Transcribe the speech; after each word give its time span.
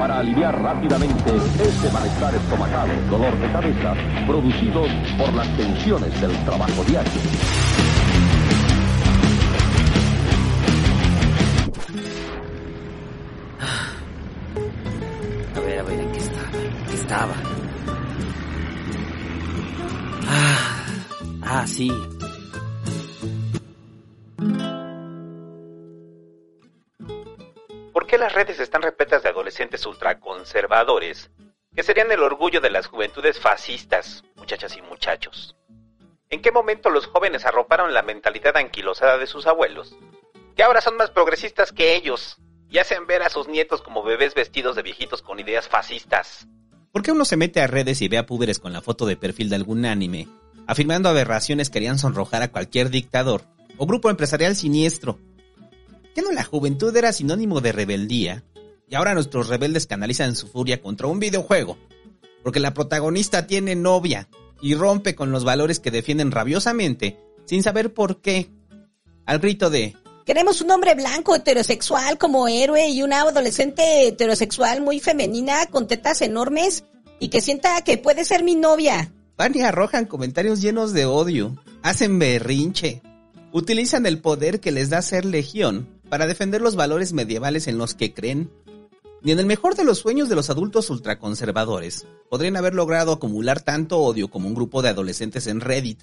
para 0.00 0.20
aliviar 0.20 0.58
rápidamente 0.62 1.30
ese 1.62 1.92
malestar 1.92 2.34
estomacal, 2.34 2.88
dolor 3.10 3.38
de 3.38 3.52
cabeza, 3.52 3.94
producidos 4.26 4.88
por 5.18 5.30
las 5.34 5.46
tensiones 5.58 6.18
del 6.22 6.32
trabajo 6.46 6.82
diario. 6.84 7.12
A 15.54 15.60
ver, 15.60 15.78
a 15.80 15.82
ver, 15.82 16.00
¿en 16.00 16.12
qué 16.12 16.18
estaba? 16.18 16.48
¿En 16.56 16.86
qué 16.86 16.94
estaba? 16.94 17.34
Ah, 20.26 20.86
ah, 21.42 21.66
sí. 21.66 21.92
¿Por 27.92 28.06
qué 28.06 28.16
las 28.16 28.32
redes 28.32 28.58
están 28.60 28.80
repletas 28.80 29.09
de 29.09 29.09
ultraconservadores 29.86 31.30
que 31.74 31.82
serían 31.82 32.10
el 32.10 32.22
orgullo 32.22 32.60
de 32.60 32.70
las 32.70 32.86
juventudes 32.86 33.38
fascistas, 33.38 34.24
muchachas 34.36 34.76
y 34.76 34.82
muchachos? 34.82 35.56
¿En 36.30 36.42
qué 36.42 36.50
momento 36.50 36.90
los 36.90 37.06
jóvenes 37.06 37.44
arroparon 37.44 37.92
la 37.92 38.02
mentalidad 38.02 38.56
anquilosada 38.56 39.18
de 39.18 39.26
sus 39.26 39.46
abuelos, 39.46 39.96
que 40.56 40.62
ahora 40.62 40.80
son 40.80 40.96
más 40.96 41.10
progresistas 41.10 41.72
que 41.72 41.94
ellos 41.94 42.38
y 42.70 42.78
hacen 42.78 43.06
ver 43.06 43.22
a 43.22 43.28
sus 43.28 43.48
nietos 43.48 43.82
como 43.82 44.02
bebés 44.02 44.34
vestidos 44.34 44.76
de 44.76 44.82
viejitos 44.82 45.22
con 45.22 45.38
ideas 45.38 45.68
fascistas? 45.68 46.46
¿Por 46.92 47.02
qué 47.02 47.12
uno 47.12 47.24
se 47.24 47.36
mete 47.36 47.60
a 47.60 47.66
redes 47.66 48.00
y 48.02 48.08
ve 48.08 48.18
a 48.18 48.26
púberes 48.26 48.58
con 48.58 48.72
la 48.72 48.80
foto 48.80 49.06
de 49.06 49.16
perfil 49.16 49.48
de 49.50 49.56
algún 49.56 49.84
anime, 49.84 50.28
afirmando 50.66 51.08
aberraciones 51.08 51.70
que 51.70 51.78
harían 51.78 51.98
sonrojar 51.98 52.42
a 52.42 52.50
cualquier 52.50 52.90
dictador 52.90 53.42
o 53.76 53.86
grupo 53.86 54.10
empresarial 54.10 54.56
siniestro? 54.56 55.18
¿Qué 56.14 56.22
no 56.22 56.32
la 56.32 56.44
juventud 56.44 56.96
era 56.96 57.12
sinónimo 57.12 57.60
de 57.60 57.72
rebeldía? 57.72 58.42
Y 58.90 58.96
ahora 58.96 59.14
nuestros 59.14 59.48
rebeldes 59.48 59.86
canalizan 59.86 60.34
su 60.36 60.48
furia 60.48 60.82
contra 60.82 61.06
un 61.06 61.20
videojuego, 61.20 61.78
porque 62.42 62.60
la 62.60 62.74
protagonista 62.74 63.46
tiene 63.46 63.76
novia 63.76 64.28
y 64.60 64.74
rompe 64.74 65.14
con 65.14 65.30
los 65.30 65.44
valores 65.44 65.78
que 65.78 65.92
defienden 65.92 66.32
rabiosamente, 66.32 67.18
sin 67.46 67.62
saber 67.62 67.94
por 67.94 68.20
qué. 68.20 68.50
Al 69.24 69.38
grito 69.38 69.70
de 69.70 69.96
Queremos 70.26 70.60
un 70.60 70.70
hombre 70.70 70.94
blanco 70.94 71.34
heterosexual 71.34 72.18
como 72.18 72.46
héroe 72.46 72.88
y 72.88 73.02
una 73.02 73.22
adolescente 73.22 74.08
heterosexual 74.08 74.80
muy 74.80 75.00
femenina 75.00 75.66
con 75.66 75.86
tetas 75.86 76.20
enormes 76.22 76.84
y 77.18 77.28
que 77.28 77.40
sienta 77.40 77.82
que 77.82 77.98
puede 77.98 78.24
ser 78.24 78.44
mi 78.44 78.54
novia. 78.54 79.12
Van 79.36 79.56
y 79.56 79.62
arrojan 79.62 80.06
comentarios 80.06 80.60
llenos 80.60 80.92
de 80.92 81.06
odio, 81.06 81.56
hacen 81.82 82.18
berrinche, 82.18 83.02
utilizan 83.52 84.06
el 84.06 84.20
poder 84.20 84.60
que 84.60 84.72
les 84.72 84.90
da 84.90 85.00
ser 85.00 85.24
legión 85.24 85.88
para 86.08 86.26
defender 86.26 86.60
los 86.60 86.76
valores 86.76 87.12
medievales 87.12 87.66
en 87.66 87.78
los 87.78 87.94
que 87.94 88.12
creen. 88.12 88.50
Ni 89.22 89.32
en 89.32 89.38
el 89.38 89.46
mejor 89.46 89.74
de 89.74 89.84
los 89.84 89.98
sueños 89.98 90.30
de 90.30 90.34
los 90.34 90.48
adultos 90.48 90.88
ultraconservadores 90.88 92.06
podrían 92.30 92.56
haber 92.56 92.74
logrado 92.74 93.12
acumular 93.12 93.60
tanto 93.60 93.98
odio 93.98 94.28
como 94.28 94.48
un 94.48 94.54
grupo 94.54 94.80
de 94.80 94.88
adolescentes 94.88 95.46
en 95.46 95.60
Reddit. 95.60 96.02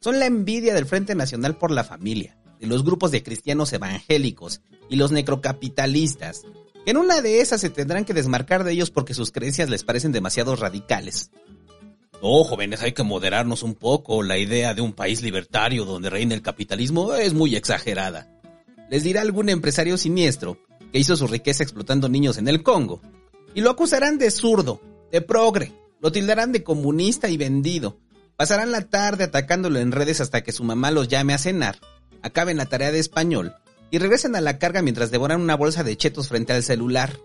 Son 0.00 0.18
la 0.18 0.26
envidia 0.26 0.72
del 0.72 0.86
Frente 0.86 1.16
Nacional 1.16 1.56
por 1.56 1.72
la 1.72 1.82
Familia, 1.82 2.38
de 2.60 2.68
los 2.68 2.84
grupos 2.84 3.10
de 3.10 3.24
cristianos 3.24 3.72
evangélicos 3.72 4.60
y 4.88 4.96
los 4.96 5.10
necrocapitalistas, 5.10 6.42
que 6.84 6.92
en 6.92 6.98
una 6.98 7.20
de 7.20 7.40
esas 7.40 7.60
se 7.60 7.70
tendrán 7.70 8.04
que 8.04 8.14
desmarcar 8.14 8.62
de 8.62 8.72
ellos 8.72 8.92
porque 8.92 9.12
sus 9.12 9.32
creencias 9.32 9.68
les 9.68 9.82
parecen 9.82 10.12
demasiado 10.12 10.54
radicales. 10.54 11.32
No, 12.22 12.44
jóvenes, 12.44 12.82
hay 12.82 12.92
que 12.92 13.02
moderarnos 13.02 13.62
un 13.62 13.74
poco. 13.74 14.22
La 14.22 14.38
idea 14.38 14.74
de 14.74 14.82
un 14.82 14.92
país 14.92 15.22
libertario 15.22 15.84
donde 15.84 16.10
reina 16.10 16.34
el 16.34 16.42
capitalismo 16.42 17.14
es 17.14 17.34
muy 17.34 17.56
exagerada. 17.56 18.28
Les 18.88 19.02
dirá 19.02 19.22
algún 19.22 19.48
empresario 19.48 19.96
siniestro 19.96 20.58
que 20.92 20.98
hizo 20.98 21.16
su 21.16 21.26
riqueza 21.26 21.62
explotando 21.62 22.08
niños 22.08 22.38
en 22.38 22.48
el 22.48 22.62
Congo. 22.62 23.00
Y 23.54 23.60
lo 23.60 23.70
acusarán 23.70 24.18
de 24.18 24.30
zurdo, 24.30 24.80
de 25.10 25.20
progre, 25.20 25.72
lo 26.00 26.12
tildarán 26.12 26.52
de 26.52 26.62
comunista 26.62 27.28
y 27.28 27.36
vendido. 27.36 27.98
Pasarán 28.36 28.70
la 28.70 28.82
tarde 28.82 29.24
atacándolo 29.24 29.78
en 29.78 29.92
redes 29.92 30.20
hasta 30.20 30.42
que 30.42 30.52
su 30.52 30.64
mamá 30.64 30.90
los 30.90 31.08
llame 31.08 31.34
a 31.34 31.38
cenar, 31.38 31.78
acaben 32.22 32.56
la 32.56 32.66
tarea 32.66 32.90
de 32.90 32.98
español 32.98 33.54
y 33.90 33.98
regresen 33.98 34.36
a 34.36 34.40
la 34.40 34.58
carga 34.58 34.82
mientras 34.82 35.10
devoran 35.10 35.40
una 35.40 35.56
bolsa 35.56 35.84
de 35.84 35.96
chetos 35.96 36.28
frente 36.28 36.52
al 36.52 36.62
celular. 36.62 37.18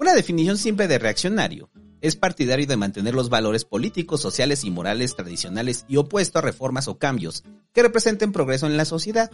Una 0.00 0.14
definición 0.14 0.56
simple 0.56 0.88
de 0.88 0.98
reaccionario 0.98 1.70
es 2.00 2.16
partidario 2.16 2.66
de 2.66 2.78
mantener 2.78 3.14
los 3.14 3.28
valores 3.28 3.64
políticos, 3.64 4.22
sociales 4.22 4.64
y 4.64 4.70
morales 4.70 5.14
tradicionales 5.14 5.84
y 5.88 5.98
opuesto 5.98 6.38
a 6.38 6.42
reformas 6.42 6.88
o 6.88 6.98
cambios 6.98 7.44
que 7.74 7.82
representen 7.82 8.32
progreso 8.32 8.66
en 8.66 8.76
la 8.76 8.86
sociedad. 8.86 9.30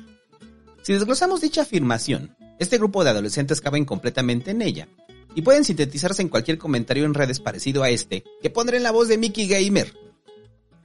Si 0.82 0.92
desglosamos 0.92 1.40
dicha 1.40 1.62
afirmación, 1.62 2.36
este 2.58 2.78
grupo 2.78 3.04
de 3.04 3.10
adolescentes 3.10 3.60
caben 3.60 3.84
completamente 3.84 4.50
en 4.50 4.62
ella 4.62 4.88
y 5.34 5.42
pueden 5.42 5.64
sintetizarse 5.64 6.22
en 6.22 6.28
cualquier 6.28 6.58
comentario 6.58 7.04
en 7.04 7.14
redes 7.14 7.40
parecido 7.40 7.82
a 7.82 7.90
este 7.90 8.24
que 8.40 8.50
pondré 8.50 8.78
en 8.78 8.82
la 8.82 8.90
voz 8.90 9.08
de 9.08 9.18
Mickey 9.18 9.46
Gamer. 9.46 9.94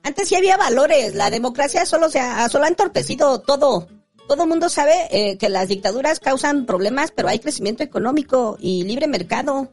Antes 0.04 0.30
sí 0.30 0.36
había 0.36 0.58
valores, 0.58 1.16
la 1.16 1.30
democracia 1.30 1.86
solo 1.86 2.10
se 2.10 2.20
ha, 2.20 2.48
solo 2.50 2.66
ha 2.66 2.70
entorpecido 2.70 3.40
todo. 3.42 3.88
Todo 4.28 4.44
el 4.44 4.50
mundo 4.50 4.70
sabe 4.70 4.94
eh, 5.12 5.38
que 5.38 5.50
las 5.50 5.68
dictaduras 5.68 6.20
causan 6.20 6.66
problemas, 6.66 7.12
pero 7.12 7.28
hay 7.28 7.40
crecimiento 7.40 7.84
económico 7.84 8.58
y 8.60 8.84
libre 8.84 9.08
mercado. 9.08 9.72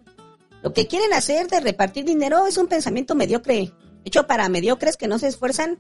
Lo 0.62 0.72
que 0.72 0.86
quieren 0.86 1.12
hacer 1.12 1.48
de 1.48 1.60
repartir 1.60 2.04
dinero 2.04 2.46
es 2.46 2.56
un 2.56 2.66
pensamiento 2.66 3.14
mediocre, 3.14 3.72
hecho 4.04 4.26
para 4.26 4.48
mediocres 4.48 4.96
que 4.96 5.08
no 5.08 5.18
se 5.18 5.28
esfuerzan 5.28 5.78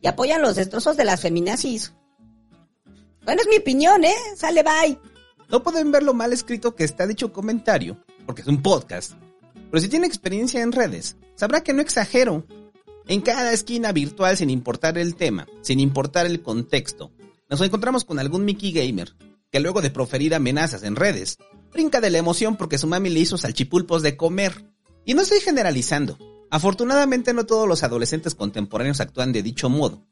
y 0.00 0.08
apoyan 0.08 0.42
los 0.42 0.56
destrozos 0.56 0.96
de 0.96 1.04
las 1.04 1.20
feminazis. 1.20 1.94
Bueno, 3.24 3.42
es 3.42 3.48
mi 3.48 3.56
opinión, 3.56 4.04
¿eh? 4.04 4.14
Sale, 4.36 4.62
bye. 4.62 4.98
No 5.48 5.62
pueden 5.62 5.90
ver 5.90 6.02
lo 6.02 6.14
mal 6.14 6.32
escrito 6.32 6.74
que 6.74 6.84
está 6.84 7.06
dicho 7.06 7.32
comentario, 7.32 8.02
porque 8.26 8.42
es 8.42 8.48
un 8.48 8.62
podcast. 8.62 9.12
Pero 9.70 9.80
si 9.80 9.88
tiene 9.88 10.06
experiencia 10.06 10.62
en 10.62 10.72
redes, 10.72 11.16
sabrá 11.34 11.62
que 11.62 11.72
no 11.72 11.82
exagero. 11.82 12.46
En 13.06 13.22
cada 13.22 13.52
esquina 13.52 13.92
virtual, 13.92 14.36
sin 14.36 14.50
importar 14.50 14.98
el 14.98 15.16
tema, 15.16 15.46
sin 15.62 15.80
importar 15.80 16.26
el 16.26 16.42
contexto, 16.42 17.12
nos 17.48 17.60
encontramos 17.62 18.04
con 18.04 18.18
algún 18.18 18.44
Mickey 18.44 18.72
Gamer 18.72 19.14
que 19.50 19.60
luego 19.60 19.80
de 19.80 19.90
proferir 19.90 20.34
amenazas 20.34 20.82
en 20.82 20.96
redes, 20.96 21.38
brinca 21.72 22.00
de 22.00 22.10
la 22.10 22.18
emoción 22.18 22.56
porque 22.56 22.78
su 22.78 22.86
mami 22.86 23.10
le 23.10 23.20
hizo 23.20 23.38
salchipulpos 23.38 24.02
de 24.02 24.16
comer. 24.16 24.64
Y 25.04 25.14
no 25.14 25.22
estoy 25.22 25.40
generalizando. 25.40 26.18
Afortunadamente 26.50 27.32
no 27.32 27.46
todos 27.46 27.68
los 27.68 27.82
adolescentes 27.82 28.34
contemporáneos 28.34 29.00
actúan 29.00 29.32
de 29.32 29.42
dicho 29.42 29.68
modo. 29.68 30.04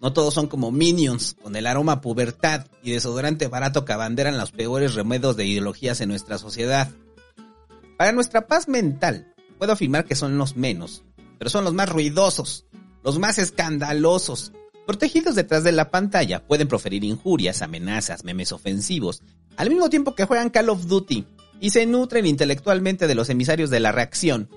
No 0.00 0.14
todos 0.14 0.32
son 0.32 0.46
como 0.46 0.70
minions, 0.70 1.36
con 1.42 1.54
el 1.56 1.66
aroma 1.66 2.00
pubertad 2.00 2.66
y 2.82 2.90
desodorante 2.90 3.48
barato 3.48 3.84
que 3.84 3.92
abanderan 3.92 4.38
los 4.38 4.50
peores 4.50 4.94
remedios 4.94 5.36
de 5.36 5.44
ideologías 5.44 6.00
en 6.00 6.08
nuestra 6.08 6.38
sociedad. 6.38 6.90
Para 7.98 8.12
nuestra 8.12 8.46
paz 8.46 8.66
mental, 8.66 9.34
puedo 9.58 9.72
afirmar 9.72 10.06
que 10.06 10.14
son 10.14 10.38
los 10.38 10.56
menos, 10.56 11.04
pero 11.38 11.50
son 11.50 11.64
los 11.64 11.74
más 11.74 11.90
ruidosos, 11.90 12.64
los 13.04 13.18
más 13.18 13.38
escandalosos. 13.38 14.52
Protegidos 14.86 15.34
detrás 15.34 15.64
de 15.64 15.72
la 15.72 15.90
pantalla, 15.90 16.46
pueden 16.46 16.66
proferir 16.66 17.04
injurias, 17.04 17.60
amenazas, 17.60 18.24
memes 18.24 18.52
ofensivos, 18.52 19.22
al 19.58 19.68
mismo 19.68 19.90
tiempo 19.90 20.14
que 20.14 20.24
juegan 20.24 20.48
Call 20.48 20.70
of 20.70 20.86
Duty 20.86 21.26
y 21.60 21.70
se 21.70 21.84
nutren 21.84 22.24
intelectualmente 22.24 23.06
de 23.06 23.14
los 23.14 23.28
emisarios 23.28 23.68
de 23.68 23.80
la 23.80 23.92
reacción, 23.92 24.48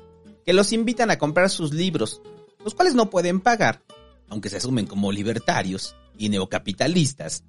que 0.45 0.53
los 0.53 0.71
invitan 0.71 1.11
a 1.11 1.17
comprar 1.17 1.49
sus 1.49 1.73
libros, 1.73 2.21
los 2.63 2.73
cuales 2.73 2.95
no 2.95 3.09
pueden 3.09 3.41
pagar, 3.41 3.81
aunque 4.29 4.49
se 4.49 4.57
asumen 4.57 4.87
como 4.87 5.11
libertarios 5.11 5.95
y 6.17 6.29
neocapitalistas, 6.29 7.43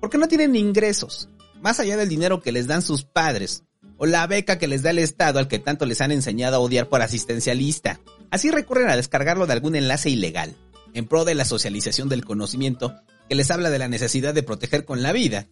porque 0.00 0.18
no 0.18 0.28
tienen 0.28 0.56
ingresos, 0.56 1.28
más 1.60 1.80
allá 1.80 1.96
del 1.96 2.08
dinero 2.08 2.40
que 2.40 2.52
les 2.52 2.66
dan 2.66 2.82
sus 2.82 3.04
padres, 3.04 3.64
o 3.98 4.06
la 4.06 4.26
beca 4.26 4.58
que 4.58 4.68
les 4.68 4.82
da 4.82 4.90
el 4.90 4.98
Estado 4.98 5.38
al 5.38 5.48
que 5.48 5.58
tanto 5.58 5.86
les 5.86 6.00
han 6.00 6.12
enseñado 6.12 6.56
a 6.56 6.60
odiar 6.60 6.88
por 6.88 7.02
asistencialista. 7.02 8.00
Así 8.30 8.50
recurren 8.50 8.90
a 8.90 8.96
descargarlo 8.96 9.46
de 9.46 9.54
algún 9.54 9.76
enlace 9.76 10.10
ilegal, 10.10 10.56
en 10.92 11.06
pro 11.06 11.24
de 11.24 11.34
la 11.34 11.44
socialización 11.44 12.08
del 12.08 12.24
conocimiento, 12.24 12.94
que 13.28 13.34
les 13.34 13.50
habla 13.50 13.70
de 13.70 13.78
la 13.78 13.88
necesidad 13.88 14.34
de 14.34 14.42
proteger 14.42 14.84
con 14.84 15.02
la 15.02 15.12
vida 15.12 15.46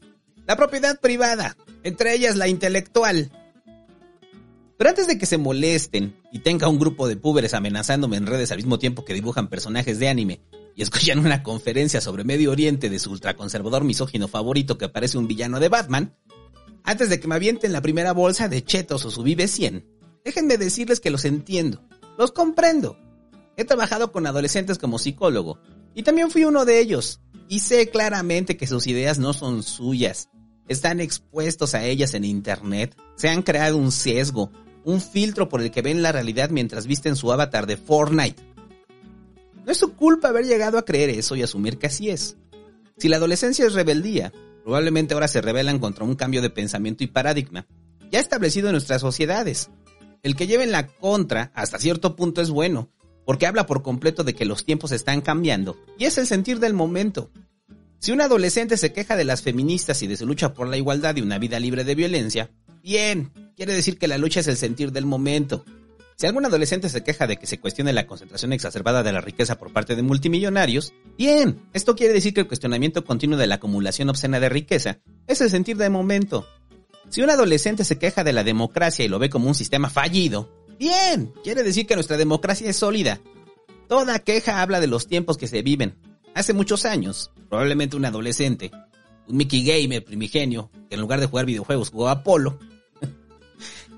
la 0.47 0.57
propiedad 0.57 1.01
privada, 1.01 1.57
entre 1.83 2.15
ellas 2.15 2.37
la 2.37 2.49
intelectual. 2.49 3.33
Pero 4.77 4.91
antes 4.91 5.07
de 5.07 5.17
que 5.17 5.27
se 5.27 5.39
molesten 5.39 6.17
y 6.33 6.41
tenga 6.41 6.69
un 6.69 6.79
grupo 6.79 7.09
de 7.09 7.17
púberes 7.17 7.55
amenazándome 7.55 8.17
en 8.17 8.27
redes 8.27 8.51
al 8.51 8.59
mismo 8.59 8.79
tiempo 8.79 9.05
que 9.05 9.15
dibujan 9.15 9.49
personajes 9.49 9.99
de 9.99 10.09
anime 10.09 10.41
y 10.75 10.83
escuchan 10.83 11.19
una 11.19 11.43
conferencia 11.43 12.01
sobre 12.01 12.25
Medio 12.25 12.51
Oriente 12.51 12.91
de 12.91 12.99
su 12.99 13.11
ultraconservador 13.11 13.85
misógino 13.85 14.29
favorito 14.29 14.79
que 14.79 14.89
parece 14.89 15.19
un 15.19 15.27
villano 15.27 15.61
de 15.61 15.69
Batman, 15.69 16.17
antes 16.83 17.09
de 17.09 17.19
que 17.19 17.29
me 17.29 17.37
avienten 17.37 17.73
la 17.73 17.81
primera 17.81 18.13
bolsa 18.13 18.49
de 18.49 18.63
chetos 18.63 19.05
o 19.05 19.11
su 19.11 19.23
Vive 19.23 19.49
100, 19.49 19.87
déjenme 20.25 20.59
decirles 20.59 21.01
que 21.01 21.11
los 21.11 21.25
entiendo, 21.25 21.83
los 22.19 22.33
comprendo. 22.33 22.99
He 23.57 23.65
trabajado 23.65 24.13
con 24.13 24.27
adolescentes 24.27 24.79
como 24.79 24.99
psicólogo 24.99 25.61
y 25.95 26.03
también 26.03 26.31
fui 26.31 26.45
uno 26.45 26.65
de 26.65 26.81
ellos 26.81 27.21
y 27.49 27.61
sé 27.61 27.89
claramente 27.89 28.57
que 28.57 28.67
sus 28.67 28.87
ideas 28.87 29.19
no 29.19 29.33
son 29.33 29.63
suyas. 29.63 30.29
Están 30.67 31.01
expuestos 31.01 31.75
a 31.75 31.85
ellas 31.85 32.15
en 32.15 32.25
Internet. 32.25 32.97
Se 33.17 33.29
han 33.29 33.43
creado 33.43 33.77
un 33.77 33.93
sesgo, 33.93 34.51
un 34.85 35.01
filtro 35.01 35.49
por 35.49 35.63
el 35.63 35.71
que 35.71 35.83
ven 35.83 36.03
la 36.03 36.13
realidad 36.13 36.51
mientras 36.51 36.87
visten 36.87 37.17
su 37.17 37.33
avatar 37.33 37.67
de 37.67 37.77
Fortnite. 37.77 38.43
No 39.65 39.73
es 39.73 39.79
su 39.79 39.95
culpa 39.95 40.29
haber 40.29 40.47
llegado 40.47 40.79
a 40.79 40.85
creer 40.85 41.11
eso 41.11 41.37
y 41.37 41.43
asumir 41.43 41.79
que 41.79 41.87
así 41.87 42.11
es. 42.11 42.37
Si 42.99 43.09
la 43.09 43.17
adolescencia 43.17 43.67
es 43.67 43.75
rebeldía, 43.75 44.33
probablemente 44.63 45.15
ahora 45.15 45.29
se 45.29 45.41
rebelan 45.41 45.79
contra 45.79 46.05
un 46.05 46.15
cambio 46.15 46.43
de 46.43 46.51
pensamiento 46.51 47.03
y 47.03 47.09
paradigma, 47.09 47.67
ya 48.11 48.21
establecido 48.21 48.69
en 48.69 48.73
nuestras 48.73 49.01
sociedades. 49.01 49.71
El 50.23 50.37
que 50.37 50.47
lleve 50.47 50.65
en 50.65 50.73
la 50.73 50.87
contra 50.87 51.51
hasta 51.55 51.79
cierto 51.79 52.15
punto 52.15 52.41
es 52.41 52.51
bueno, 52.51 52.91
porque 53.25 53.47
habla 53.47 53.67
por 53.67 53.83
completo 53.83 54.23
de 54.23 54.35
que 54.35 54.45
los 54.45 54.65
tiempos 54.65 54.93
están 54.93 55.21
cambiando, 55.21 55.77
y 55.99 56.05
es 56.05 56.19
el 56.19 56.27
sentir 56.27 56.61
del 56.61 56.75
momento. 56.75 57.31
Si 57.99 58.13
un 58.13 58.21
adolescente 58.21 58.77
se 58.77 58.93
queja 58.93 59.17
de 59.17 59.25
las 59.25 59.43
feministas 59.43 60.03
y 60.03 60.07
de 60.07 60.17
su 60.17 60.27
lucha 60.27 60.53
por 60.53 60.69
la 60.69 60.77
igualdad 60.77 61.17
y 61.17 61.23
una 61.23 61.39
vida 61.39 61.59
libre 61.59 61.85
de 61.85 61.95
violencia, 61.95 62.51
bien, 62.83 63.33
quiere 63.57 63.73
decir 63.73 63.99
que 63.99 64.09
la 64.09 64.19
lucha 64.19 64.41
es 64.41 64.47
el 64.47 64.59
sentir 64.59 64.93
del 64.93 65.07
momento. 65.07 65.65
Si 66.17 66.27
algún 66.27 66.47
adolescente 66.47 66.89
se 66.89 67.03
queja 67.03 67.27
de 67.27 67.37
que 67.37 67.47
se 67.47 67.59
cuestione 67.59 67.93
la 67.93 68.07
concentración 68.07 68.53
exacerbada 68.53 69.03
de 69.03 69.13
la 69.13 69.21
riqueza 69.21 69.59
por 69.59 69.73
parte 69.73 69.97
de 69.97 70.03
multimillonarios, 70.03 70.95
bien, 71.19 71.69
esto 71.73 71.97
quiere 71.97 72.13
decir 72.13 72.33
que 72.33 72.41
el 72.41 72.47
cuestionamiento 72.47 73.05
continuo 73.05 73.37
de 73.37 73.49
la 73.49 73.57
acumulación 73.57 74.09
obscena 74.09 74.39
de 74.39 74.49
riqueza 74.49 75.01
es 75.27 75.41
el 75.41 75.51
sentir 75.51 75.77
del 75.77 75.91
momento. 75.91 76.47
Si 77.09 77.21
un 77.21 77.31
adolescente 77.31 77.85
se 77.85 77.99
queja 77.99 78.23
de 78.23 78.33
la 78.33 78.45
democracia 78.45 79.05
y 79.05 79.09
lo 79.09 79.19
ve 79.19 79.29
como 79.29 79.49
un 79.49 79.55
sistema 79.55 79.91
fallido, 79.91 80.51
bien, 80.79 81.33
quiere 81.43 81.65
decir 81.65 81.87
que 81.87 81.97
nuestra 81.97 82.17
democracia 82.17 82.71
es 82.71 82.77
sólida. 82.77 83.21
Toda 83.89 84.21
queja 84.21 84.63
habla 84.63 84.81
de 84.81 84.87
los 84.87 85.09
tiempos 85.09 85.37
que 85.37 85.49
se 85.49 85.63
viven. 85.63 85.97
Hace 86.35 86.53
muchos 86.53 86.85
años, 86.85 87.33
probablemente 87.49 87.97
un 87.97 88.05
adolescente, 88.05 88.71
un 89.27 89.37
Mickey 89.37 89.65
Gamer 89.65 90.05
primigenio, 90.05 90.71
que 90.89 90.95
en 90.95 91.01
lugar 91.01 91.21
de 91.21 91.27
jugar 91.27 91.47
videojuegos 91.47 91.91
jugaba 91.91 92.23
Polo, 92.23 92.59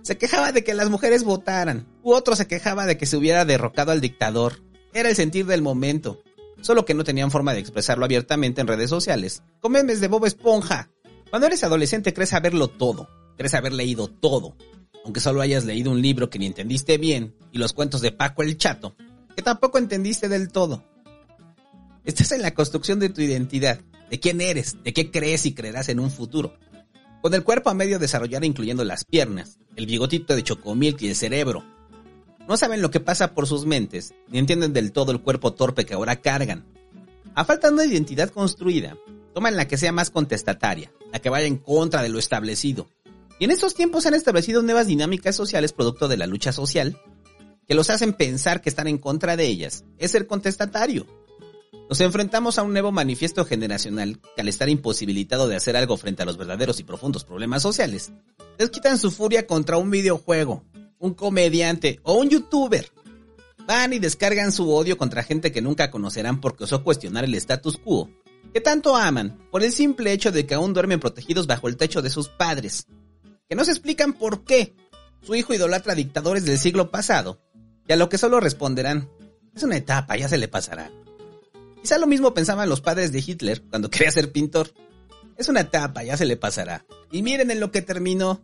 se 0.06 0.18
quejaba 0.18 0.52
de 0.52 0.62
que 0.62 0.72
las 0.72 0.88
mujeres 0.88 1.24
votaran, 1.24 1.84
u 2.04 2.12
otro 2.12 2.36
se 2.36 2.46
quejaba 2.46 2.86
de 2.86 2.96
que 2.96 3.06
se 3.06 3.16
hubiera 3.16 3.44
derrocado 3.44 3.90
al 3.90 4.00
dictador. 4.00 4.62
Era 4.94 5.08
el 5.08 5.16
sentir 5.16 5.46
del 5.46 5.62
momento, 5.62 6.22
solo 6.60 6.84
que 6.84 6.94
no 6.94 7.02
tenían 7.02 7.32
forma 7.32 7.54
de 7.54 7.58
expresarlo 7.58 8.04
abiertamente 8.04 8.60
en 8.60 8.68
redes 8.68 8.88
sociales, 8.88 9.42
con 9.58 9.72
memes 9.72 10.00
de 10.00 10.06
Bob 10.06 10.24
Esponja. 10.24 10.90
Cuando 11.28 11.48
eres 11.48 11.64
adolescente 11.64 12.14
crees 12.14 12.30
saberlo 12.30 12.68
todo, 12.68 13.08
crees 13.36 13.54
haber 13.54 13.72
leído 13.72 14.06
todo, 14.06 14.56
aunque 15.04 15.18
solo 15.18 15.40
hayas 15.40 15.64
leído 15.64 15.90
un 15.90 16.00
libro 16.00 16.30
que 16.30 16.38
ni 16.38 16.46
entendiste 16.46 16.98
bien 16.98 17.34
y 17.50 17.58
los 17.58 17.72
cuentos 17.72 18.00
de 18.00 18.12
Paco 18.12 18.44
el 18.44 18.56
Chato, 18.58 18.94
que 19.34 19.42
tampoco 19.42 19.78
entendiste 19.78 20.28
del 20.28 20.52
todo. 20.52 20.84
Estás 22.04 22.30
en 22.30 22.42
la 22.42 22.54
construcción 22.54 23.00
de 23.00 23.08
tu 23.08 23.22
identidad, 23.22 23.80
de 24.08 24.20
quién 24.20 24.40
eres, 24.40 24.76
de 24.84 24.92
qué 24.92 25.10
crees 25.10 25.46
y 25.46 25.52
creerás 25.52 25.88
en 25.88 25.98
un 25.98 26.12
futuro. 26.12 26.54
Con 27.26 27.34
el 27.34 27.42
cuerpo 27.42 27.70
a 27.70 27.74
medio 27.74 27.98
desarrollar 27.98 28.44
incluyendo 28.44 28.84
las 28.84 29.04
piernas, 29.04 29.58
el 29.74 29.86
bigotito 29.86 30.36
de 30.36 30.44
chocomilk 30.44 31.02
y 31.02 31.08
el 31.08 31.16
cerebro. 31.16 31.64
No 32.46 32.56
saben 32.56 32.80
lo 32.80 32.92
que 32.92 33.00
pasa 33.00 33.34
por 33.34 33.48
sus 33.48 33.66
mentes, 33.66 34.14
ni 34.28 34.38
entienden 34.38 34.72
del 34.72 34.92
todo 34.92 35.10
el 35.10 35.20
cuerpo 35.20 35.52
torpe 35.52 35.84
que 35.84 35.94
ahora 35.94 36.20
cargan. 36.20 36.64
A 37.34 37.44
falta 37.44 37.66
de 37.66 37.74
una 37.74 37.84
identidad 37.84 38.30
construida, 38.30 38.96
toman 39.34 39.56
la 39.56 39.66
que 39.66 39.76
sea 39.76 39.90
más 39.90 40.10
contestataria, 40.10 40.92
la 41.12 41.18
que 41.18 41.28
vaya 41.28 41.48
en 41.48 41.56
contra 41.56 42.00
de 42.00 42.10
lo 42.10 42.20
establecido. 42.20 42.86
Y 43.40 43.46
en 43.46 43.50
estos 43.50 43.74
tiempos 43.74 44.04
se 44.04 44.10
han 44.10 44.14
establecido 44.14 44.62
nuevas 44.62 44.86
dinámicas 44.86 45.34
sociales 45.34 45.72
producto 45.72 46.06
de 46.06 46.18
la 46.18 46.28
lucha 46.28 46.52
social, 46.52 46.96
que 47.66 47.74
los 47.74 47.90
hacen 47.90 48.12
pensar 48.12 48.60
que 48.60 48.68
están 48.68 48.86
en 48.86 48.98
contra 48.98 49.36
de 49.36 49.46
ellas. 49.46 49.84
Es 49.98 50.14
el 50.14 50.28
contestatario. 50.28 51.08
Nos 51.88 52.00
enfrentamos 52.00 52.58
a 52.58 52.64
un 52.64 52.72
nuevo 52.72 52.90
manifiesto 52.90 53.44
generacional 53.44 54.18
que 54.34 54.42
al 54.42 54.48
estar 54.48 54.68
imposibilitado 54.68 55.46
de 55.46 55.54
hacer 55.54 55.76
algo 55.76 55.96
frente 55.96 56.22
a 56.22 56.26
los 56.26 56.36
verdaderos 56.36 56.80
y 56.80 56.84
profundos 56.84 57.24
problemas 57.24 57.62
sociales, 57.62 58.12
les 58.58 58.70
quitan 58.70 58.98
su 58.98 59.12
furia 59.12 59.46
contra 59.46 59.76
un 59.76 59.90
videojuego, 59.90 60.64
un 60.98 61.14
comediante 61.14 62.00
o 62.02 62.14
un 62.14 62.28
youtuber. 62.28 62.90
Van 63.68 63.92
y 63.92 64.00
descargan 64.00 64.50
su 64.50 64.68
odio 64.72 64.98
contra 64.98 65.22
gente 65.22 65.52
que 65.52 65.62
nunca 65.62 65.92
conocerán 65.92 66.40
porque 66.40 66.64
osó 66.64 66.82
cuestionar 66.82 67.24
el 67.24 67.34
status 67.36 67.78
quo, 67.78 68.10
que 68.52 68.60
tanto 68.60 68.96
aman 68.96 69.38
por 69.52 69.62
el 69.62 69.72
simple 69.72 70.12
hecho 70.12 70.32
de 70.32 70.44
que 70.44 70.54
aún 70.54 70.72
duermen 70.72 70.98
protegidos 70.98 71.46
bajo 71.46 71.68
el 71.68 71.76
techo 71.76 72.02
de 72.02 72.10
sus 72.10 72.28
padres, 72.28 72.88
que 73.48 73.54
no 73.54 73.64
se 73.64 73.70
explican 73.70 74.12
por 74.12 74.44
qué 74.44 74.74
su 75.22 75.36
hijo 75.36 75.54
idolatra 75.54 75.94
dictadores 75.94 76.44
del 76.44 76.58
siglo 76.58 76.90
pasado, 76.90 77.40
y 77.86 77.92
a 77.92 77.96
lo 77.96 78.08
que 78.08 78.18
solo 78.18 78.40
responderán, 78.40 79.08
es 79.54 79.62
una 79.62 79.76
etapa, 79.76 80.16
ya 80.16 80.28
se 80.28 80.38
le 80.38 80.48
pasará. 80.48 80.90
Quizá 81.80 81.98
lo 81.98 82.06
mismo 82.06 82.34
pensaban 82.34 82.68
los 82.68 82.80
padres 82.80 83.12
de 83.12 83.22
Hitler 83.26 83.62
cuando 83.70 83.90
quería 83.90 84.10
ser 84.10 84.32
pintor. 84.32 84.72
Es 85.36 85.48
una 85.48 85.60
etapa, 85.60 86.02
ya 86.02 86.16
se 86.16 86.24
le 86.24 86.36
pasará. 86.36 86.84
Y 87.12 87.22
miren 87.22 87.50
en 87.50 87.60
lo 87.60 87.70
que 87.70 87.82
terminó. 87.82 88.42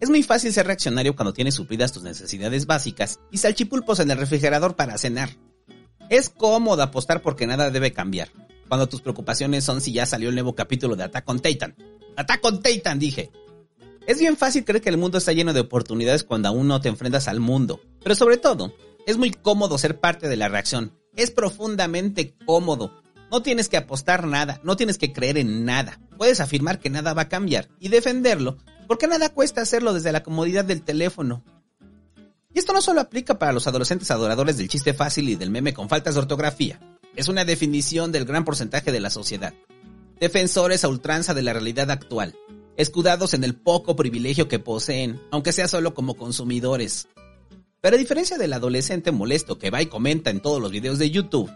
Es 0.00 0.10
muy 0.10 0.22
fácil 0.22 0.52
ser 0.52 0.66
reaccionario 0.66 1.16
cuando 1.16 1.32
tienes 1.32 1.54
suplidas 1.54 1.92
tus 1.92 2.04
necesidades 2.04 2.66
básicas 2.66 3.18
y 3.32 3.38
salchipulpos 3.38 3.98
en 3.98 4.10
el 4.10 4.18
refrigerador 4.18 4.76
para 4.76 4.96
cenar. 4.98 5.30
Es 6.08 6.30
cómodo 6.30 6.82
apostar 6.82 7.20
porque 7.20 7.46
nada 7.46 7.70
debe 7.70 7.92
cambiar, 7.92 8.28
cuando 8.68 8.88
tus 8.88 9.02
preocupaciones 9.02 9.64
son 9.64 9.80
si 9.80 9.92
ya 9.92 10.06
salió 10.06 10.28
el 10.28 10.36
nuevo 10.36 10.54
capítulo 10.54 10.94
de 10.94 11.04
Attack 11.04 11.28
on 11.28 11.40
Titan. 11.40 11.74
Attack 12.16 12.44
on 12.44 12.62
Titan, 12.62 12.98
dije. 12.98 13.30
Es 14.06 14.18
bien 14.18 14.36
fácil 14.36 14.64
creer 14.64 14.80
que 14.80 14.88
el 14.88 14.96
mundo 14.96 15.18
está 15.18 15.32
lleno 15.32 15.52
de 15.52 15.60
oportunidades 15.60 16.24
cuando 16.24 16.48
aún 16.48 16.66
no 16.66 16.80
te 16.80 16.88
enfrentas 16.88 17.28
al 17.28 17.40
mundo, 17.40 17.80
pero 18.02 18.14
sobre 18.14 18.38
todo, 18.38 18.72
es 19.06 19.18
muy 19.18 19.32
cómodo 19.32 19.76
ser 19.76 20.00
parte 20.00 20.28
de 20.28 20.36
la 20.36 20.48
reacción, 20.48 20.97
es 21.18 21.32
profundamente 21.32 22.34
cómodo. 22.46 23.02
No 23.30 23.42
tienes 23.42 23.68
que 23.68 23.76
apostar 23.76 24.26
nada, 24.26 24.60
no 24.62 24.76
tienes 24.76 24.96
que 24.96 25.12
creer 25.12 25.36
en 25.36 25.64
nada. 25.64 26.00
Puedes 26.16 26.40
afirmar 26.40 26.78
que 26.78 26.88
nada 26.88 27.12
va 27.12 27.22
a 27.22 27.28
cambiar 27.28 27.68
y 27.80 27.88
defenderlo, 27.88 28.56
porque 28.86 29.08
nada 29.08 29.28
cuesta 29.28 29.60
hacerlo 29.60 29.92
desde 29.92 30.12
la 30.12 30.22
comodidad 30.22 30.64
del 30.64 30.82
teléfono. 30.82 31.42
Y 32.54 32.58
esto 32.58 32.72
no 32.72 32.80
solo 32.80 33.00
aplica 33.00 33.38
para 33.38 33.52
los 33.52 33.66
adolescentes 33.66 34.10
adoradores 34.10 34.56
del 34.56 34.68
chiste 34.68 34.94
fácil 34.94 35.28
y 35.28 35.34
del 35.34 35.50
meme 35.50 35.74
con 35.74 35.88
faltas 35.88 36.14
de 36.14 36.20
ortografía. 36.20 36.80
Es 37.16 37.28
una 37.28 37.44
definición 37.44 38.12
del 38.12 38.24
gran 38.24 38.44
porcentaje 38.44 38.92
de 38.92 39.00
la 39.00 39.10
sociedad. 39.10 39.52
Defensores 40.20 40.84
a 40.84 40.88
ultranza 40.88 41.34
de 41.34 41.42
la 41.42 41.52
realidad 41.52 41.90
actual, 41.90 42.36
escudados 42.76 43.34
en 43.34 43.42
el 43.42 43.56
poco 43.56 43.96
privilegio 43.96 44.46
que 44.46 44.60
poseen, 44.60 45.20
aunque 45.32 45.52
sea 45.52 45.66
solo 45.66 45.94
como 45.94 46.14
consumidores. 46.14 47.08
Pero 47.80 47.94
a 47.94 47.98
diferencia 47.98 48.38
del 48.38 48.52
adolescente 48.52 49.12
molesto 49.12 49.58
que 49.58 49.70
va 49.70 49.80
y 49.80 49.86
comenta 49.86 50.30
en 50.30 50.40
todos 50.40 50.60
los 50.60 50.72
videos 50.72 50.98
de 50.98 51.10
YouTube, 51.10 51.50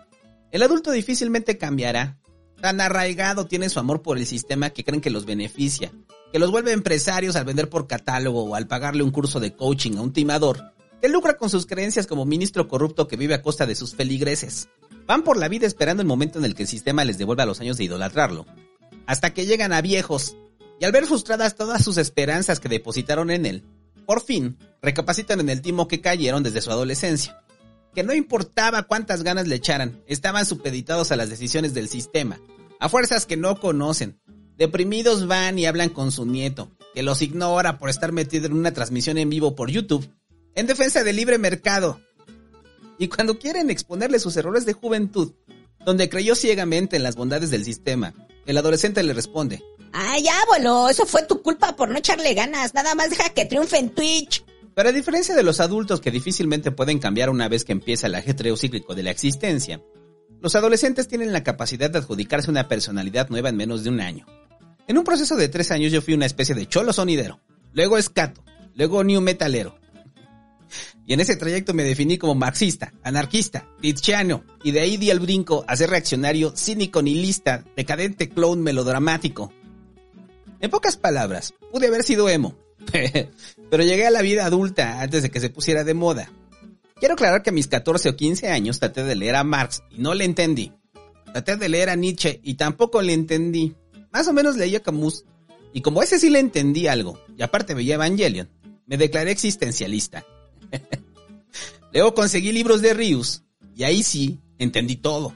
el 0.52 0.62
adulto 0.62 0.92
difícilmente 0.92 1.58
cambiará. 1.58 2.18
Tan 2.60 2.80
arraigado 2.80 3.46
tiene 3.46 3.68
su 3.68 3.80
amor 3.80 4.02
por 4.02 4.18
el 4.18 4.26
sistema 4.26 4.70
que 4.70 4.84
creen 4.84 5.00
que 5.00 5.10
los 5.10 5.26
beneficia, 5.26 5.90
que 6.32 6.38
los 6.38 6.52
vuelve 6.52 6.70
empresarios 6.70 7.34
al 7.34 7.44
vender 7.44 7.68
por 7.68 7.88
catálogo 7.88 8.44
o 8.44 8.54
al 8.54 8.68
pagarle 8.68 9.02
un 9.02 9.10
curso 9.10 9.40
de 9.40 9.56
coaching 9.56 9.96
a 9.96 10.02
un 10.02 10.12
timador, 10.12 10.72
que 11.00 11.08
lucra 11.08 11.36
con 11.36 11.50
sus 11.50 11.66
creencias 11.66 12.06
como 12.06 12.24
ministro 12.24 12.68
corrupto 12.68 13.08
que 13.08 13.16
vive 13.16 13.34
a 13.34 13.42
costa 13.42 13.66
de 13.66 13.74
sus 13.74 13.96
feligreses. 13.96 14.68
Van 15.06 15.24
por 15.24 15.36
la 15.36 15.48
vida 15.48 15.66
esperando 15.66 16.02
el 16.02 16.06
momento 16.06 16.38
en 16.38 16.44
el 16.44 16.54
que 16.54 16.62
el 16.62 16.68
sistema 16.68 17.04
les 17.04 17.18
devuelva 17.18 17.46
los 17.46 17.60
años 17.60 17.78
de 17.78 17.84
idolatrarlo, 17.84 18.46
hasta 19.06 19.34
que 19.34 19.44
llegan 19.44 19.72
a 19.72 19.82
viejos, 19.82 20.36
y 20.78 20.84
al 20.84 20.92
ver 20.92 21.06
frustradas 21.06 21.56
todas 21.56 21.82
sus 21.82 21.96
esperanzas 21.96 22.60
que 22.60 22.68
depositaron 22.68 23.32
en 23.32 23.46
él, 23.46 23.64
por 24.06 24.22
fin, 24.22 24.58
recapacitan 24.80 25.40
en 25.40 25.48
el 25.48 25.62
timo 25.62 25.88
que 25.88 26.00
cayeron 26.00 26.42
desde 26.42 26.60
su 26.60 26.70
adolescencia. 26.70 27.42
Que 27.94 28.02
no 28.02 28.14
importaba 28.14 28.84
cuántas 28.84 29.22
ganas 29.22 29.46
le 29.46 29.56
echaran, 29.56 30.02
estaban 30.06 30.46
supeditados 30.46 31.12
a 31.12 31.16
las 31.16 31.28
decisiones 31.28 31.74
del 31.74 31.88
sistema, 31.88 32.40
a 32.80 32.88
fuerzas 32.88 33.26
que 33.26 33.36
no 33.36 33.60
conocen. 33.60 34.20
Deprimidos 34.56 35.26
van 35.26 35.58
y 35.58 35.66
hablan 35.66 35.88
con 35.88 36.10
su 36.10 36.26
nieto, 36.26 36.70
que 36.94 37.02
los 37.02 37.22
ignora 37.22 37.78
por 37.78 37.90
estar 37.90 38.12
metido 38.12 38.46
en 38.46 38.54
una 38.54 38.72
transmisión 38.72 39.18
en 39.18 39.30
vivo 39.30 39.54
por 39.54 39.70
YouTube, 39.70 40.08
en 40.54 40.66
defensa 40.66 41.04
del 41.04 41.16
libre 41.16 41.38
mercado. 41.38 42.00
Y 42.98 43.08
cuando 43.08 43.38
quieren 43.38 43.70
exponerle 43.70 44.18
sus 44.18 44.36
errores 44.36 44.66
de 44.66 44.74
juventud, 44.74 45.32
donde 45.84 46.08
creyó 46.08 46.34
ciegamente 46.34 46.96
en 46.96 47.02
las 47.02 47.16
bondades 47.16 47.50
del 47.50 47.64
sistema, 47.64 48.14
el 48.46 48.56
adolescente 48.56 49.02
le 49.02 49.14
responde, 49.14 49.62
Ah, 49.92 50.18
ya, 50.18 50.34
bueno, 50.46 50.88
eso 50.88 51.04
fue 51.06 51.22
tu 51.26 51.42
culpa 51.42 51.76
por 51.76 51.88
no 51.88 51.98
echarle 51.98 52.34
ganas. 52.34 52.74
Nada 52.74 52.94
más 52.94 53.10
deja 53.10 53.28
que 53.30 53.44
triunfe 53.44 53.78
en 53.78 53.90
Twitch. 53.90 54.44
Pero 54.74 54.88
a 54.88 54.92
diferencia 54.92 55.34
de 55.34 55.42
los 55.42 55.60
adultos 55.60 56.00
que 56.00 56.10
difícilmente 56.10 56.70
pueden 56.70 56.98
cambiar 56.98 57.28
una 57.28 57.48
vez 57.48 57.64
que 57.64 57.72
empieza 57.72 58.06
el 58.06 58.14
ajetreo 58.14 58.56
cíclico 58.56 58.94
de 58.94 59.02
la 59.02 59.10
existencia, 59.10 59.82
los 60.40 60.56
adolescentes 60.56 61.08
tienen 61.08 61.32
la 61.32 61.44
capacidad 61.44 61.90
de 61.90 61.98
adjudicarse 61.98 62.50
una 62.50 62.68
personalidad 62.68 63.28
nueva 63.28 63.50
en 63.50 63.56
menos 63.56 63.84
de 63.84 63.90
un 63.90 64.00
año. 64.00 64.26
En 64.88 64.96
un 64.96 65.04
proceso 65.04 65.36
de 65.36 65.48
tres 65.48 65.70
años 65.70 65.92
yo 65.92 66.00
fui 66.00 66.14
una 66.14 66.26
especie 66.26 66.54
de 66.54 66.66
cholo 66.66 66.92
sonidero, 66.92 67.40
luego 67.72 67.98
escato, 67.98 68.42
luego 68.74 69.04
new 69.04 69.20
metalero. 69.20 69.78
Y 71.06 71.12
en 71.12 71.20
ese 71.20 71.36
trayecto 71.36 71.74
me 71.74 71.84
definí 71.84 72.16
como 72.16 72.34
marxista, 72.34 72.92
anarquista, 73.02 73.68
cristiano, 73.78 74.44
y 74.64 74.70
de 74.70 74.80
ahí 74.80 74.96
di 74.96 75.10
el 75.10 75.20
brinco 75.20 75.64
a 75.68 75.76
ser 75.76 75.90
reaccionario, 75.90 76.54
cínico, 76.56 77.02
nihilista, 77.02 77.64
decadente 77.76 78.28
clown 78.28 78.62
melodramático, 78.62 79.52
en 80.62 80.70
pocas 80.70 80.96
palabras, 80.96 81.52
pude 81.70 81.88
haber 81.88 82.04
sido 82.04 82.28
emo, 82.28 82.56
pero 83.70 83.82
llegué 83.82 84.06
a 84.06 84.10
la 84.10 84.22
vida 84.22 84.46
adulta 84.46 85.02
antes 85.02 85.22
de 85.22 85.30
que 85.30 85.40
se 85.40 85.50
pusiera 85.50 85.84
de 85.84 85.92
moda. 85.92 86.30
Quiero 86.98 87.14
aclarar 87.14 87.42
que 87.42 87.50
a 87.50 87.52
mis 87.52 87.66
14 87.66 88.10
o 88.10 88.16
15 88.16 88.48
años 88.48 88.78
traté 88.78 89.02
de 89.02 89.16
leer 89.16 89.34
a 89.34 89.42
Marx 89.42 89.82
y 89.90 89.98
no 89.98 90.14
le 90.14 90.24
entendí. 90.24 90.72
Traté 91.32 91.56
de 91.56 91.68
leer 91.68 91.90
a 91.90 91.96
Nietzsche 91.96 92.40
y 92.44 92.54
tampoco 92.54 93.02
le 93.02 93.12
entendí. 93.12 93.74
Más 94.12 94.28
o 94.28 94.32
menos 94.32 94.56
leía 94.56 94.84
Camus. 94.84 95.24
Y 95.72 95.80
como 95.80 96.00
ese 96.02 96.20
sí 96.20 96.30
le 96.30 96.38
entendí 96.38 96.86
algo, 96.86 97.18
y 97.36 97.42
aparte 97.42 97.74
veía 97.74 97.94
Evangelion, 97.94 98.48
me 98.86 98.96
declaré 98.96 99.32
existencialista. 99.32 100.24
Luego 101.92 102.14
conseguí 102.14 102.52
libros 102.52 102.82
de 102.82 102.94
Rius, 102.94 103.42
y 103.74 103.82
ahí 103.82 104.02
sí, 104.02 104.38
entendí 104.58 104.96
todo. 104.96 105.34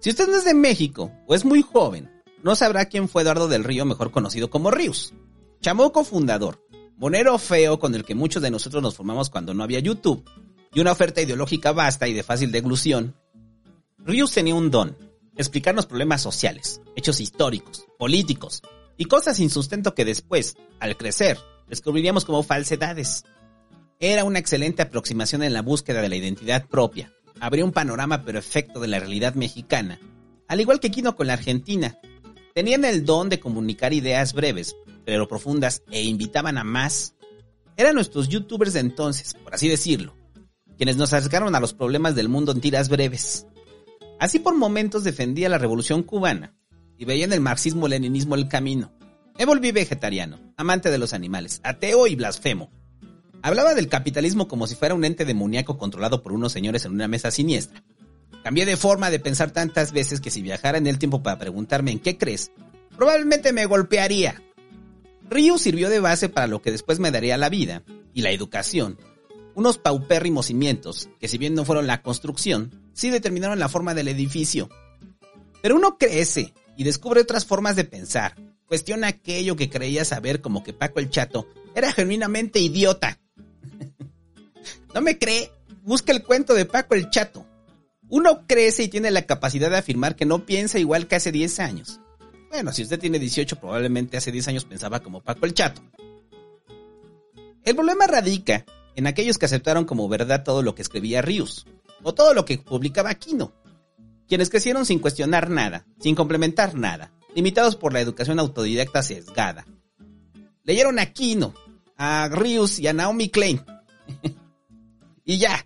Si 0.00 0.10
usted 0.10 0.28
no 0.28 0.36
es 0.36 0.44
de 0.44 0.54
México 0.54 1.12
o 1.26 1.34
es 1.34 1.44
muy 1.44 1.60
joven, 1.62 2.08
no 2.42 2.54
sabrá 2.54 2.86
quién 2.86 3.08
fue 3.08 3.22
Eduardo 3.22 3.48
del 3.48 3.64
Río, 3.64 3.84
mejor 3.84 4.10
conocido 4.10 4.50
como 4.50 4.70
Rius. 4.70 5.12
Chamoco 5.60 6.04
fundador, 6.04 6.64
monero 6.96 7.38
feo 7.38 7.78
con 7.78 7.94
el 7.94 8.04
que 8.04 8.14
muchos 8.14 8.42
de 8.42 8.50
nosotros 8.50 8.82
nos 8.82 8.96
formamos 8.96 9.30
cuando 9.30 9.54
no 9.54 9.64
había 9.64 9.80
YouTube, 9.80 10.24
y 10.72 10.80
una 10.80 10.92
oferta 10.92 11.20
ideológica 11.20 11.72
vasta 11.72 12.06
y 12.08 12.12
de 12.12 12.22
fácil 12.22 12.52
deglución, 12.52 13.14
Rius 13.98 14.32
tenía 14.32 14.54
un 14.54 14.70
don, 14.70 14.96
explicarnos 15.36 15.86
problemas 15.86 16.22
sociales, 16.22 16.80
hechos 16.96 17.20
históricos, 17.20 17.86
políticos 17.98 18.62
y 18.96 19.06
cosas 19.06 19.36
sin 19.36 19.50
sustento 19.50 19.94
que 19.94 20.04
después, 20.04 20.56
al 20.80 20.96
crecer, 20.96 21.38
descubriríamos 21.68 22.24
como 22.24 22.42
falsedades. 22.42 23.24
Era 24.00 24.24
una 24.24 24.38
excelente 24.38 24.82
aproximación 24.82 25.42
en 25.42 25.52
la 25.52 25.62
búsqueda 25.62 26.02
de 26.02 26.08
la 26.08 26.16
identidad 26.16 26.66
propia. 26.66 27.12
Abría 27.40 27.64
un 27.64 27.72
panorama 27.72 28.24
perfecto 28.24 28.80
de 28.80 28.88
la 28.88 28.98
realidad 28.98 29.34
mexicana, 29.34 30.00
al 30.48 30.60
igual 30.60 30.80
que 30.80 30.90
Kino 30.90 31.14
con 31.14 31.28
la 31.28 31.34
Argentina. 31.34 31.98
Tenían 32.58 32.84
el 32.84 33.04
don 33.04 33.28
de 33.28 33.38
comunicar 33.38 33.92
ideas 33.92 34.32
breves, 34.32 34.74
pero 35.04 35.28
profundas, 35.28 35.84
e 35.92 36.02
invitaban 36.02 36.58
a 36.58 36.64
más. 36.64 37.14
Eran 37.76 37.94
nuestros 37.94 38.28
youtubers 38.28 38.72
de 38.72 38.80
entonces, 38.80 39.34
por 39.34 39.54
así 39.54 39.68
decirlo, 39.68 40.16
quienes 40.76 40.96
nos 40.96 41.12
acercaron 41.12 41.54
a 41.54 41.60
los 41.60 41.72
problemas 41.72 42.16
del 42.16 42.28
mundo 42.28 42.50
en 42.50 42.60
tiras 42.60 42.88
breves. 42.88 43.46
Así 44.18 44.40
por 44.40 44.56
momentos 44.56 45.04
defendía 45.04 45.48
la 45.48 45.58
revolución 45.58 46.02
cubana 46.02 46.56
y 46.96 47.04
veía 47.04 47.26
en 47.26 47.32
el 47.32 47.40
marxismo-leninismo 47.40 48.34
el 48.34 48.48
camino. 48.48 48.90
Me 49.38 49.44
volví 49.44 49.70
vegetariano, 49.70 50.40
amante 50.56 50.90
de 50.90 50.98
los 50.98 51.12
animales, 51.12 51.60
ateo 51.62 52.08
y 52.08 52.16
blasfemo. 52.16 52.72
Hablaba 53.40 53.74
del 53.74 53.88
capitalismo 53.88 54.48
como 54.48 54.66
si 54.66 54.74
fuera 54.74 54.96
un 54.96 55.04
ente 55.04 55.24
demoníaco 55.24 55.78
controlado 55.78 56.24
por 56.24 56.32
unos 56.32 56.50
señores 56.50 56.84
en 56.84 56.90
una 56.90 57.06
mesa 57.06 57.30
siniestra. 57.30 57.84
Cambié 58.48 58.64
de 58.64 58.78
forma 58.78 59.10
de 59.10 59.20
pensar 59.20 59.50
tantas 59.50 59.92
veces 59.92 60.22
que 60.22 60.30
si 60.30 60.40
viajara 60.40 60.78
en 60.78 60.86
el 60.86 60.98
tiempo 60.98 61.22
para 61.22 61.38
preguntarme 61.38 61.90
en 61.90 61.98
qué 61.98 62.16
crees, 62.16 62.50
probablemente 62.96 63.52
me 63.52 63.66
golpearía. 63.66 64.42
Ryu 65.28 65.58
sirvió 65.58 65.90
de 65.90 66.00
base 66.00 66.30
para 66.30 66.46
lo 66.46 66.62
que 66.62 66.70
después 66.70 66.98
me 66.98 67.10
daría 67.10 67.36
la 67.36 67.50
vida 67.50 67.82
y 68.14 68.22
la 68.22 68.30
educación, 68.30 68.96
unos 69.54 69.76
paupérrimos 69.76 70.46
cimientos, 70.46 71.10
que 71.20 71.28
si 71.28 71.36
bien 71.36 71.54
no 71.54 71.66
fueron 71.66 71.86
la 71.86 72.00
construcción, 72.00 72.70
sí 72.94 73.10
determinaron 73.10 73.58
la 73.58 73.68
forma 73.68 73.92
del 73.92 74.08
edificio. 74.08 74.70
Pero 75.60 75.76
uno 75.76 75.98
crece 75.98 76.54
y 76.74 76.84
descubre 76.84 77.20
otras 77.20 77.44
formas 77.44 77.76
de 77.76 77.84
pensar, 77.84 78.34
cuestiona 78.64 79.08
aquello 79.08 79.56
que 79.56 79.68
creía 79.68 80.06
saber 80.06 80.40
como 80.40 80.64
que 80.64 80.72
Paco 80.72 81.00
el 81.00 81.10
Chato 81.10 81.46
era 81.74 81.92
genuinamente 81.92 82.60
idiota. 82.60 83.20
¿No 84.94 85.02
me 85.02 85.18
cree? 85.18 85.52
Busca 85.82 86.12
el 86.12 86.22
cuento 86.22 86.54
de 86.54 86.64
Paco 86.64 86.94
el 86.94 87.10
Chato. 87.10 87.44
Uno 88.10 88.46
crece 88.46 88.84
y 88.84 88.88
tiene 88.88 89.10
la 89.10 89.26
capacidad 89.26 89.70
de 89.70 89.76
afirmar 89.76 90.16
que 90.16 90.24
no 90.24 90.46
piensa 90.46 90.78
igual 90.78 91.06
que 91.06 91.16
hace 91.16 91.32
10 91.32 91.60
años. 91.60 92.00
Bueno, 92.50 92.72
si 92.72 92.82
usted 92.82 92.98
tiene 92.98 93.18
18, 93.18 93.56
probablemente 93.60 94.16
hace 94.16 94.32
10 94.32 94.48
años 94.48 94.64
pensaba 94.64 95.00
como 95.00 95.22
Paco 95.22 95.44
el 95.44 95.54
Chato. 95.54 95.82
El 97.62 97.74
problema 97.74 98.06
radica 98.06 98.64
en 98.96 99.06
aquellos 99.06 99.36
que 99.36 99.46
aceptaron 99.46 99.84
como 99.84 100.08
verdad 100.08 100.42
todo 100.42 100.62
lo 100.62 100.74
que 100.74 100.82
escribía 100.82 101.22
Rius, 101.22 101.66
o 102.02 102.14
todo 102.14 102.32
lo 102.34 102.44
que 102.44 102.58
publicaba 102.58 103.10
Aquino, 103.10 103.52
quienes 104.26 104.50
crecieron 104.50 104.86
sin 104.86 104.98
cuestionar 104.98 105.50
nada, 105.50 105.86
sin 106.00 106.14
complementar 106.14 106.74
nada, 106.74 107.12
limitados 107.34 107.76
por 107.76 107.92
la 107.92 108.00
educación 108.00 108.38
autodidacta 108.38 109.02
sesgada. 109.02 109.66
Leyeron 110.64 110.98
a 110.98 111.02
Aquino, 111.02 111.54
a 111.96 112.28
Rius 112.28 112.78
y 112.78 112.86
a 112.86 112.92
Naomi 112.92 113.28
Klein. 113.28 113.60
y 115.24 115.38
ya. 115.38 115.64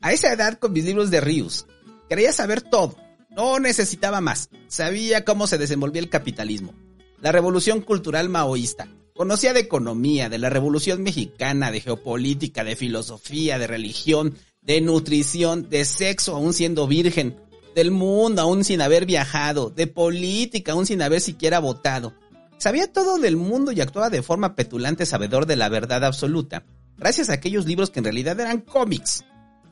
A 0.00 0.12
esa 0.12 0.32
edad 0.32 0.58
con 0.58 0.72
mis 0.72 0.84
libros 0.84 1.10
de 1.10 1.20
Rius, 1.20 1.66
quería 2.08 2.32
saber 2.32 2.62
todo. 2.62 2.96
No 3.30 3.58
necesitaba 3.60 4.20
más. 4.20 4.48
Sabía 4.68 5.24
cómo 5.24 5.46
se 5.46 5.58
desenvolvía 5.58 6.02
el 6.02 6.10
capitalismo, 6.10 6.74
la 7.20 7.32
revolución 7.32 7.80
cultural 7.80 8.28
maoísta, 8.28 8.88
Conocía 9.20 9.52
de 9.52 9.60
economía, 9.60 10.30
de 10.30 10.38
la 10.38 10.48
Revolución 10.48 11.02
Mexicana, 11.02 11.70
de 11.70 11.82
geopolítica, 11.82 12.64
de 12.64 12.74
filosofía, 12.74 13.58
de 13.58 13.66
religión, 13.66 14.34
de 14.62 14.80
nutrición, 14.80 15.68
de 15.68 15.84
sexo 15.84 16.34
aún 16.34 16.54
siendo 16.54 16.86
virgen, 16.86 17.36
del 17.74 17.90
mundo 17.90 18.40
aún 18.40 18.64
sin 18.64 18.80
haber 18.80 19.04
viajado, 19.04 19.68
de 19.68 19.86
política 19.86 20.72
aún 20.72 20.86
sin 20.86 21.02
haber 21.02 21.20
siquiera 21.20 21.58
votado. 21.58 22.14
Sabía 22.56 22.90
todo 22.90 23.18
del 23.18 23.36
mundo 23.36 23.72
y 23.72 23.82
actuaba 23.82 24.08
de 24.08 24.22
forma 24.22 24.56
petulante 24.56 25.04
sabedor 25.04 25.44
de 25.44 25.56
la 25.56 25.68
verdad 25.68 26.02
absoluta, 26.02 26.64
gracias 26.96 27.28
a 27.28 27.34
aquellos 27.34 27.66
libros 27.66 27.90
que 27.90 27.98
en 27.98 28.04
realidad 28.04 28.40
eran 28.40 28.62
cómics, 28.62 29.22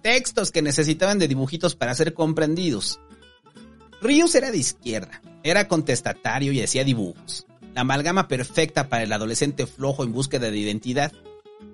textos 0.02 0.50
que 0.52 0.62
necesitaban 0.62 1.18
de 1.18 1.28
dibujitos 1.28 1.74
para 1.76 1.94
ser 1.94 2.14
comprendidos. 2.14 3.00
Rius 4.00 4.34
era 4.34 4.50
de 4.50 4.58
izquierda, 4.58 5.22
era 5.42 5.68
contestatario 5.68 6.52
y 6.52 6.62
hacía 6.62 6.84
dibujos 6.84 7.48
la 7.78 7.82
amalgama 7.82 8.26
perfecta 8.26 8.88
para 8.88 9.04
el 9.04 9.12
adolescente 9.12 9.64
flojo 9.64 10.02
en 10.02 10.12
búsqueda 10.12 10.50
de 10.50 10.58
identidad. 10.58 11.12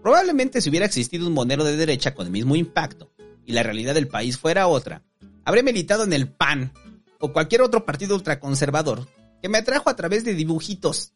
Probablemente 0.02 0.60
si 0.60 0.68
hubiera 0.68 0.84
existido 0.84 1.26
un 1.26 1.32
monero 1.32 1.64
de 1.64 1.76
derecha 1.76 2.14
con 2.14 2.26
el 2.26 2.32
mismo 2.32 2.56
impacto 2.56 3.10
y 3.46 3.52
la 3.52 3.62
realidad 3.62 3.94
del 3.94 4.08
país 4.08 4.36
fuera 4.36 4.66
otra, 4.66 5.02
habría 5.46 5.62
militado 5.62 6.04
en 6.04 6.12
el 6.12 6.28
PAN 6.28 6.74
o 7.20 7.32
cualquier 7.32 7.62
otro 7.62 7.86
partido 7.86 8.16
ultraconservador 8.16 9.08
que 9.40 9.48
me 9.48 9.56
atrajo 9.56 9.88
a 9.88 9.96
través 9.96 10.24
de 10.24 10.34
dibujitos. 10.34 11.14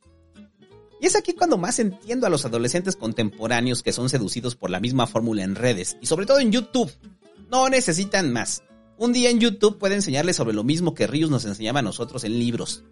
Y 1.01 1.07
es 1.07 1.17
aquí 1.17 1.33
cuando 1.33 1.59
más 1.59 1.79
entiendo 1.79 2.27
a 2.27 2.31
los 2.31 2.45
adolescentes 2.45 2.97
contemporáneos 2.97 3.83
que 3.83 3.93
son 3.93 4.09
seducidos 4.09 4.57
por 4.57 4.71
la 4.71 4.81
misma 4.81 5.07
fórmula 5.07 5.45
en 5.45 5.55
redes 5.55 5.97
y 6.01 6.07
sobre 6.07 6.27
todo 6.27 6.41
en 6.41 6.53
YouTube. 6.53 6.91
No 7.51 7.69
necesitan 7.69 8.33
más. 8.33 8.63
Un 8.97 9.13
día 9.13 9.31
en 9.31 9.39
YouTube 9.39 9.79
puede 9.79 9.95
enseñarles 9.95 10.37
sobre 10.37 10.55
lo 10.55 10.65
mismo 10.65 10.95
que 10.95 11.07
Rius 11.07 11.31
nos 11.31 11.45
enseñaba 11.45 11.79
a 11.79 11.83
nosotros 11.83 12.25
en 12.25 12.39
libros. 12.39 12.83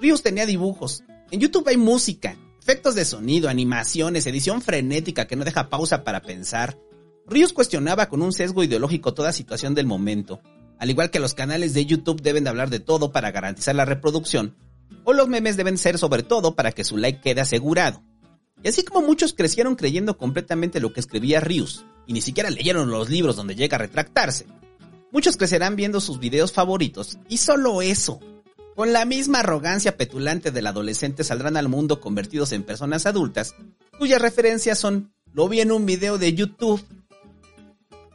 Rius 0.00 0.22
tenía 0.22 0.44
dibujos, 0.44 1.02
en 1.30 1.40
YouTube 1.40 1.68
hay 1.68 1.76
música, 1.76 2.36
efectos 2.60 2.94
de 2.94 3.04
sonido, 3.04 3.48
animaciones, 3.48 4.26
edición 4.26 4.60
frenética 4.62 5.26
que 5.26 5.36
no 5.36 5.44
deja 5.44 5.70
pausa 5.70 6.04
para 6.04 6.22
pensar. 6.22 6.78
Rios 7.26 7.52
cuestionaba 7.52 8.08
con 8.08 8.20
un 8.20 8.32
sesgo 8.32 8.64
ideológico 8.64 9.14
toda 9.14 9.32
situación 9.32 9.74
del 9.74 9.86
momento, 9.86 10.40
al 10.78 10.90
igual 10.90 11.10
que 11.10 11.20
los 11.20 11.34
canales 11.34 11.72
de 11.72 11.86
YouTube 11.86 12.20
deben 12.20 12.44
de 12.44 12.50
hablar 12.50 12.68
de 12.68 12.80
todo 12.80 13.12
para 13.12 13.30
garantizar 13.30 13.74
la 13.74 13.84
reproducción, 13.84 14.56
o 15.04 15.12
los 15.12 15.28
memes 15.28 15.56
deben 15.56 15.78
ser 15.78 15.98
sobre 15.98 16.22
todo 16.22 16.54
para 16.54 16.72
que 16.72 16.84
su 16.84 16.96
like 16.96 17.20
quede 17.20 17.40
asegurado. 17.40 18.02
Y 18.62 18.68
así 18.68 18.84
como 18.84 19.06
muchos 19.06 19.32
crecieron 19.32 19.74
creyendo 19.74 20.18
completamente 20.18 20.80
lo 20.80 20.92
que 20.92 21.00
escribía 21.00 21.40
Rius, 21.40 21.84
y 22.06 22.12
ni 22.12 22.20
siquiera 22.20 22.50
leyeron 22.50 22.90
los 22.90 23.08
libros 23.08 23.36
donde 23.36 23.54
llega 23.54 23.76
a 23.76 23.78
retractarse, 23.78 24.46
muchos 25.12 25.36
crecerán 25.36 25.76
viendo 25.76 26.00
sus 26.00 26.18
videos 26.18 26.52
favoritos, 26.52 27.18
y 27.28 27.38
solo 27.38 27.80
eso, 27.82 28.20
con 28.76 28.92
la 28.92 29.04
misma 29.04 29.40
arrogancia 29.40 29.96
petulante 29.96 30.50
del 30.50 30.66
adolescente 30.66 31.24
saldrán 31.24 31.56
al 31.56 31.68
mundo 31.68 32.00
convertidos 32.00 32.52
en 32.52 32.62
personas 32.62 33.06
adultas, 33.06 33.54
cuyas 33.98 34.20
referencias 34.20 34.78
son 34.78 35.12
lo 35.32 35.48
vi 35.48 35.60
en 35.60 35.72
un 35.72 35.86
video 35.86 36.18
de 36.18 36.34
YouTube. 36.34 36.84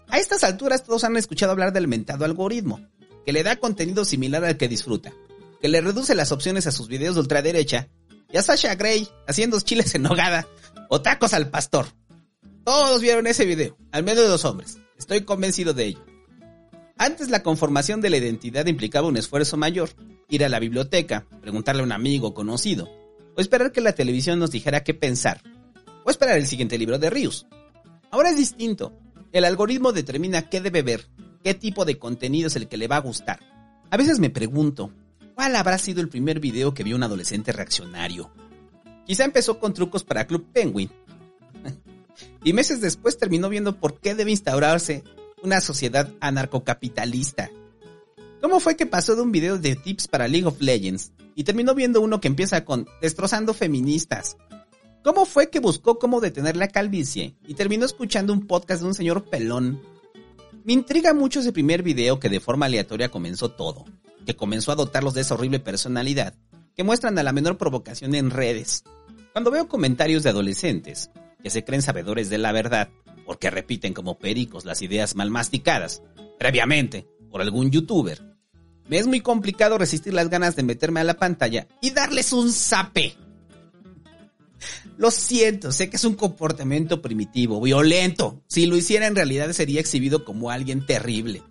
A 0.08 0.20
estas 0.20 0.44
alturas 0.44 0.84
todos 0.84 1.04
han 1.04 1.18
escuchado 1.18 1.52
hablar 1.52 1.74
del 1.74 1.88
mentado 1.88 2.26
algoritmo, 2.26 2.82
que 3.26 3.34
le 3.34 3.44
da 3.44 3.56
contenido 3.56 4.06
similar 4.06 4.46
al 4.46 4.58
que 4.58 4.68
disfruta, 4.68 5.14
que 5.62 5.68
le 5.68 5.82
reduce 5.82 6.16
las 6.16 6.32
opciones 6.32 6.68
a 6.68 6.72
sus 6.72 6.88
videos 6.88 7.16
de 7.16 7.22
ultraderecha, 7.22 7.90
y 8.32 8.38
a 8.38 8.42
Sasha 8.42 8.76
Gray 8.76 9.08
haciendo 9.28 9.60
chiles 9.60 9.96
en 9.96 10.04
nogada 10.04 10.48
o 10.90 11.02
tacos 11.02 11.34
al 11.34 11.50
pastor. 11.50 11.88
Todos 12.64 13.02
vieron 13.02 13.28
ese 13.28 13.46
video, 13.46 13.78
al 13.92 14.04
menos 14.04 14.28
dos 14.28 14.46
hombres. 14.46 14.80
Estoy 14.98 15.22
convencido 15.22 15.74
de 15.74 15.86
ello. 15.86 16.06
Antes 16.98 17.30
la 17.30 17.44
conformación 17.44 18.02
de 18.02 18.10
la 18.10 18.18
identidad 18.18 18.66
implicaba 18.68 19.08
un 19.08 19.18
esfuerzo 19.18 19.58
mayor, 19.58 19.90
ir 20.30 20.44
a 20.46 20.50
la 20.50 20.60
biblioteca, 20.60 21.28
preguntarle 21.42 21.82
a 21.82 21.86
un 21.86 21.92
amigo 21.92 22.34
conocido, 22.34 22.90
o 23.36 23.42
esperar 23.42 23.72
que 23.72 23.82
la 23.82 23.94
televisión 23.94 24.40
nos 24.40 24.52
dijera 24.52 24.84
qué 24.84 24.94
pensar, 24.94 25.42
o 26.06 26.10
esperar 26.10 26.38
el 26.38 26.48
siguiente 26.48 26.78
libro 26.78 26.98
de 26.98 27.10
Rius. 27.10 27.48
Ahora 28.12 28.30
es 28.30 28.38
distinto. 28.38 28.94
El 29.34 29.44
algoritmo 29.44 29.92
determina 29.92 30.50
qué 30.50 30.62
debe 30.62 30.82
ver, 30.82 31.08
qué 31.44 31.54
tipo 31.54 31.84
de 31.84 32.00
contenido 32.00 32.48
es 32.48 32.56
el 32.56 32.70
que 32.70 32.78
le 32.78 32.88
va 32.88 32.96
a 32.96 33.02
gustar. 33.02 33.40
A 33.92 33.98
veces 33.98 34.20
me 34.20 34.30
pregunto, 34.30 34.94
¿cuál 35.36 35.56
habrá 35.56 35.78
sido 35.78 36.02
el 36.02 36.10
primer 36.10 36.40
video 36.40 36.74
que 36.74 36.84
vio 36.84 36.96
un 36.96 37.04
adolescente 37.04 37.52
reaccionario? 37.52 38.32
Quizá 39.06 39.26
empezó 39.26 39.60
con 39.60 39.74
trucos 39.74 40.04
para 40.04 40.26
Club 40.26 40.48
Penguin. 40.52 40.90
y 42.44 42.54
meses 42.54 42.82
después 42.82 43.18
terminó 43.18 43.50
viendo 43.50 43.80
por 43.80 44.00
qué 44.00 44.16
debe 44.16 44.32
instaurarse 44.32 45.04
una 45.44 45.62
sociedad 45.62 46.10
anarcocapitalista 46.22 47.52
¿Cómo 48.46 48.60
fue 48.60 48.76
que 48.76 48.86
pasó 48.86 49.16
de 49.16 49.24
un 49.24 49.32
video 49.32 49.58
de 49.58 49.76
tips 49.76 50.08
para 50.08 50.28
League 50.28 50.46
of 50.46 50.62
Legends 50.62 51.12
y 51.34 51.46
terminó 51.46 51.74
viendo 51.74 52.00
uno 52.00 52.22
que 52.22 52.28
empieza 52.28 52.64
con 52.64 52.88
destrozando 53.02 53.56
feministas? 53.56 54.38
¿Cómo 55.04 55.26
fue 55.26 55.50
que 55.50 55.60
buscó 55.60 55.98
cómo 55.98 56.22
detener 56.22 56.56
la 56.56 56.68
calvicie 56.68 57.36
y 57.48 57.56
terminó 57.56 57.86
escuchando 57.86 58.34
un 58.34 58.46
podcast 58.46 58.82
de 58.82 58.88
un 58.88 58.94
señor 58.94 59.26
pelón? 59.32 59.82
Me 60.66 60.74
intriga 60.74 61.14
mucho 61.14 61.42
ese 61.42 61.52
primer 61.52 61.84
video 61.84 62.20
que 62.20 62.28
de 62.28 62.40
forma 62.40 62.66
aleatoria 62.66 63.12
comenzó 63.12 63.52
todo, 63.52 63.86
que 64.26 64.36
comenzó 64.36 64.72
a 64.72 64.76
dotarlos 64.76 65.14
de 65.14 65.22
esa 65.22 65.36
horrible 65.36 65.60
personalidad, 65.60 66.34
que 66.76 66.84
muestran 66.84 67.20
a 67.20 67.24
la 67.24 67.34
menor 67.34 67.60
provocación 67.60 68.16
en 68.16 68.32
redes. 68.32 68.84
Cuando 69.32 69.52
veo 69.52 69.68
comentarios 69.68 70.24
de 70.24 70.32
adolescentes 70.32 71.12
que 71.44 71.52
se 71.52 71.64
creen 71.64 71.84
sabedores 71.84 72.32
de 72.32 72.40
la 72.40 72.52
verdad, 72.52 72.90
porque 73.28 73.52
repiten 73.52 73.94
como 73.94 74.18
pericos 74.18 74.66
las 74.66 74.82
ideas 74.82 75.16
mal 75.16 75.30
masticadas, 75.30 76.02
previamente, 76.40 77.06
por 77.30 77.44
algún 77.44 77.70
youtuber, 77.70 78.24
me 78.90 78.98
es 78.98 79.06
muy 79.06 79.22
complicado 79.22 79.78
resistir 79.78 80.16
las 80.16 80.32
ganas 80.32 80.56
de 80.56 80.64
meterme 80.64 81.00
a 81.00 81.04
la 81.04 81.14
pantalla 81.20 81.68
y 81.80 81.92
darles 81.92 82.34
un 82.34 82.52
zape. 82.52 83.16
Lo 84.98 85.12
siento, 85.12 85.72
sé 85.72 85.90
que 85.90 85.98
es 85.98 86.06
un 86.06 86.16
comportamiento 86.16 87.02
primitivo, 87.02 87.60
violento. 87.60 88.42
Si 88.48 88.66
lo 88.66 88.78
hiciera 88.78 89.08
en 89.08 89.16
realidad 89.16 89.52
sería 89.52 89.82
exhibido 89.82 90.24
como 90.24 90.52
alguien 90.52 90.86
terrible. 90.86 91.44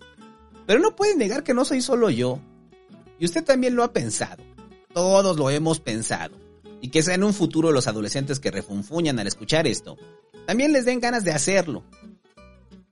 Pero 0.65 0.79
no 0.79 0.95
puede 0.95 1.15
negar 1.15 1.43
que 1.43 1.53
no 1.53 1.63
soy 1.63 1.81
solo 1.81 2.09
yo. 2.09 2.39
Y 3.19 3.25
usted 3.25 3.43
también 3.43 3.75
lo 3.75 3.83
ha 3.83 3.93
pensado. 3.93 4.43
Todos 4.93 5.37
lo 5.37 5.49
hemos 5.51 5.79
pensado. 5.79 6.35
Y 6.81 6.89
que 6.89 7.03
sea 7.03 7.15
en 7.15 7.23
un 7.23 7.33
futuro 7.33 7.71
los 7.71 7.87
adolescentes 7.87 8.39
que 8.39 8.51
refunfuñan 8.51 9.19
al 9.19 9.27
escuchar 9.27 9.67
esto, 9.67 9.97
también 10.47 10.73
les 10.73 10.85
den 10.85 10.99
ganas 10.99 11.23
de 11.23 11.31
hacerlo. 11.31 11.83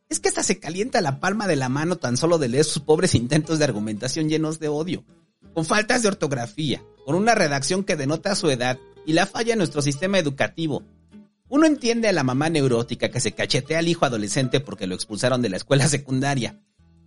Es 0.09 0.19
que 0.19 0.29
hasta 0.29 0.43
se 0.43 0.59
calienta 0.59 1.01
la 1.01 1.19
palma 1.19 1.47
de 1.47 1.55
la 1.55 1.69
mano 1.69 1.97
tan 1.97 2.15
solo 2.15 2.37
de 2.37 2.47
leer 2.47 2.65
sus 2.65 2.83
pobres 2.83 3.15
intentos 3.15 3.57
de 3.57 3.65
argumentación 3.65 4.29
llenos 4.29 4.59
de 4.59 4.67
odio, 4.67 5.03
con 5.53 5.65
faltas 5.65 6.03
de 6.03 6.09
ortografía, 6.09 6.83
con 7.05 7.15
una 7.15 7.33
redacción 7.33 7.83
que 7.83 7.95
denota 7.95 8.35
su 8.35 8.49
edad 8.49 8.77
y 9.05 9.13
la 9.13 9.25
falla 9.25 9.53
en 9.53 9.59
nuestro 9.59 9.81
sistema 9.81 10.19
educativo. 10.19 10.83
Uno 11.49 11.65
entiende 11.65 12.07
a 12.07 12.13
la 12.13 12.23
mamá 12.23 12.49
neurótica 12.49 13.09
que 13.09 13.19
se 13.19 13.33
cachetea 13.33 13.79
al 13.79 13.87
hijo 13.87 14.05
adolescente 14.05 14.59
porque 14.59 14.87
lo 14.87 14.95
expulsaron 14.95 15.41
de 15.41 15.49
la 15.49 15.57
escuela 15.57 15.87
secundaria. 15.89 16.59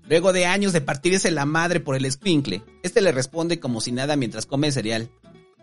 Luego 0.08 0.32
de 0.32 0.46
años 0.46 0.72
de 0.72 0.80
partirse 0.80 1.30
la 1.30 1.46
madre 1.46 1.80
por 1.80 1.96
el 1.96 2.04
escuincle, 2.04 2.62
este 2.82 3.00
le 3.00 3.10
responde 3.10 3.58
como 3.58 3.80
si 3.80 3.90
nada 3.90 4.14
mientras 4.14 4.46
come 4.46 4.70
cereal. 4.70 5.10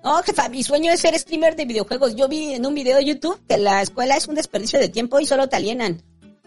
No, 0.04 0.22
jefa, 0.22 0.50
mi 0.50 0.63
sueño 0.63 0.92
es 0.92 1.00
ser 1.00 1.18
streamer 1.18 1.56
de 1.56 1.63
videojuegos. 1.63 2.16
Yo 2.16 2.28
vi 2.28 2.54
en 2.54 2.66
un 2.66 2.74
video 2.74 2.98
de 2.98 3.06
YouTube 3.06 3.40
que 3.48 3.58
la 3.58 3.82
escuela 3.82 4.18
es 4.18 4.28
un 4.28 4.36
desperdicio 4.36 4.80
de 4.80 4.90
tiempo 4.90 5.20
y 5.22 5.25
solo 5.25 5.48
te 5.48 5.56
alienan. 5.56 6.04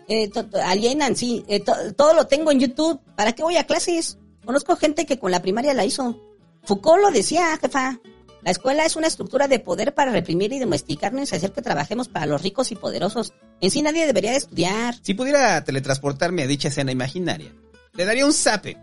Eh, 0.09 0.31
alienan, 0.62 1.16
sí. 1.16 1.43
Eh, 1.49 1.61
todo 1.97 2.12
lo 2.12 2.26
tengo 2.26 2.50
en 2.50 2.61
YouTube. 2.61 3.00
¿Para 3.16 3.33
qué 3.33 3.43
voy 3.43 3.57
a 3.57 3.64
clases? 3.64 4.19
Conozco 4.45 4.76
gente 4.76 5.07
que 5.07 5.19
con 5.19 5.31
la 5.31 5.40
primaria 5.40 5.73
la 5.73 5.87
hizo. 5.87 6.21
Foucault 6.64 7.00
lo 7.00 7.11
decía, 7.11 7.57
jefa. 7.57 7.99
La 8.47 8.53
escuela 8.53 8.87
es 8.87 8.95
una 8.95 9.09
estructura 9.09 9.49
de 9.49 9.59
poder 9.59 9.93
para 9.93 10.12
reprimir 10.12 10.53
y 10.53 10.61
domesticarnos 10.61 11.33
y 11.33 11.35
hacer 11.35 11.50
que 11.50 11.62
trabajemos 11.62 12.07
para 12.07 12.26
los 12.26 12.43
ricos 12.43 12.71
y 12.71 12.76
poderosos. 12.76 13.33
En 13.61 13.73
sí 13.73 13.83
nadie 13.83 14.07
debería 14.07 14.31
de 14.31 14.37
estudiar. 14.37 14.95
Si 15.03 15.15
pudiera 15.15 15.65
teletransportarme 15.65 16.45
a 16.45 16.47
dicha 16.47 16.69
escena 16.69 16.93
imaginaria, 16.93 17.53
le 17.95 18.05
daría 18.05 18.25
un 18.25 18.33
zape. 18.33 18.76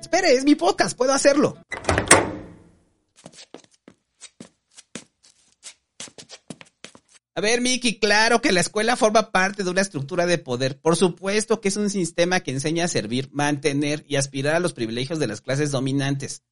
Espere, 0.00 0.32
es 0.32 0.46
mi 0.46 0.54
podcast, 0.54 0.96
puedo 0.96 1.12
hacerlo. 1.12 1.58
A 7.34 7.40
ver, 7.42 7.60
Miki, 7.60 7.98
claro 7.98 8.40
que 8.40 8.52
la 8.52 8.60
escuela 8.60 8.96
forma 8.96 9.30
parte 9.30 9.64
de 9.64 9.70
una 9.70 9.82
estructura 9.82 10.24
de 10.24 10.38
poder. 10.38 10.80
Por 10.80 10.96
supuesto 10.96 11.60
que 11.60 11.68
es 11.68 11.76
un 11.76 11.90
sistema 11.90 12.40
que 12.40 12.52
enseña 12.52 12.86
a 12.86 12.88
servir, 12.88 13.28
mantener 13.32 14.02
y 14.08 14.16
aspirar 14.16 14.54
a 14.54 14.60
los 14.60 14.72
privilegios 14.72 15.18
de 15.18 15.26
las 15.26 15.42
clases 15.42 15.72
dominantes. 15.72 16.42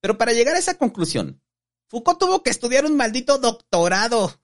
Pero 0.00 0.18
para 0.18 0.32
llegar 0.32 0.56
a 0.56 0.58
esa 0.58 0.78
conclusión, 0.78 1.40
Foucault 1.88 2.18
tuvo 2.18 2.42
que 2.42 2.50
estudiar 2.50 2.84
un 2.84 2.96
maldito 2.96 3.38
doctorado. 3.38 4.40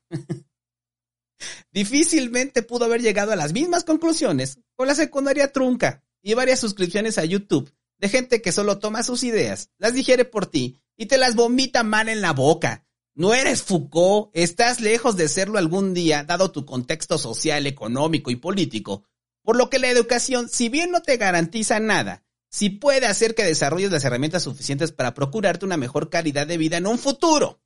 Difícilmente 1.72 2.62
pudo 2.62 2.84
haber 2.84 3.02
llegado 3.02 3.32
a 3.32 3.36
las 3.36 3.52
mismas 3.52 3.84
conclusiones 3.84 4.60
con 4.76 4.86
la 4.86 4.94
secundaria 4.94 5.52
trunca 5.52 6.04
y 6.22 6.34
varias 6.34 6.60
suscripciones 6.60 7.18
a 7.18 7.24
YouTube 7.24 7.72
de 7.98 8.08
gente 8.08 8.42
que 8.42 8.52
solo 8.52 8.78
toma 8.78 9.04
sus 9.04 9.22
ideas, 9.22 9.70
las 9.78 9.94
digiere 9.94 10.24
por 10.24 10.46
ti 10.46 10.80
y 10.96 11.06
te 11.06 11.18
las 11.18 11.36
vomita 11.36 11.84
mal 11.84 12.08
en 12.08 12.20
la 12.20 12.32
boca. 12.32 12.84
No 13.14 13.32
eres 13.32 13.62
Foucault, 13.62 14.30
estás 14.32 14.80
lejos 14.80 15.16
de 15.16 15.28
serlo 15.28 15.58
algún 15.58 15.94
día, 15.94 16.24
dado 16.24 16.50
tu 16.50 16.66
contexto 16.66 17.18
social, 17.18 17.66
económico 17.66 18.30
y 18.30 18.36
político, 18.36 19.04
por 19.42 19.56
lo 19.56 19.70
que 19.70 19.78
la 19.78 19.88
educación, 19.88 20.48
si 20.48 20.68
bien 20.68 20.90
no 20.90 21.02
te 21.02 21.16
garantiza 21.16 21.78
nada, 21.78 22.21
si 22.52 22.68
puede 22.68 23.06
hacer 23.06 23.34
que 23.34 23.44
desarrolles 23.44 23.90
las 23.90 24.04
herramientas 24.04 24.42
suficientes 24.42 24.92
para 24.92 25.14
procurarte 25.14 25.64
una 25.64 25.78
mejor 25.78 26.10
calidad 26.10 26.46
de 26.46 26.58
vida 26.58 26.76
en 26.76 26.86
un 26.86 26.98
futuro. 26.98 27.62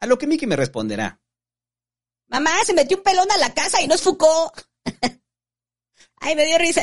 A 0.00 0.06
lo 0.06 0.18
que 0.18 0.26
Mickey 0.26 0.48
me 0.48 0.56
responderá. 0.56 1.20
Mamá, 2.26 2.50
se 2.66 2.74
metió 2.74 2.96
un 2.96 3.04
pelón 3.04 3.30
a 3.30 3.38
la 3.38 3.54
casa 3.54 3.80
y 3.80 3.86
no 3.86 3.94
es 3.94 4.02
Foucault. 4.02 4.52
Ay, 6.16 6.34
me 6.34 6.44
dio 6.44 6.58
risa. 6.58 6.82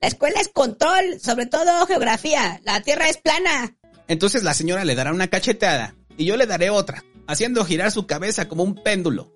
La 0.00 0.08
escuela 0.08 0.40
es 0.40 0.48
control, 0.48 1.20
sobre 1.20 1.46
todo 1.46 1.86
geografía. 1.86 2.60
La 2.64 2.82
tierra 2.82 3.08
es 3.08 3.18
plana. 3.18 3.78
Entonces 4.08 4.42
la 4.42 4.52
señora 4.52 4.84
le 4.84 4.96
dará 4.96 5.12
una 5.12 5.28
cachetada 5.28 5.94
y 6.16 6.24
yo 6.24 6.36
le 6.36 6.46
daré 6.46 6.70
otra, 6.70 7.04
haciendo 7.28 7.64
girar 7.64 7.92
su 7.92 8.06
cabeza 8.06 8.48
como 8.48 8.64
un 8.64 8.74
péndulo. 8.74 9.32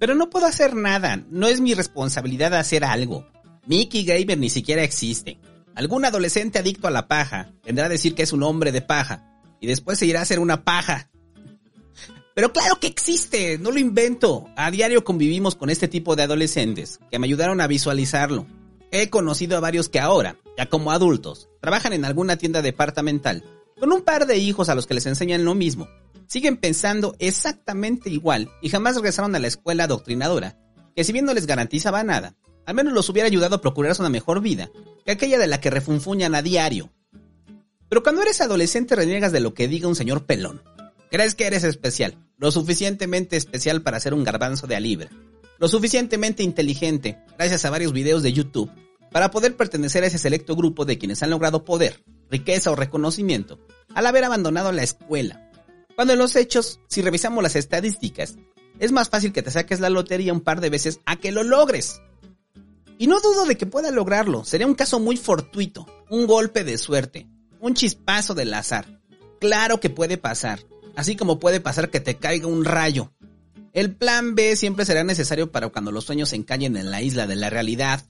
Pero 0.00 0.16
no 0.16 0.28
puedo 0.28 0.46
hacer 0.46 0.74
nada, 0.74 1.24
no 1.30 1.46
es 1.46 1.60
mi 1.60 1.74
responsabilidad 1.74 2.52
hacer 2.54 2.84
algo. 2.84 3.28
Mickey 3.66 4.04
Gamer 4.04 4.36
ni 4.36 4.50
siquiera 4.50 4.82
existe. 4.82 5.38
Algún 5.74 6.04
adolescente 6.04 6.58
adicto 6.58 6.86
a 6.86 6.90
la 6.90 7.08
paja 7.08 7.52
tendrá 7.62 7.86
a 7.86 7.88
decir 7.88 8.14
que 8.14 8.22
es 8.22 8.32
un 8.32 8.42
hombre 8.42 8.72
de 8.72 8.82
paja 8.82 9.40
y 9.60 9.66
después 9.66 9.98
se 9.98 10.06
irá 10.06 10.20
a 10.20 10.22
hacer 10.22 10.38
una 10.38 10.64
paja. 10.64 11.10
Pero 12.34 12.52
claro 12.52 12.78
que 12.80 12.86
existe, 12.86 13.58
no 13.58 13.70
lo 13.70 13.78
invento. 13.78 14.48
A 14.56 14.70
diario 14.70 15.04
convivimos 15.04 15.54
con 15.54 15.70
este 15.70 15.88
tipo 15.88 16.16
de 16.16 16.22
adolescentes 16.22 16.98
que 17.10 17.18
me 17.18 17.26
ayudaron 17.26 17.60
a 17.60 17.66
visualizarlo. 17.66 18.46
He 18.90 19.08
conocido 19.08 19.56
a 19.56 19.60
varios 19.60 19.88
que 19.88 20.00
ahora, 20.00 20.36
ya 20.58 20.66
como 20.66 20.92
adultos, 20.92 21.48
trabajan 21.60 21.92
en 21.92 22.04
alguna 22.04 22.36
tienda 22.36 22.60
departamental 22.60 23.44
con 23.78 23.92
un 23.92 24.02
par 24.02 24.26
de 24.26 24.38
hijos 24.38 24.68
a 24.68 24.74
los 24.74 24.86
que 24.86 24.94
les 24.94 25.06
enseñan 25.06 25.44
lo 25.44 25.54
mismo. 25.54 25.88
Siguen 26.26 26.56
pensando 26.56 27.16
exactamente 27.18 28.10
igual 28.10 28.50
y 28.62 28.68
jamás 28.68 28.94
regresaron 28.96 29.34
a 29.34 29.38
la 29.38 29.48
escuela 29.48 29.84
adoctrinadora, 29.84 30.56
que 30.94 31.04
si 31.04 31.12
bien 31.12 31.24
no 31.24 31.34
les 31.34 31.46
garantizaba 31.46 32.04
nada, 32.04 32.34
al 32.66 32.74
menos 32.74 32.92
los 32.92 33.08
hubiera 33.08 33.26
ayudado 33.26 33.56
a 33.56 33.60
procurarse 33.60 34.02
una 34.02 34.08
mejor 34.08 34.40
vida 34.40 34.70
que 35.04 35.12
aquella 35.12 35.38
de 35.38 35.46
la 35.46 35.60
que 35.60 35.70
refunfuñan 35.70 36.34
a 36.34 36.42
diario. 36.42 36.90
Pero 37.88 38.02
cuando 38.02 38.22
eres 38.22 38.40
adolescente 38.40 38.96
reniegas 38.96 39.32
de 39.32 39.40
lo 39.40 39.54
que 39.54 39.68
diga 39.68 39.88
un 39.88 39.96
señor 39.96 40.24
pelón. 40.24 40.62
Crees 41.10 41.34
que 41.34 41.46
eres 41.46 41.64
especial, 41.64 42.16
lo 42.38 42.50
suficientemente 42.50 43.36
especial 43.36 43.82
para 43.82 44.00
ser 44.00 44.14
un 44.14 44.24
garbanzo 44.24 44.66
de 44.66 44.76
a 44.76 44.80
libra, 44.80 45.10
lo 45.58 45.68
suficientemente 45.68 46.42
inteligente, 46.42 47.18
gracias 47.36 47.64
a 47.64 47.70
varios 47.70 47.92
videos 47.92 48.22
de 48.22 48.32
YouTube, 48.32 48.70
para 49.12 49.30
poder 49.30 49.56
pertenecer 49.56 50.02
a 50.02 50.06
ese 50.06 50.18
selecto 50.18 50.56
grupo 50.56 50.84
de 50.84 50.96
quienes 50.96 51.22
han 51.22 51.30
logrado 51.30 51.64
poder, 51.64 52.02
riqueza 52.30 52.70
o 52.70 52.76
reconocimiento, 52.76 53.60
al 53.94 54.06
haber 54.06 54.24
abandonado 54.24 54.72
la 54.72 54.82
escuela. 54.82 55.50
Cuando 55.94 56.14
en 56.14 56.18
los 56.18 56.34
hechos, 56.34 56.80
si 56.88 57.02
revisamos 57.02 57.42
las 57.42 57.56
estadísticas, 57.56 58.36
es 58.78 58.90
más 58.90 59.10
fácil 59.10 59.32
que 59.32 59.42
te 59.42 59.50
saques 59.50 59.80
la 59.80 59.90
lotería 59.90 60.32
un 60.32 60.40
par 60.40 60.60
de 60.60 60.70
veces 60.70 61.00
a 61.04 61.16
que 61.16 61.30
lo 61.30 61.42
logres. 61.42 62.00
Y 63.02 63.08
no 63.08 63.18
dudo 63.18 63.46
de 63.46 63.56
que 63.56 63.66
pueda 63.66 63.90
lograrlo. 63.90 64.44
Sería 64.44 64.68
un 64.68 64.76
caso 64.76 65.00
muy 65.00 65.16
fortuito, 65.16 65.88
un 66.08 66.28
golpe 66.28 66.62
de 66.62 66.78
suerte, 66.78 67.26
un 67.58 67.74
chispazo 67.74 68.32
del 68.32 68.54
azar. 68.54 69.00
Claro 69.40 69.80
que 69.80 69.90
puede 69.90 70.18
pasar, 70.18 70.60
así 70.94 71.16
como 71.16 71.40
puede 71.40 71.58
pasar 71.58 71.90
que 71.90 71.98
te 71.98 72.16
caiga 72.16 72.46
un 72.46 72.64
rayo. 72.64 73.12
El 73.72 73.96
plan 73.96 74.36
B 74.36 74.54
siempre 74.54 74.84
será 74.84 75.02
necesario 75.02 75.50
para 75.50 75.68
cuando 75.70 75.90
los 75.90 76.04
sueños 76.04 76.28
se 76.28 76.36
encallen 76.36 76.76
en 76.76 76.92
la 76.92 77.02
isla 77.02 77.26
de 77.26 77.34
la 77.34 77.50
realidad. 77.50 78.04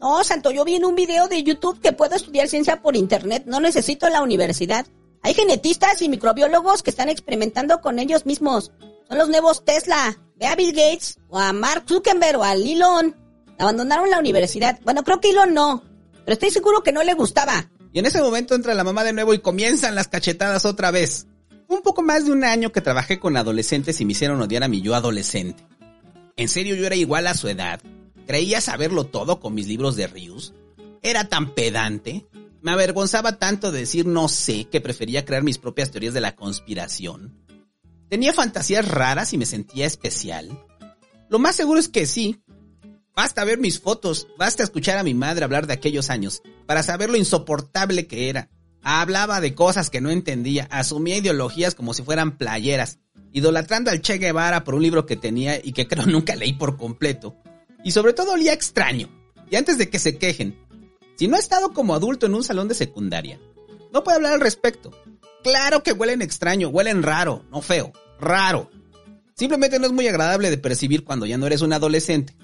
No, 0.00 0.22
Santo, 0.22 0.52
yo 0.52 0.64
vi 0.64 0.76
en 0.76 0.84
un 0.84 0.94
video 0.94 1.26
de 1.26 1.42
YouTube 1.42 1.80
que 1.80 1.90
puedo 1.90 2.14
estudiar 2.14 2.46
ciencia 2.46 2.80
por 2.80 2.94
internet, 2.94 3.46
no 3.46 3.58
necesito 3.58 4.08
la 4.10 4.22
universidad. 4.22 4.86
Hay 5.22 5.34
genetistas 5.34 6.02
y 6.02 6.08
microbiólogos 6.08 6.84
que 6.84 6.90
están 6.90 7.08
experimentando 7.08 7.80
con 7.80 7.98
ellos 7.98 8.26
mismos. 8.26 8.70
Son 9.08 9.18
los 9.18 9.28
nuevos 9.28 9.64
Tesla. 9.64 10.16
Ve 10.36 10.46
a 10.46 10.54
Bill 10.54 10.70
Gates, 10.70 11.18
o 11.30 11.36
a 11.40 11.52
Mark 11.52 11.82
Zuckerberg, 11.88 12.38
o 12.38 12.44
a 12.44 12.52
Elon. 12.52 13.27
Abandonaron 13.58 14.10
la 14.10 14.18
universidad. 14.18 14.80
Bueno, 14.84 15.02
creo 15.02 15.20
que 15.20 15.30
Elon 15.30 15.52
no. 15.52 15.82
Pero 16.24 16.32
estoy 16.32 16.50
seguro 16.50 16.82
que 16.82 16.92
no 16.92 17.02
le 17.02 17.14
gustaba. 17.14 17.70
Y 17.92 17.98
en 17.98 18.06
ese 18.06 18.20
momento 18.20 18.54
entra 18.54 18.74
la 18.74 18.84
mamá 18.84 19.02
de 19.04 19.12
nuevo 19.12 19.34
y 19.34 19.40
comienzan 19.40 19.94
las 19.94 20.08
cachetadas 20.08 20.64
otra 20.64 20.90
vez. 20.90 21.26
Un 21.68 21.82
poco 21.82 22.02
más 22.02 22.24
de 22.24 22.32
un 22.32 22.44
año 22.44 22.70
que 22.72 22.80
trabajé 22.80 23.18
con 23.18 23.36
adolescentes 23.36 24.00
y 24.00 24.04
me 24.04 24.12
hicieron 24.12 24.40
odiar 24.40 24.62
a 24.62 24.68
mi 24.68 24.80
yo 24.80 24.94
adolescente. 24.94 25.62
¿En 26.36 26.48
serio 26.48 26.76
yo 26.76 26.86
era 26.86 26.94
igual 26.94 27.26
a 27.26 27.34
su 27.34 27.48
edad? 27.48 27.80
¿Creía 28.26 28.60
saberlo 28.60 29.04
todo 29.04 29.40
con 29.40 29.54
mis 29.54 29.66
libros 29.66 29.96
de 29.96 30.06
Rius? 30.06 30.54
¿Era 31.02 31.28
tan 31.28 31.54
pedante? 31.54 32.26
Me 32.62 32.72
avergonzaba 32.72 33.38
tanto 33.38 33.72
decir 33.72 34.06
no 34.06 34.28
sé 34.28 34.66
que 34.66 34.80
prefería 34.80 35.24
crear 35.24 35.42
mis 35.42 35.58
propias 35.58 35.90
teorías 35.90 36.14
de 36.14 36.20
la 36.20 36.36
conspiración. 36.36 37.36
¿Tenía 38.08 38.32
fantasías 38.32 38.86
raras 38.88 39.32
y 39.32 39.38
me 39.38 39.46
sentía 39.46 39.86
especial? 39.86 40.64
Lo 41.28 41.38
más 41.38 41.56
seguro 41.56 41.78
es 41.78 41.88
que 41.88 42.06
sí, 42.06 42.40
Basta 43.18 43.44
ver 43.44 43.58
mis 43.58 43.80
fotos, 43.80 44.28
basta 44.38 44.62
escuchar 44.62 44.96
a 44.96 45.02
mi 45.02 45.12
madre 45.12 45.44
hablar 45.44 45.66
de 45.66 45.72
aquellos 45.72 46.08
años, 46.08 46.40
para 46.66 46.84
saber 46.84 47.10
lo 47.10 47.16
insoportable 47.16 48.06
que 48.06 48.28
era. 48.28 48.48
Hablaba 48.80 49.40
de 49.40 49.56
cosas 49.56 49.90
que 49.90 50.00
no 50.00 50.10
entendía, 50.10 50.68
asumía 50.70 51.16
ideologías 51.16 51.74
como 51.74 51.94
si 51.94 52.04
fueran 52.04 52.38
playeras, 52.38 53.00
idolatrando 53.32 53.90
al 53.90 54.02
Che 54.02 54.18
Guevara 54.18 54.62
por 54.62 54.76
un 54.76 54.84
libro 54.84 55.04
que 55.04 55.16
tenía 55.16 55.58
y 55.60 55.72
que 55.72 55.88
creo 55.88 56.06
nunca 56.06 56.36
leí 56.36 56.52
por 56.52 56.76
completo. 56.76 57.34
Y 57.82 57.90
sobre 57.90 58.12
todo 58.12 58.34
olía 58.34 58.52
extraño. 58.52 59.08
Y 59.50 59.56
antes 59.56 59.78
de 59.78 59.90
que 59.90 59.98
se 59.98 60.16
quejen, 60.16 60.56
si 61.16 61.26
no 61.26 61.34
he 61.34 61.40
estado 61.40 61.72
como 61.72 61.96
adulto 61.96 62.26
en 62.26 62.36
un 62.36 62.44
salón 62.44 62.68
de 62.68 62.76
secundaria, 62.76 63.40
no 63.92 64.04
puedo 64.04 64.18
hablar 64.18 64.34
al 64.34 64.40
respecto. 64.40 64.92
Claro 65.42 65.82
que 65.82 65.90
huelen 65.90 66.22
extraño, 66.22 66.68
huelen 66.68 67.02
raro, 67.02 67.44
no 67.50 67.62
feo, 67.62 67.92
raro. 68.20 68.70
Simplemente 69.34 69.80
no 69.80 69.86
es 69.86 69.92
muy 69.92 70.06
agradable 70.06 70.50
de 70.50 70.58
percibir 70.58 71.02
cuando 71.02 71.26
ya 71.26 71.36
no 71.36 71.48
eres 71.48 71.62
un 71.62 71.72
adolescente. 71.72 72.36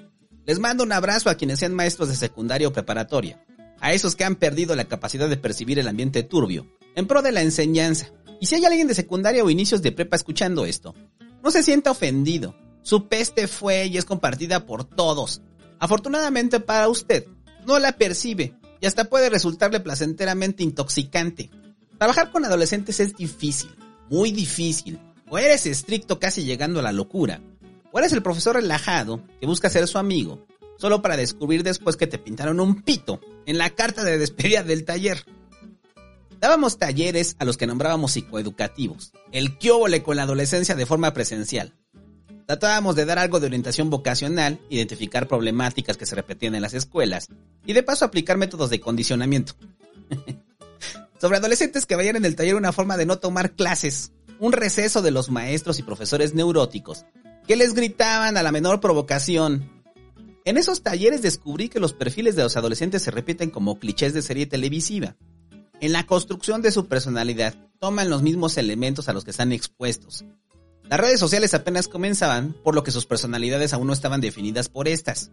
Les 0.47 0.59
mando 0.59 0.85
un 0.85 0.93
abrazo 0.93 1.31
a 1.31 1.37
quienes 1.37 1.59
sean 1.59 1.75
maestros 1.75 2.09
de 2.09 2.17
secundaria 2.17 2.69
o 2.69 2.73
preparatoria, 2.73 3.43
a 3.81 3.93
esos 3.95 4.15
que 4.15 4.25
han 4.25 4.37
perdido 4.37 4.77
la 4.77 4.85
capacidad 4.85 5.29
de 5.29 5.39
percibir 5.39 5.79
el 5.79 5.89
ambiente 5.89 6.23
turbio, 6.23 6.67
en 6.95 7.07
pro 7.07 7.23
de 7.23 7.33
la 7.33 7.41
enseñanza. 7.41 8.09
Y 8.41 8.47
si 8.47 8.57
hay 8.57 8.65
alguien 8.67 8.87
de 8.87 8.95
secundaria 8.95 9.43
o 9.43 9.49
inicios 9.49 9.81
de 9.81 9.93
prepa 9.93 10.17
escuchando 10.17 10.67
esto, 10.67 10.95
No 11.43 11.51
se 11.51 11.63
sienta 11.63 11.91
ofendido. 11.91 12.57
Su 12.81 13.07
peste 13.07 13.49
fue 13.49 13.85
y 13.85 13.99
es 13.99 14.07
compartida 14.07 14.65
por 14.65 14.85
todos. 14.85 15.43
Afortunadamente 15.79 16.59
para 16.59 16.89
usted, 16.89 17.27
no 17.67 17.79
la 17.79 17.93
percibe 17.93 18.55
y 18.81 18.87
hasta 18.87 19.05
puede 19.05 19.29
resultarle 19.29 19.81
placenteramente 19.81 20.63
intoxicante. 20.63 21.51
Trabajar 21.99 22.31
con 22.31 22.47
adolescentes 22.47 22.99
es 23.01 23.15
difícil, 23.15 23.75
muy 24.09 24.33
difícil. 24.33 24.99
O 25.29 25.39
eres 25.39 25.67
estricto 25.67 26.19
casi 26.19 26.45
llegando 26.45 26.81
a 26.81 26.83
la 26.83 26.93
locura, 26.93 27.43
o 27.95 27.99
eres 28.01 28.13
el 28.13 28.25
profesor 28.25 28.57
relajado 28.57 29.23
que 29.41 29.47
busca 29.47 29.71
ser 29.71 29.87
su 29.87 29.99
amigo, 29.99 30.45
solo 30.79 31.01
para 31.01 31.17
descubrir 31.17 31.63
después 31.63 31.97
que 31.97 32.09
te 32.09 32.19
pintaron 32.19 32.59
un 32.59 32.83
pito 32.83 33.21
en 33.47 33.57
la 33.57 33.71
carta 33.71 34.03
de 34.03 34.19
despedida 34.19 34.65
del 34.65 34.85
taller. 34.85 35.25
Dábamos 36.41 36.77
talleres 36.77 37.37
a 37.39 37.45
los 37.45 37.57
que 37.57 37.69
nombrábamos 37.69 38.11
psicoeducativos, 38.11 39.13
el 39.31 39.59
quióbole 39.59 40.03
con 40.03 40.17
la 40.17 40.25
adolescencia 40.25 40.75
de 40.75 40.87
forma 40.87 41.15
presencial. 41.15 41.73
Tratábamos 42.47 42.97
de 42.97 43.05
dar 43.05 43.21
algo 43.21 43.39
de 43.39 43.47
orientación 43.47 43.91
vocacional, 43.91 44.59
identificar 44.71 45.29
problemáticas 45.29 45.97
que 45.97 46.05
se 46.05 46.17
repetían 46.17 46.57
en 46.57 46.63
las 46.63 46.75
escuelas 46.75 47.29
y 47.65 47.75
de 47.75 47.85
paso 47.85 48.05
aplicar 48.05 48.39
métodos 48.39 48.71
de 48.71 48.81
condicionamiento. 48.81 49.55
Sobre 51.21 51.37
adolescentes 51.37 51.87
que 51.87 51.95
vayan 51.95 52.17
en 52.17 52.25
el 52.25 52.35
taller 52.35 52.57
una 52.57 52.73
forma 52.73 52.97
de 52.97 53.07
no 53.07 53.21
tomar 53.21 53.53
clases, 53.53 54.11
un 54.41 54.51
receso 54.51 55.01
de 55.01 55.13
los 55.13 55.31
maestros 55.31 55.79
y 55.79 55.85
profesores 55.85 56.35
neuróticos 56.35 57.07
que 57.47 57.57
les 57.57 57.75
gritaban 57.75 58.37
a 58.37 58.43
la 58.43 58.53
menor 58.53 58.81
provocación. 58.81 59.71
En 60.45 60.57
esos 60.57 60.83
talleres 60.83 61.23
descubrí 61.23 61.69
que 61.69 61.81
los 61.81 61.93
perfiles 61.93 62.37
de 62.37 62.43
los 62.43 62.57
adolescentes 62.57 63.03
se 63.03 63.11
repiten 63.11 63.51
como 63.51 63.79
clichés 63.79 64.13
de 64.13 64.23
serie 64.23 64.47
televisiva. 64.47 65.17
En 65.81 65.93
la 65.93 66.07
construcción 66.07 66.63
de 66.63 66.73
su 66.73 66.87
personalidad 66.87 67.55
toman 67.79 68.11
los 68.11 68.23
mismos 68.23 68.57
elementos 68.57 69.09
a 69.09 69.13
los 69.13 69.25
que 69.25 69.31
están 69.31 69.53
expuestos. 69.53 70.25
Las 70.89 71.01
redes 71.01 71.19
sociales 71.19 71.55
apenas 71.55 71.89
comenzaban, 71.89 72.55
por 72.63 72.75
lo 72.75 72.83
que 72.83 72.91
sus 72.91 73.07
personalidades 73.07 73.73
aún 73.73 73.87
no 73.87 73.93
estaban 73.93 74.21
definidas 74.21 74.69
por 74.69 74.87
estas. 74.87 75.31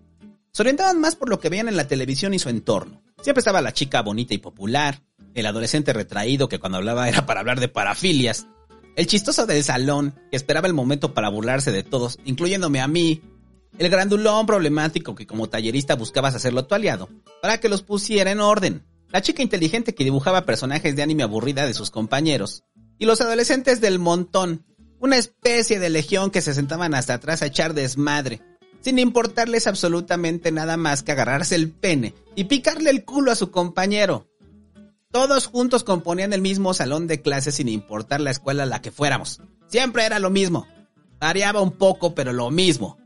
Se 0.54 0.64
orientaban 0.64 1.00
más 1.00 1.16
por 1.16 1.30
lo 1.30 1.40
que 1.40 1.50
veían 1.50 1.68
en 1.68 1.78
la 1.78 1.88
televisión 1.88 2.34
y 2.34 2.40
su 2.40 2.50
entorno. 2.50 3.02
Siempre 3.22 3.40
estaba 3.40 3.62
la 3.62 3.74
chica 3.74 4.02
bonita 4.02 4.34
y 4.34 4.38
popular, 4.38 5.02
el 5.34 5.46
adolescente 5.46 5.94
retraído 5.94 6.50
que 6.50 6.60
cuando 6.60 6.78
hablaba 6.78 7.08
era 7.08 7.26
para 7.26 7.42
hablar 7.42 7.60
de 7.60 7.68
parafilias, 7.68 8.48
el 8.96 9.08
chistoso 9.08 9.46
del 9.46 9.64
salón 9.64 10.16
que 10.30 10.38
esperaba 10.38 10.68
el 10.68 10.74
momento 10.74 11.14
para 11.14 11.30
burlarse 11.30 11.72
de 11.72 11.84
todos, 11.84 12.20
incluyéndome 12.26 12.82
a 12.82 12.88
mí, 12.88 13.22
el 13.78 13.90
grandulón 13.90 14.46
problemático 14.46 15.16
que 15.16 15.28
como 15.28 15.50
tallerista 15.50 15.96
buscabas 15.96 16.36
hacerlo 16.36 16.66
tu 16.66 16.76
aliado, 16.76 17.10
para 17.42 17.60
que 17.60 17.70
los 17.70 17.84
pusiera 17.84 18.32
en 18.32 18.42
orden, 18.42 18.84
la 19.10 19.22
chica 19.22 19.42
inteligente 19.42 19.96
que 19.96 20.04
dibujaba 20.04 20.46
personajes 20.46 20.96
de 20.96 21.04
anime 21.04 21.24
aburrida 21.24 21.66
de 21.66 21.74
sus 21.74 21.90
compañeros, 21.90 22.64
y 22.98 23.06
los 23.06 23.22
adolescentes 23.22 23.82
del 23.82 24.00
montón, 24.00 24.66
una 25.00 25.18
especie 25.18 25.80
de 25.80 25.90
legión 25.90 26.30
que 26.30 26.42
se 26.42 26.54
sentaban 26.54 26.94
hasta 26.94 27.16
atrás 27.16 27.42
a 27.42 27.48
echar 27.48 27.74
desmadre, 27.74 28.42
sin 28.82 29.00
importarles 29.00 29.68
absolutamente 29.68 30.52
nada 30.52 30.78
más 30.78 31.04
que 31.04 31.12
agarrarse 31.12 31.56
el 31.56 31.72
pene 31.72 32.14
y 32.36 32.46
picarle 32.46 32.90
el 32.90 33.06
culo 33.06 33.32
a 33.32 33.36
su 33.36 33.52
compañero. 33.52 34.28
Todos 35.12 35.48
juntos 35.48 35.84
componían 35.84 36.32
el 36.32 36.42
mismo 36.42 36.74
salón 36.74 37.06
de 37.06 37.22
clases 37.22 37.56
sin 37.56 37.68
importar 37.68 38.22
la 38.22 38.32
escuela 38.32 38.64
a 38.64 38.66
la 38.66 38.82
que 38.82 38.92
fuéramos. 38.92 39.42
Siempre 39.68 40.06
era 40.06 40.20
lo 40.20 40.30
mismo. 40.30 40.66
Variaba 41.20 41.60
un 41.60 41.72
poco, 41.72 42.16
pero 42.16 42.32
lo 42.32 42.50
mismo. 42.50 42.98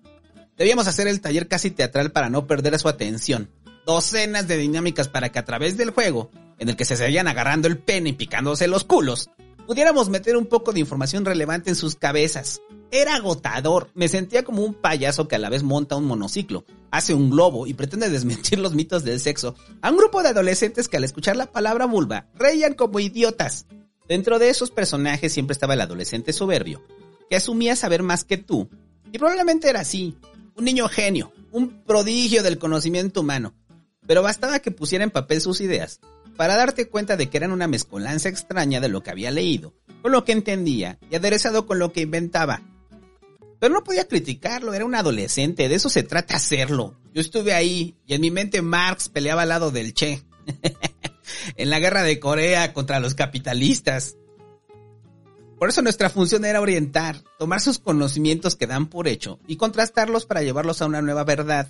Debíamos 0.56 0.88
hacer 0.88 1.08
el 1.08 1.20
taller 1.20 1.48
casi 1.48 1.72
teatral 1.72 2.12
para 2.12 2.30
no 2.30 2.46
perder 2.46 2.78
su 2.78 2.88
atención. 2.88 3.50
Docenas 3.88 4.48
de 4.48 4.58
dinámicas 4.58 5.10
para 5.10 5.32
que 5.32 5.40
a 5.40 5.46
través 5.46 5.78
del 5.78 5.90
juego, 5.90 6.30
en 6.60 6.70
el 6.70 6.76
que 6.76 6.86
se 6.86 6.96
seguían 6.96 7.28
agarrando 7.28 7.68
el 7.68 7.80
pene 7.80 8.10
y 8.10 8.14
picándose 8.14 8.68
los 8.68 8.84
culos, 8.84 9.32
pudiéramos 9.66 10.10
meter 10.10 10.38
un 10.38 10.46
poco 10.46 10.74
de 10.74 10.80
información 10.82 11.26
relevante 11.26 11.72
en 11.72 11.76
sus 11.76 11.96
cabezas. 11.96 12.62
Era 12.92 13.16
agotador, 13.16 13.90
me 13.94 14.08
sentía 14.08 14.44
como 14.44 14.64
un 14.64 14.74
payaso 14.74 15.28
que 15.28 15.36
a 15.36 15.40
la 15.40 15.50
vez 15.50 15.64
monta 15.64 15.96
un 15.96 16.06
monociclo, 16.06 16.66
hace 16.92 17.14
un 17.14 17.30
globo 17.30 17.68
y 17.68 17.74
pretende 17.74 18.10
desmentir 18.10 18.60
los 18.60 18.74
mitos 18.74 19.04
del 19.04 19.20
sexo 19.20 19.56
a 19.82 19.92
un 19.92 19.98
grupo 19.98 20.24
de 20.24 20.30
adolescentes 20.30 20.88
que 20.88 20.98
al 20.98 21.04
escuchar 21.04 21.36
la 21.36 21.52
palabra 21.52 21.86
vulva 21.86 22.28
reían 22.36 22.74
como 22.74 23.00
idiotas. 23.00 23.66
Dentro 24.08 24.40
de 24.40 24.50
esos 24.50 24.72
personajes 24.72 25.34
siempre 25.34 25.54
estaba 25.54 25.74
el 25.74 25.82
adolescente 25.82 26.32
soberbio, 26.32 26.84
que 27.30 27.36
asumía 27.36 27.76
saber 27.76 28.04
más 28.04 28.24
que 28.24 28.38
tú, 28.38 28.70
y 29.12 29.18
probablemente 29.18 29.70
era 29.70 29.82
así, 29.82 30.16
un 30.56 30.66
niño 30.66 30.88
genio, 30.88 31.34
un 31.52 31.84
prodigio 31.84 32.44
del 32.44 32.60
conocimiento 32.60 33.22
humano, 33.22 33.56
pero 34.06 34.22
bastaba 34.22 34.60
que 34.60 34.72
pusiera 34.72 35.04
en 35.04 35.12
papel 35.12 35.42
sus 35.42 35.60
ideas 35.60 36.00
para 36.36 36.56
darte 36.56 36.88
cuenta 36.88 37.18
de 37.18 37.30
que 37.30 37.38
eran 37.38 37.52
una 37.52 37.68
mezcolanza 37.68 38.30
extraña 38.30 38.80
de 38.80 38.90
lo 38.90 39.02
que 39.02 39.10
había 39.10 39.32
leído, 39.32 39.74
con 40.02 40.12
lo 40.12 40.26
que 40.26 40.34
entendía 40.34 41.00
y 41.10 41.16
aderezado 41.16 41.66
con 41.66 41.80
lo 41.80 41.92
que 41.92 42.02
inventaba. 42.02 42.62
Pero 43.66 43.74
no 43.74 43.84
podía 43.84 44.08
criticarlo, 44.08 44.76
era 44.76 44.86
un 44.86 44.94
adolescente, 44.94 45.68
de 45.68 45.74
eso 45.74 45.90
se 45.90 46.04
trata 46.04 46.36
hacerlo. 46.36 47.00
Yo 47.16 47.20
estuve 47.20 47.52
ahí 47.52 47.96
y 48.06 48.14
en 48.14 48.22
mi 48.22 48.30
mente 48.30 48.62
Marx 48.62 49.10
peleaba 49.10 49.42
al 49.42 49.50
lado 49.50 49.72
del 49.72 49.96
Che. 49.96 50.24
en 51.58 51.72
la 51.72 51.80
guerra 51.80 52.04
de 52.04 52.20
Corea 52.20 52.74
contra 52.74 53.00
los 53.00 53.16
capitalistas. 53.16 54.18
Por 55.58 55.70
eso 55.70 55.82
nuestra 55.82 56.12
función 56.12 56.46
era 56.46 56.62
orientar, 56.62 57.24
tomar 57.40 57.60
sus 57.60 57.80
conocimientos 57.80 58.56
que 58.56 58.68
dan 58.68 58.86
por 58.86 59.08
hecho 59.08 59.40
y 59.48 59.56
contrastarlos 59.56 60.28
para 60.28 60.44
llevarlos 60.44 60.84
a 60.84 60.86
una 60.86 61.02
nueva 61.02 61.24
verdad. 61.24 61.68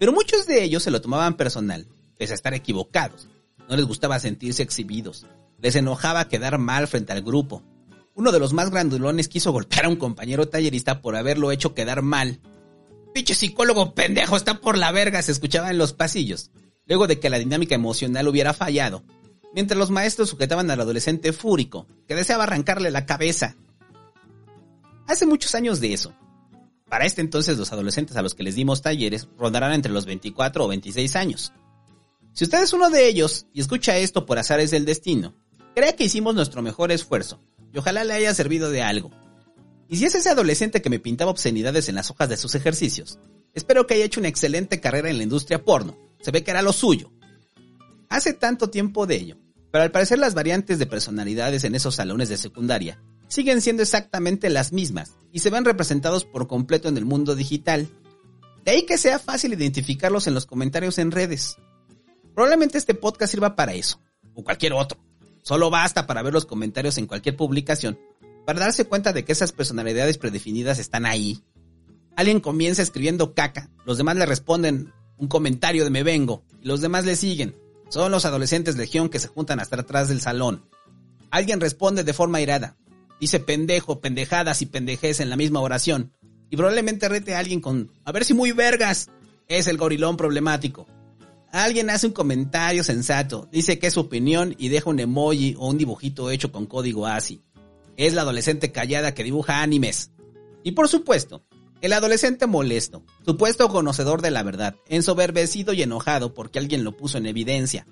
Pero 0.00 0.10
muchos 0.10 0.48
de 0.48 0.64
ellos 0.64 0.82
se 0.82 0.90
lo 0.90 1.00
tomaban 1.00 1.36
personal, 1.36 1.86
pese 2.18 2.32
a 2.32 2.34
estar 2.34 2.54
equivocados, 2.54 3.28
no 3.68 3.76
les 3.76 3.84
gustaba 3.84 4.18
sentirse 4.18 4.64
exhibidos. 4.64 5.28
Les 5.60 5.76
enojaba 5.76 6.26
quedar 6.26 6.58
mal 6.58 6.88
frente 6.88 7.12
al 7.12 7.22
grupo. 7.22 7.62
Uno 8.16 8.30
de 8.30 8.38
los 8.38 8.52
más 8.52 8.70
grandulones 8.70 9.28
quiso 9.28 9.50
golpear 9.50 9.86
a 9.86 9.88
un 9.88 9.96
compañero 9.96 10.48
tallerista 10.48 11.02
por 11.02 11.16
haberlo 11.16 11.50
hecho 11.50 11.74
quedar 11.74 12.02
mal. 12.02 12.40
Pinche 13.12 13.34
psicólogo 13.34 13.92
pendejo, 13.94 14.36
está 14.36 14.60
por 14.60 14.78
la 14.78 14.92
verga, 14.92 15.20
se 15.20 15.32
escuchaba 15.32 15.70
en 15.70 15.78
los 15.78 15.92
pasillos, 15.92 16.52
luego 16.86 17.08
de 17.08 17.18
que 17.18 17.28
la 17.28 17.40
dinámica 17.40 17.74
emocional 17.74 18.28
hubiera 18.28 18.54
fallado, 18.54 19.02
mientras 19.52 19.76
los 19.76 19.90
maestros 19.90 20.30
sujetaban 20.30 20.70
al 20.70 20.80
adolescente 20.80 21.32
fúrico, 21.32 21.88
que 22.06 22.14
deseaba 22.14 22.44
arrancarle 22.44 22.92
la 22.92 23.04
cabeza. 23.04 23.56
Hace 25.08 25.26
muchos 25.26 25.56
años 25.56 25.80
de 25.80 25.92
eso. 25.92 26.14
Para 26.88 27.06
este 27.06 27.20
entonces 27.20 27.58
los 27.58 27.72
adolescentes 27.72 28.16
a 28.16 28.22
los 28.22 28.34
que 28.34 28.44
les 28.44 28.54
dimos 28.54 28.80
talleres 28.80 29.26
rondarán 29.36 29.72
entre 29.72 29.92
los 29.92 30.06
24 30.06 30.64
o 30.64 30.68
26 30.68 31.16
años. 31.16 31.52
Si 32.32 32.44
usted 32.44 32.62
es 32.62 32.72
uno 32.72 32.90
de 32.90 33.08
ellos 33.08 33.46
y 33.52 33.60
escucha 33.60 33.96
esto 33.96 34.24
por 34.24 34.38
azares 34.38 34.70
del 34.70 34.84
destino, 34.84 35.34
crea 35.74 35.96
que 35.96 36.04
hicimos 36.04 36.36
nuestro 36.36 36.62
mejor 36.62 36.92
esfuerzo 36.92 37.40
y 37.74 37.78
ojalá 37.78 38.04
le 38.04 38.14
haya 38.14 38.32
servido 38.32 38.70
de 38.70 38.82
algo. 38.82 39.10
Y 39.88 39.96
si 39.96 40.04
es 40.04 40.14
ese 40.14 40.30
adolescente 40.30 40.80
que 40.80 40.90
me 40.90 41.00
pintaba 41.00 41.32
obscenidades 41.32 41.88
en 41.88 41.96
las 41.96 42.10
hojas 42.10 42.28
de 42.28 42.36
sus 42.36 42.54
ejercicios, 42.54 43.18
espero 43.52 43.86
que 43.86 43.94
haya 43.94 44.04
hecho 44.04 44.20
una 44.20 44.28
excelente 44.28 44.80
carrera 44.80 45.10
en 45.10 45.18
la 45.18 45.24
industria 45.24 45.64
porno. 45.64 45.98
Se 46.22 46.30
ve 46.30 46.44
que 46.44 46.52
era 46.52 46.62
lo 46.62 46.72
suyo. 46.72 47.12
Hace 48.08 48.32
tanto 48.32 48.70
tiempo 48.70 49.06
de 49.06 49.16
ello, 49.16 49.36
pero 49.72 49.82
al 49.82 49.90
parecer 49.90 50.20
las 50.20 50.34
variantes 50.34 50.78
de 50.78 50.86
personalidades 50.86 51.64
en 51.64 51.74
esos 51.74 51.96
salones 51.96 52.28
de 52.28 52.36
secundaria 52.36 53.02
siguen 53.26 53.60
siendo 53.60 53.82
exactamente 53.82 54.50
las 54.50 54.72
mismas 54.72 55.16
y 55.32 55.40
se 55.40 55.50
ven 55.50 55.64
representados 55.64 56.24
por 56.24 56.46
completo 56.46 56.88
en 56.88 56.96
el 56.96 57.04
mundo 57.04 57.34
digital. 57.34 57.88
De 58.64 58.70
ahí 58.70 58.86
que 58.86 58.98
sea 58.98 59.18
fácil 59.18 59.52
identificarlos 59.52 60.28
en 60.28 60.34
los 60.34 60.46
comentarios 60.46 60.98
en 60.98 61.10
redes. 61.10 61.56
Probablemente 62.34 62.78
este 62.78 62.94
podcast 62.94 63.32
sirva 63.32 63.56
para 63.56 63.74
eso, 63.74 64.00
o 64.34 64.44
cualquier 64.44 64.74
otro. 64.74 64.98
Solo 65.44 65.68
basta 65.68 66.06
para 66.06 66.22
ver 66.22 66.32
los 66.32 66.46
comentarios 66.46 66.96
en 66.96 67.06
cualquier 67.06 67.36
publicación, 67.36 67.98
para 68.46 68.60
darse 68.60 68.86
cuenta 68.86 69.12
de 69.12 69.26
que 69.26 69.32
esas 69.32 69.52
personalidades 69.52 70.16
predefinidas 70.16 70.78
están 70.78 71.04
ahí. 71.04 71.44
Alguien 72.16 72.40
comienza 72.40 72.80
escribiendo 72.80 73.34
caca, 73.34 73.68
los 73.84 73.98
demás 73.98 74.16
le 74.16 74.24
responden 74.24 74.94
un 75.18 75.28
comentario 75.28 75.84
de 75.84 75.90
me 75.90 76.02
vengo, 76.02 76.44
y 76.62 76.66
los 76.66 76.80
demás 76.80 77.04
le 77.04 77.14
siguen. 77.14 77.54
Son 77.90 78.10
los 78.10 78.24
adolescentes 78.24 78.76
legión 78.76 79.10
que 79.10 79.18
se 79.18 79.28
juntan 79.28 79.60
hasta 79.60 79.78
atrás 79.78 80.08
del 80.08 80.22
salón. 80.22 80.64
Alguien 81.30 81.60
responde 81.60 82.04
de 82.04 82.14
forma 82.14 82.40
irada, 82.40 82.78
dice 83.20 83.38
pendejo, 83.38 84.00
pendejadas 84.00 84.62
y 84.62 84.66
pendejez 84.66 85.20
en 85.20 85.28
la 85.28 85.36
misma 85.36 85.60
oración, 85.60 86.14
y 86.48 86.56
probablemente 86.56 87.06
rete 87.06 87.34
a 87.34 87.40
alguien 87.40 87.60
con, 87.60 87.92
a 88.06 88.12
ver 88.12 88.24
si 88.24 88.32
muy 88.32 88.52
vergas, 88.52 89.10
es 89.46 89.66
el 89.66 89.76
gorilón 89.76 90.16
problemático. 90.16 90.86
Alguien 91.54 91.88
hace 91.88 92.08
un 92.08 92.12
comentario 92.12 92.82
sensato, 92.82 93.48
dice 93.52 93.78
que 93.78 93.86
es 93.86 93.94
su 93.94 94.00
opinión 94.00 94.56
y 94.58 94.70
deja 94.70 94.90
un 94.90 94.98
emoji 94.98 95.54
o 95.56 95.68
un 95.68 95.78
dibujito 95.78 96.28
hecho 96.28 96.50
con 96.50 96.66
código 96.66 97.06
ASCII. 97.06 97.44
Es 97.96 98.12
la 98.12 98.22
adolescente 98.22 98.72
callada 98.72 99.14
que 99.14 99.22
dibuja 99.22 99.62
animes. 99.62 100.10
Y 100.64 100.72
por 100.72 100.88
supuesto, 100.88 101.44
el 101.80 101.92
adolescente 101.92 102.48
molesto, 102.48 103.04
supuesto 103.24 103.68
conocedor 103.68 104.20
de 104.20 104.32
la 104.32 104.42
verdad, 104.42 104.74
ensoberbecido 104.88 105.72
y 105.74 105.82
enojado 105.82 106.34
porque 106.34 106.58
alguien 106.58 106.82
lo 106.82 106.96
puso 106.96 107.18
en 107.18 107.26
evidencia. 107.26 107.86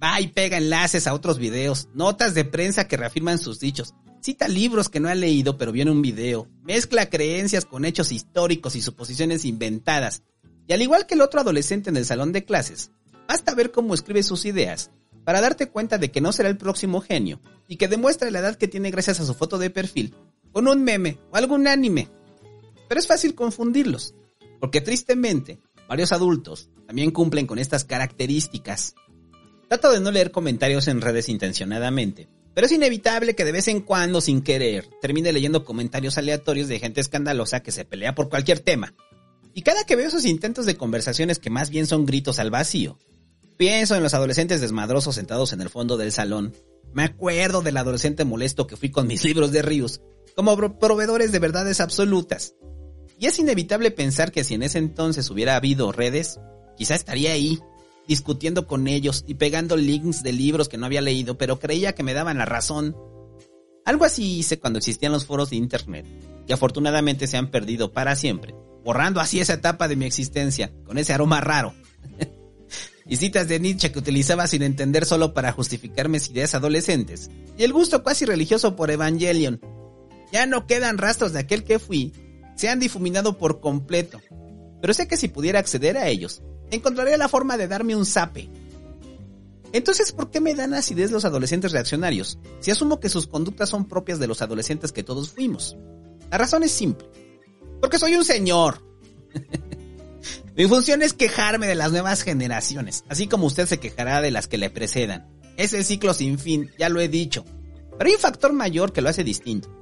Va 0.00 0.20
y 0.20 0.28
pega 0.28 0.56
enlaces 0.56 1.08
a 1.08 1.14
otros 1.14 1.38
videos, 1.40 1.88
notas 1.92 2.34
de 2.34 2.44
prensa 2.44 2.86
que 2.86 2.96
reafirman 2.96 3.40
sus 3.40 3.58
dichos, 3.58 3.92
cita 4.20 4.46
libros 4.46 4.88
que 4.88 5.00
no 5.00 5.08
ha 5.08 5.16
leído 5.16 5.58
pero 5.58 5.72
vio 5.72 5.82
en 5.82 5.88
un 5.88 6.00
video, 6.00 6.46
mezcla 6.62 7.10
creencias 7.10 7.64
con 7.64 7.84
hechos 7.84 8.12
históricos 8.12 8.76
y 8.76 8.82
suposiciones 8.82 9.44
inventadas. 9.44 10.22
Y 10.68 10.74
al 10.74 10.82
igual 10.82 11.06
que 11.06 11.14
el 11.14 11.22
otro 11.22 11.40
adolescente 11.40 11.90
en 11.90 11.96
el 11.96 12.06
salón 12.06 12.30
de 12.30 12.44
clases, 12.44 12.92
Basta 13.30 13.54
ver 13.54 13.70
cómo 13.70 13.94
escribe 13.94 14.24
sus 14.24 14.44
ideas 14.44 14.90
para 15.22 15.40
darte 15.40 15.68
cuenta 15.68 15.98
de 15.98 16.10
que 16.10 16.20
no 16.20 16.32
será 16.32 16.48
el 16.48 16.56
próximo 16.56 17.00
genio 17.00 17.40
y 17.68 17.76
que 17.76 17.86
demuestra 17.86 18.28
la 18.28 18.40
edad 18.40 18.56
que 18.56 18.66
tiene 18.66 18.90
gracias 18.90 19.20
a 19.20 19.24
su 19.24 19.34
foto 19.34 19.56
de 19.56 19.70
perfil 19.70 20.16
con 20.50 20.66
un 20.66 20.82
meme 20.82 21.20
o 21.30 21.36
algún 21.36 21.68
anime. 21.68 22.08
Pero 22.88 22.98
es 22.98 23.06
fácil 23.06 23.36
confundirlos, 23.36 24.16
porque 24.58 24.80
tristemente 24.80 25.60
varios 25.88 26.10
adultos 26.10 26.70
también 26.88 27.12
cumplen 27.12 27.46
con 27.46 27.60
estas 27.60 27.84
características. 27.84 28.96
Trato 29.68 29.92
de 29.92 30.00
no 30.00 30.10
leer 30.10 30.32
comentarios 30.32 30.88
en 30.88 31.00
redes 31.00 31.28
intencionadamente, 31.28 32.28
pero 32.52 32.66
es 32.66 32.72
inevitable 32.72 33.36
que 33.36 33.44
de 33.44 33.52
vez 33.52 33.68
en 33.68 33.82
cuando, 33.82 34.20
sin 34.20 34.42
querer, 34.42 34.90
termine 35.00 35.32
leyendo 35.32 35.64
comentarios 35.64 36.18
aleatorios 36.18 36.66
de 36.66 36.80
gente 36.80 37.00
escandalosa 37.00 37.62
que 37.62 37.70
se 37.70 37.84
pelea 37.84 38.12
por 38.12 38.28
cualquier 38.28 38.58
tema. 38.58 38.92
Y 39.54 39.62
cada 39.62 39.84
que 39.84 39.94
veo 39.94 40.08
esos 40.08 40.24
intentos 40.24 40.66
de 40.66 40.76
conversaciones 40.76 41.38
que 41.38 41.50
más 41.50 41.70
bien 41.70 41.86
son 41.86 42.06
gritos 42.06 42.40
al 42.40 42.50
vacío, 42.50 42.98
pienso 43.60 43.94
en 43.94 44.02
los 44.02 44.14
adolescentes 44.14 44.62
desmadrosos 44.62 45.16
sentados 45.16 45.52
en 45.52 45.60
el 45.60 45.68
fondo 45.68 45.98
del 45.98 46.12
salón. 46.12 46.54
Me 46.94 47.02
acuerdo 47.02 47.60
del 47.60 47.76
adolescente 47.76 48.24
molesto 48.24 48.66
que 48.66 48.78
fui 48.78 48.90
con 48.90 49.06
mis 49.06 49.22
libros 49.26 49.52
de 49.52 49.60
ríos, 49.60 50.00
como 50.34 50.56
proveedores 50.78 51.30
de 51.30 51.40
verdades 51.40 51.82
absolutas. 51.82 52.54
Y 53.18 53.26
es 53.26 53.38
inevitable 53.38 53.90
pensar 53.90 54.32
que 54.32 54.44
si 54.44 54.54
en 54.54 54.62
ese 54.62 54.78
entonces 54.78 55.28
hubiera 55.28 55.56
habido 55.56 55.92
redes, 55.92 56.40
quizá 56.78 56.94
estaría 56.94 57.32
ahí, 57.32 57.58
discutiendo 58.08 58.66
con 58.66 58.88
ellos 58.88 59.24
y 59.26 59.34
pegando 59.34 59.76
links 59.76 60.22
de 60.22 60.32
libros 60.32 60.70
que 60.70 60.78
no 60.78 60.86
había 60.86 61.02
leído, 61.02 61.36
pero 61.36 61.58
creía 61.58 61.94
que 61.94 62.02
me 62.02 62.14
daban 62.14 62.38
la 62.38 62.46
razón. 62.46 62.96
Algo 63.84 64.06
así 64.06 64.38
hice 64.38 64.58
cuando 64.58 64.78
existían 64.78 65.12
los 65.12 65.26
foros 65.26 65.50
de 65.50 65.56
internet, 65.56 66.06
que 66.46 66.54
afortunadamente 66.54 67.26
se 67.26 67.36
han 67.36 67.50
perdido 67.50 67.92
para 67.92 68.16
siempre, 68.16 68.54
borrando 68.82 69.20
así 69.20 69.38
esa 69.38 69.52
etapa 69.52 69.86
de 69.86 69.96
mi 69.96 70.06
existencia, 70.06 70.72
con 70.86 70.96
ese 70.96 71.12
aroma 71.12 71.42
raro. 71.42 71.74
y 73.10 73.28
de 73.28 73.58
Nietzsche 73.58 73.90
que 73.90 73.98
utilizaba 73.98 74.46
sin 74.46 74.62
entender 74.62 75.04
solo 75.04 75.34
para 75.34 75.50
justificar 75.50 76.08
mis 76.08 76.30
ideas 76.30 76.54
adolescentes, 76.54 77.28
y 77.58 77.64
el 77.64 77.72
gusto 77.72 78.04
casi 78.04 78.24
religioso 78.24 78.76
por 78.76 78.90
Evangelion. 78.90 79.60
Ya 80.32 80.46
no 80.46 80.68
quedan 80.68 80.96
rastros 80.96 81.32
de 81.32 81.40
aquel 81.40 81.64
que 81.64 81.80
fui, 81.80 82.12
se 82.54 82.68
han 82.68 82.78
difuminado 82.78 83.36
por 83.36 83.60
completo, 83.60 84.20
pero 84.80 84.94
sé 84.94 85.08
que 85.08 85.16
si 85.16 85.26
pudiera 85.26 85.58
acceder 85.58 85.98
a 85.98 86.06
ellos, 86.06 86.40
encontraría 86.70 87.16
la 87.16 87.28
forma 87.28 87.56
de 87.56 87.66
darme 87.66 87.96
un 87.96 88.06
zape. 88.06 88.48
Entonces, 89.72 90.12
¿por 90.12 90.30
qué 90.30 90.40
me 90.40 90.54
dan 90.54 90.72
acidez 90.74 91.10
los 91.10 91.24
adolescentes 91.24 91.72
reaccionarios 91.72 92.38
si 92.60 92.70
asumo 92.70 93.00
que 93.00 93.08
sus 93.08 93.26
conductas 93.26 93.68
son 93.68 93.88
propias 93.88 94.20
de 94.20 94.28
los 94.28 94.40
adolescentes 94.40 94.92
que 94.92 95.02
todos 95.02 95.32
fuimos? 95.32 95.76
La 96.30 96.38
razón 96.38 96.62
es 96.62 96.70
simple. 96.70 97.08
Porque 97.80 97.98
soy 97.98 98.14
un 98.14 98.24
señor. 98.24 98.89
Mi 100.60 100.66
función 100.66 101.00
es 101.00 101.14
quejarme 101.14 101.66
de 101.66 101.74
las 101.74 101.90
nuevas 101.90 102.20
generaciones, 102.20 103.06
así 103.08 103.26
como 103.26 103.46
usted 103.46 103.64
se 103.64 103.80
quejará 103.80 104.20
de 104.20 104.30
las 104.30 104.46
que 104.46 104.58
le 104.58 104.68
precedan. 104.68 105.26
Es 105.56 105.72
el 105.72 105.86
ciclo 105.86 106.12
sin 106.12 106.38
fin, 106.38 106.70
ya 106.78 106.90
lo 106.90 107.00
he 107.00 107.08
dicho. 107.08 107.46
Pero 107.96 108.06
hay 108.06 108.16
un 108.16 108.20
factor 108.20 108.52
mayor 108.52 108.92
que 108.92 109.00
lo 109.00 109.08
hace 109.08 109.24
distinto. 109.24 109.74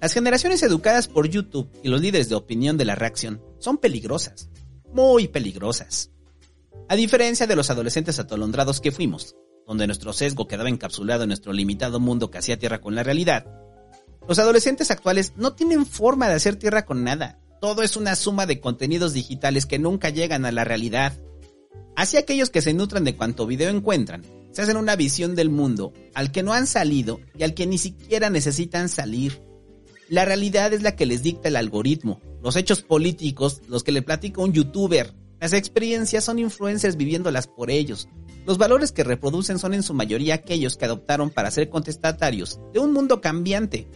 Las 0.00 0.14
generaciones 0.14 0.62
educadas 0.62 1.06
por 1.06 1.28
YouTube 1.28 1.68
y 1.82 1.90
los 1.90 2.00
líderes 2.00 2.30
de 2.30 2.34
opinión 2.34 2.78
de 2.78 2.86
la 2.86 2.94
reacción 2.94 3.42
son 3.58 3.76
peligrosas, 3.76 4.48
muy 4.90 5.28
peligrosas. 5.28 6.12
A 6.88 6.96
diferencia 6.96 7.46
de 7.46 7.54
los 7.54 7.68
adolescentes 7.68 8.18
atolondrados 8.18 8.80
que 8.80 8.92
fuimos, 8.92 9.36
donde 9.66 9.86
nuestro 9.86 10.14
sesgo 10.14 10.48
quedaba 10.48 10.70
encapsulado 10.70 11.24
en 11.24 11.28
nuestro 11.28 11.52
limitado 11.52 12.00
mundo 12.00 12.30
que 12.30 12.38
hacía 12.38 12.58
tierra 12.58 12.80
con 12.80 12.94
la 12.94 13.02
realidad, 13.02 13.44
los 14.26 14.38
adolescentes 14.38 14.90
actuales 14.90 15.34
no 15.36 15.52
tienen 15.52 15.84
forma 15.84 16.26
de 16.26 16.36
hacer 16.36 16.56
tierra 16.56 16.86
con 16.86 17.04
nada. 17.04 17.38
Todo 17.66 17.82
es 17.82 17.96
una 17.96 18.14
suma 18.14 18.46
de 18.46 18.60
contenidos 18.60 19.12
digitales 19.12 19.66
que 19.66 19.80
nunca 19.80 20.10
llegan 20.10 20.44
a 20.44 20.52
la 20.52 20.62
realidad. 20.62 21.14
Así 21.96 22.16
aquellos 22.16 22.48
que 22.48 22.62
se 22.62 22.72
nutran 22.72 23.02
de 23.02 23.16
cuanto 23.16 23.44
video 23.44 23.70
encuentran, 23.70 24.22
se 24.52 24.62
hacen 24.62 24.76
una 24.76 24.94
visión 24.94 25.34
del 25.34 25.50
mundo 25.50 25.92
al 26.14 26.30
que 26.30 26.44
no 26.44 26.52
han 26.52 26.68
salido 26.68 27.18
y 27.36 27.42
al 27.42 27.54
que 27.54 27.66
ni 27.66 27.76
siquiera 27.76 28.30
necesitan 28.30 28.88
salir. 28.88 29.42
La 30.08 30.24
realidad 30.24 30.72
es 30.74 30.82
la 30.82 30.94
que 30.94 31.06
les 31.06 31.24
dicta 31.24 31.48
el 31.48 31.56
algoritmo, 31.56 32.20
los 32.40 32.54
hechos 32.54 32.82
políticos, 32.82 33.60
los 33.66 33.82
que 33.82 33.90
le 33.90 34.02
platica 34.02 34.42
un 34.42 34.52
youtuber, 34.52 35.12
las 35.40 35.52
experiencias 35.52 36.24
son 36.24 36.38
influencers 36.38 36.96
viviéndolas 36.96 37.46
por 37.46 37.70
ellos. 37.70 38.08
Los 38.46 38.58
valores 38.58 38.92
que 38.92 39.04
reproducen 39.04 39.58
son 39.58 39.74
en 39.74 39.82
su 39.82 39.92
mayoría 39.92 40.34
aquellos 40.34 40.76
que 40.76 40.84
adoptaron 40.84 41.30
para 41.30 41.50
ser 41.50 41.68
contestatarios 41.68 42.58
de 42.72 42.78
un 42.78 42.92
mundo 42.92 43.20
cambiante. 43.20 43.88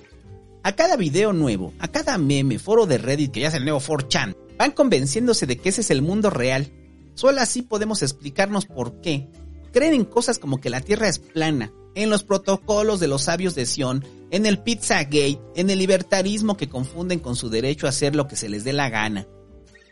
A 0.62 0.72
cada 0.72 0.96
video 0.96 1.32
nuevo, 1.32 1.72
a 1.78 1.88
cada 1.88 2.18
meme, 2.18 2.58
foro 2.58 2.84
de 2.84 2.98
Reddit 2.98 3.32
que 3.32 3.40
ya 3.40 3.48
es 3.48 3.54
el 3.54 3.64
nuevo 3.64 3.80
4chan, 3.80 4.36
van 4.58 4.72
convenciéndose 4.72 5.46
de 5.46 5.56
que 5.56 5.70
ese 5.70 5.80
es 5.80 5.90
el 5.90 6.02
mundo 6.02 6.28
real. 6.28 6.70
Solo 7.14 7.40
así 7.40 7.62
podemos 7.62 8.02
explicarnos 8.02 8.66
por 8.66 9.00
qué. 9.00 9.30
Creen 9.72 9.94
en 9.94 10.04
cosas 10.04 10.38
como 10.38 10.60
que 10.60 10.68
la 10.68 10.82
Tierra 10.82 11.08
es 11.08 11.18
plana, 11.18 11.72
en 11.94 12.10
los 12.10 12.24
protocolos 12.24 13.00
de 13.00 13.08
los 13.08 13.22
sabios 13.22 13.54
de 13.54 13.64
Sion, 13.64 14.04
en 14.30 14.44
el 14.44 14.58
Pizzagate, 14.58 15.40
en 15.56 15.70
el 15.70 15.78
libertarismo 15.78 16.58
que 16.58 16.68
confunden 16.68 17.20
con 17.20 17.36
su 17.36 17.48
derecho 17.48 17.86
a 17.86 17.90
hacer 17.90 18.14
lo 18.14 18.28
que 18.28 18.36
se 18.36 18.50
les 18.50 18.62
dé 18.62 18.74
la 18.74 18.90
gana. 18.90 19.26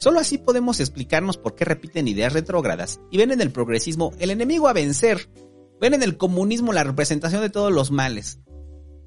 Solo 0.01 0.21
así 0.21 0.37
podemos 0.37 0.81
explicarnos 0.81 1.39
por 1.39 1.55
qué 1.55 1.65
repiten 1.65 2.09
ideas 2.09 2.35
retrógradas 2.35 3.01
y 3.11 3.17
ven 3.17 3.33
en 3.33 3.41
el 3.41 3.51
progresismo 3.53 4.13
el 4.19 4.31
enemigo 4.31 4.69
a 4.69 4.75
vencer. 4.75 5.31
Ven 5.81 5.95
en 5.95 6.03
el 6.03 6.19
comunismo 6.19 6.75
la 6.75 6.85
representación 6.85 7.41
de 7.41 7.51
todos 7.51 7.73
los 7.73 7.91
males. 7.91 8.39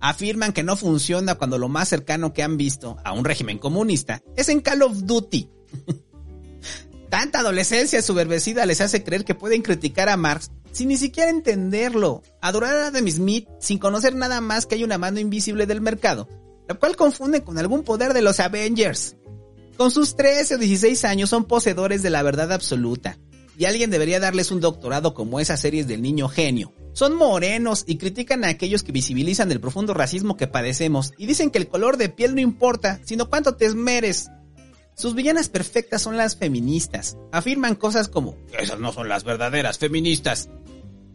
Afirman 0.02 0.52
que 0.52 0.64
no 0.64 0.76
funciona 0.76 1.36
cuando 1.36 1.58
lo 1.58 1.70
más 1.70 1.88
cercano 1.88 2.34
que 2.34 2.44
han 2.44 2.58
visto 2.58 2.98
a 3.04 3.14
un 3.14 3.24
régimen 3.24 3.60
comunista 3.60 4.22
es 4.36 4.50
en 4.50 4.62
Call 4.62 4.82
of 4.82 5.04
Duty. 5.04 5.48
Tanta 7.10 7.40
adolescencia 7.40 8.02
subversiva 8.02 8.66
les 8.66 8.82
hace 8.82 9.04
creer 9.04 9.26
que 9.26 9.36
pueden 9.36 9.62
criticar 9.62 10.10
a 10.10 10.18
Marx 10.18 10.50
sin 10.72 10.88
ni 10.88 10.98
siquiera 10.98 11.30
entenderlo, 11.30 12.24
adorar 12.42 12.76
a 12.78 12.88
Adam 12.88 13.08
Smith 13.10 13.48
sin 13.60 13.78
conocer 13.78 14.16
nada 14.16 14.42
más 14.42 14.66
que 14.66 14.76
hay 14.76 14.84
una 14.84 14.98
mano 14.98 15.20
invisible 15.20 15.66
del 15.66 15.82
mercado, 15.82 16.28
la 16.68 16.76
cual 16.76 16.96
confunde 16.96 17.44
con 17.44 17.58
algún 17.58 17.84
poder 17.84 18.14
de 18.14 18.22
los 18.22 18.40
Avengers. 18.40 19.18
Con 19.78 19.92
sus 19.92 20.16
13 20.16 20.56
o 20.56 20.58
16 20.58 21.04
años 21.06 21.30
son 21.30 21.46
poseedores 21.46 22.02
de 22.02 22.10
la 22.10 22.24
verdad 22.24 22.52
absoluta. 22.52 23.18
Y 23.58 23.66
alguien 23.66 23.92
debería 23.92 24.20
darles 24.20 24.52
un 24.52 24.62
doctorado 24.62 25.14
como 25.14 25.40
esas 25.40 25.60
series 25.60 25.88
del 25.88 26.02
niño 26.02 26.30
genio. 26.30 26.74
Son 26.94 27.16
morenos 27.16 27.84
y 27.88 27.98
critican 27.98 28.44
a 28.44 28.50
aquellos 28.50 28.84
que 28.84 28.92
visibilizan 28.92 29.52
el 29.52 29.62
profundo 29.62 29.94
racismo 29.94 30.36
que 30.36 30.48
padecemos 30.48 31.14
y 31.18 31.26
dicen 31.26 31.50
que 31.50 31.58
el 31.58 31.68
color 31.68 31.98
de 31.98 32.10
piel 32.10 32.36
no 32.36 32.42
importa, 32.42 33.00
sino 33.04 33.30
cuánto 33.30 33.56
te 33.56 33.66
esmeres. 33.66 34.30
Sus 34.96 35.16
villanas 35.16 35.50
perfectas 35.50 36.02
son 36.02 36.18
las 36.18 36.36
feministas. 36.36 37.18
Afirman 37.32 37.76
cosas 37.76 38.08
como, 38.08 38.36
esas 38.60 38.80
no 38.80 38.92
son 38.92 39.08
las 39.08 39.24
verdaderas 39.24 39.78
feministas. 39.78 40.50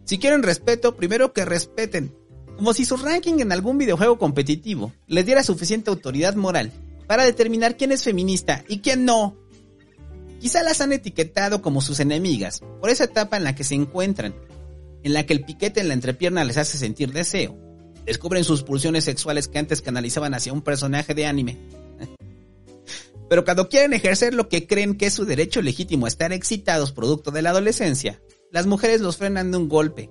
Si 0.05 0.19
quieren 0.19 0.43
respeto, 0.43 0.97
primero 0.97 1.33
que 1.33 1.45
respeten. 1.45 2.15
Como 2.57 2.73
si 2.73 2.87
su 2.87 2.97
ranking 2.97 3.41
en 3.41 3.53
algún 3.53 3.77
videojuego 3.77 4.19
competitivo 4.19 4.93
les 5.07 5.27
diera 5.27 5.43
suficiente 5.43 5.91
autoridad 5.91 6.37
moral 6.37 6.73
para 7.07 7.25
determinar 7.25 7.77
quién 7.77 7.93
es 7.93 8.03
feminista 8.03 8.65
y 8.67 8.79
quién 8.79 9.05
no. 9.05 9.37
Quizá 10.41 10.63
las 10.63 10.81
han 10.81 10.93
etiquetado 10.93 11.61
como 11.61 11.81
sus 11.81 12.01
enemigas 12.01 12.63
por 12.81 12.89
esa 12.89 13.05
etapa 13.05 13.37
en 13.37 13.45
la 13.45 13.55
que 13.55 13.65
se 13.65 13.75
encuentran, 13.75 14.35
en 15.07 15.13
la 15.13 15.25
que 15.25 15.35
el 15.35 15.45
piquete 15.45 15.79
en 15.79 15.87
la 15.87 15.95
entrepierna 15.95 16.43
les 16.43 16.57
hace 16.57 16.79
sentir 16.79 17.13
deseo. 17.13 17.57
Descubren 18.05 18.43
sus 18.43 18.65
pulsiones 18.65 19.05
sexuales 19.05 19.47
que 19.47 19.61
antes 19.61 19.81
canalizaban 19.81 20.35
hacia 20.35 20.53
un 20.53 20.63
personaje 20.63 21.15
de 21.15 21.27
anime. 21.27 21.57
Pero 23.31 23.45
cuando 23.45 23.69
quieren 23.69 23.93
ejercer 23.93 24.35
lo 24.35 24.49
que 24.49 24.67
creen 24.67 24.97
que 24.97 25.07
es 25.07 25.15
su 25.15 25.25
derecho 25.25 25.63
legítimo 25.63 26.07
a 26.07 26.09
estar 26.09 26.33
excitados 26.33 26.91
producto 26.91 27.31
de 27.31 27.43
la 27.43 27.51
adolescencia, 27.51 28.21
las 28.51 28.67
mujeres 28.67 29.01
los 29.01 29.17
frenan 29.17 29.53
de 29.53 29.59
un 29.59 29.69
golpe. 29.69 30.11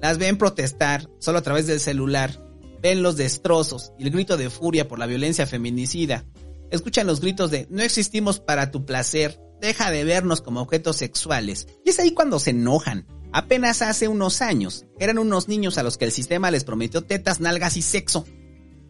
Las 0.00 0.18
ven 0.18 0.38
protestar 0.38 1.10
solo 1.18 1.38
a 1.38 1.42
través 1.42 1.66
del 1.66 1.80
celular 1.80 2.40
ven 2.80 3.02
los 3.02 3.16
destrozos 3.16 3.92
y 3.98 4.04
el 4.04 4.10
grito 4.10 4.36
de 4.36 4.50
furia 4.50 4.86
por 4.86 5.00
la 5.00 5.06
violencia 5.06 5.48
feminicida. 5.48 6.26
Escuchan 6.70 7.08
los 7.08 7.20
gritos 7.20 7.50
de 7.50 7.66
no 7.70 7.82
existimos 7.82 8.38
para 8.38 8.70
tu 8.70 8.84
placer, 8.84 9.40
deja 9.60 9.90
de 9.90 10.04
vernos 10.04 10.42
como 10.42 10.60
objetos 10.60 10.94
sexuales. 10.94 11.66
Y 11.84 11.90
es 11.90 11.98
ahí 11.98 12.12
cuando 12.12 12.38
se 12.38 12.50
enojan. 12.50 13.04
Apenas 13.32 13.82
hace 13.82 14.08
unos 14.08 14.40
años, 14.40 14.86
eran 14.98 15.18
unos 15.18 15.48
niños 15.48 15.78
a 15.78 15.82
los 15.82 15.98
que 15.98 16.04
el 16.06 16.12
sistema 16.12 16.50
les 16.50 16.64
prometió 16.64 17.02
tetas, 17.02 17.40
nalgas 17.40 17.76
y 17.76 17.82
sexo. 17.82 18.26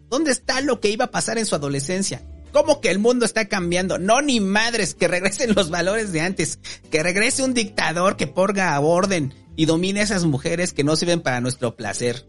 ¿Dónde 0.08 0.30
está 0.30 0.60
lo 0.60 0.80
que 0.80 0.90
iba 0.90 1.06
a 1.06 1.10
pasar 1.10 1.38
en 1.38 1.46
su 1.46 1.54
adolescencia? 1.54 2.22
¿Cómo 2.52 2.80
que 2.80 2.90
el 2.90 2.98
mundo 2.98 3.24
está 3.24 3.46
cambiando? 3.46 3.98
No, 3.98 4.22
ni 4.22 4.40
madres, 4.40 4.94
que 4.94 5.08
regresen 5.08 5.54
los 5.54 5.70
valores 5.70 6.12
de 6.12 6.20
antes, 6.20 6.58
que 6.90 7.02
regrese 7.02 7.42
un 7.42 7.52
dictador 7.52 8.16
que 8.16 8.26
porga 8.26 8.74
a 8.74 8.80
orden 8.80 9.34
y 9.56 9.66
domine 9.66 10.00
a 10.00 10.04
esas 10.04 10.24
mujeres 10.24 10.72
que 10.72 10.84
no 10.84 10.96
sirven 10.96 11.20
para 11.20 11.40
nuestro 11.40 11.76
placer. 11.76 12.26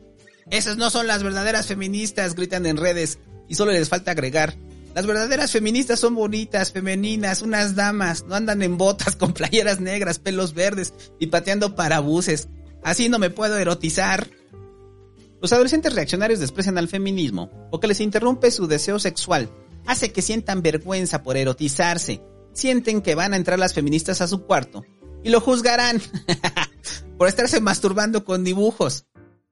Esas 0.50 0.78
no 0.78 0.90
son 0.90 1.08
las 1.08 1.24
verdaderas 1.24 1.68
feministas, 1.68 2.36
gritan 2.36 2.66
en 2.66 2.78
redes. 2.78 3.20
Y 3.48 3.56
solo 3.56 3.72
les 3.72 3.90
falta 3.90 4.12
agregar. 4.12 4.56
Las 4.96 5.06
verdaderas 5.06 5.52
feministas 5.52 6.00
son 6.00 6.16
bonitas, 6.16 6.72
femeninas, 6.72 7.42
unas 7.42 7.76
damas, 7.76 8.26
no 8.26 8.36
andan 8.36 8.62
en 8.62 8.78
botas 8.78 9.16
con 9.18 9.34
playeras 9.34 9.80
negras, 9.80 10.20
pelos 10.20 10.54
verdes 10.54 10.94
y 11.20 11.28
pateando 11.28 11.76
parabuses. 11.76 12.50
Así 12.84 13.10
no 13.10 13.20
me 13.20 13.30
puedo 13.30 13.58
erotizar. 13.58 14.28
Los 15.42 15.54
adolescentes 15.54 15.94
reaccionarios 15.94 16.40
desprecian 16.40 16.78
al 16.78 16.88
feminismo 16.88 17.50
porque 17.72 17.88
les 17.88 18.02
interrumpe 18.02 18.52
su 18.52 18.68
deseo 18.68 19.00
sexual. 19.00 19.50
Hace 19.86 20.12
que 20.12 20.22
sientan 20.22 20.62
vergüenza 20.62 21.24
por 21.24 21.38
erotizarse. 21.38 22.22
Sienten 22.54 23.02
que 23.02 23.16
van 23.16 23.34
a 23.34 23.38
entrar 23.38 23.60
las 23.60 23.74
feministas 23.74 24.22
a 24.22 24.28
su 24.28 24.44
cuarto 24.46 24.84
y 25.24 25.30
lo 25.30 25.40
juzgarán 25.40 26.02
por 27.18 27.28
estarse 27.28 27.62
masturbando 27.62 28.26
con 28.26 28.44
dibujos. 28.44 29.06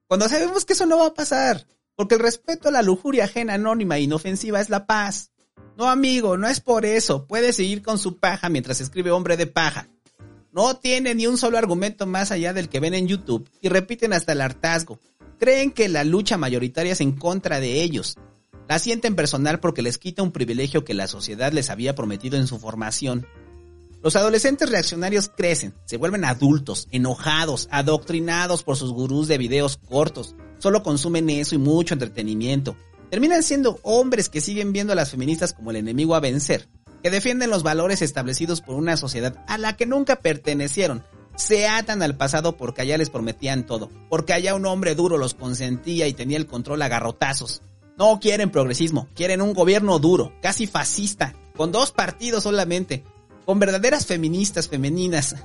Cuando 0.06 0.28
sabemos 0.28 0.64
que 0.64 0.72
eso 0.72 0.86
no 0.86 0.98
va 0.98 1.06
a 1.06 1.14
pasar. 1.14 1.66
Porque 1.98 2.14
el 2.14 2.20
respeto 2.20 2.68
a 2.68 2.70
la 2.70 2.82
lujuria 2.82 3.24
ajena 3.24 3.54
anónima 3.54 3.96
e 3.96 4.02
inofensiva 4.02 4.60
es 4.60 4.70
la 4.70 4.86
paz. 4.86 5.32
No, 5.76 5.88
amigo, 5.88 6.36
no 6.36 6.46
es 6.46 6.60
por 6.60 6.86
eso. 6.86 7.26
Puede 7.26 7.52
seguir 7.52 7.82
con 7.82 7.98
su 7.98 8.18
paja 8.18 8.48
mientras 8.48 8.80
escribe 8.80 9.10
hombre 9.10 9.36
de 9.36 9.48
paja. 9.48 9.88
No 10.52 10.76
tiene 10.76 11.16
ni 11.16 11.26
un 11.26 11.36
solo 11.36 11.58
argumento 11.58 12.06
más 12.06 12.30
allá 12.30 12.52
del 12.52 12.68
que 12.68 12.78
ven 12.78 12.94
en 12.94 13.08
YouTube 13.08 13.50
y 13.60 13.68
repiten 13.68 14.12
hasta 14.12 14.30
el 14.30 14.42
hartazgo. 14.42 15.00
Creen 15.40 15.72
que 15.72 15.88
la 15.88 16.04
lucha 16.04 16.38
mayoritaria 16.38 16.92
es 16.92 17.00
en 17.00 17.10
contra 17.10 17.58
de 17.58 17.82
ellos. 17.82 18.16
La 18.68 18.78
sienten 18.78 19.16
personal 19.16 19.58
porque 19.58 19.82
les 19.82 19.98
quita 19.98 20.22
un 20.22 20.30
privilegio 20.30 20.84
que 20.84 20.94
la 20.94 21.08
sociedad 21.08 21.52
les 21.52 21.68
había 21.68 21.96
prometido 21.96 22.36
en 22.36 22.46
su 22.46 22.60
formación. 22.60 23.26
Los 24.04 24.14
adolescentes 24.14 24.70
reaccionarios 24.70 25.32
crecen, 25.36 25.74
se 25.84 25.96
vuelven 25.96 26.24
adultos, 26.24 26.86
enojados, 26.92 27.66
adoctrinados 27.72 28.62
por 28.62 28.76
sus 28.76 28.92
gurús 28.92 29.26
de 29.26 29.38
videos 29.38 29.78
cortos. 29.78 30.36
Solo 30.58 30.82
consumen 30.82 31.30
eso 31.30 31.54
y 31.54 31.58
mucho 31.58 31.94
entretenimiento. 31.94 32.76
Terminan 33.10 33.42
siendo 33.42 33.78
hombres 33.82 34.28
que 34.28 34.40
siguen 34.40 34.72
viendo 34.72 34.92
a 34.92 34.96
las 34.96 35.10
feministas 35.10 35.52
como 35.52 35.70
el 35.70 35.76
enemigo 35.76 36.14
a 36.14 36.20
vencer, 36.20 36.68
que 37.02 37.10
defienden 37.10 37.50
los 37.50 37.62
valores 37.62 38.02
establecidos 38.02 38.60
por 38.60 38.74
una 38.74 38.96
sociedad 38.96 39.42
a 39.46 39.56
la 39.56 39.76
que 39.76 39.86
nunca 39.86 40.16
pertenecieron. 40.16 41.04
Se 41.36 41.68
atan 41.68 42.02
al 42.02 42.16
pasado 42.16 42.56
porque 42.56 42.82
allá 42.82 42.98
les 42.98 43.10
prometían 43.10 43.64
todo, 43.64 43.90
porque 44.10 44.32
allá 44.32 44.54
un 44.54 44.66
hombre 44.66 44.94
duro 44.94 45.16
los 45.16 45.34
consentía 45.34 46.08
y 46.08 46.12
tenía 46.12 46.36
el 46.36 46.46
control 46.46 46.82
a 46.82 46.88
garrotazos. 46.88 47.62
No 47.96 48.18
quieren 48.20 48.50
progresismo, 48.50 49.08
quieren 49.14 49.40
un 49.40 49.54
gobierno 49.54 49.98
duro, 49.98 50.32
casi 50.42 50.66
fascista, 50.66 51.34
con 51.56 51.72
dos 51.72 51.92
partidos 51.92 52.42
solamente, 52.42 53.04
con 53.46 53.58
verdaderas 53.58 54.06
feministas 54.06 54.68
femeninas, 54.68 55.36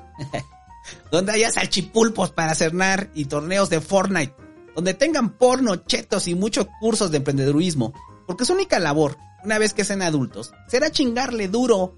donde 1.12 1.32
haya 1.32 1.52
salchipulpos 1.52 2.32
para 2.32 2.56
cernar 2.56 3.10
y 3.14 3.26
torneos 3.26 3.70
de 3.70 3.80
Fortnite, 3.80 4.36
donde 4.76 4.94
tengan 4.94 5.38
porno, 5.38 5.76
chetos 5.76 6.28
y 6.28 6.36
muchos 6.36 6.68
cursos 6.80 7.12
de 7.12 7.18
emprendedurismo, 7.18 7.94
porque 8.26 8.46
su 8.46 8.54
única 8.54 8.80
labor, 8.80 9.18
una 9.44 9.58
vez 9.58 9.74
que 9.74 9.84
sean 9.84 10.02
adultos, 10.02 10.54
será 10.68 10.92
chingarle 10.92 11.48
duro. 11.48 11.98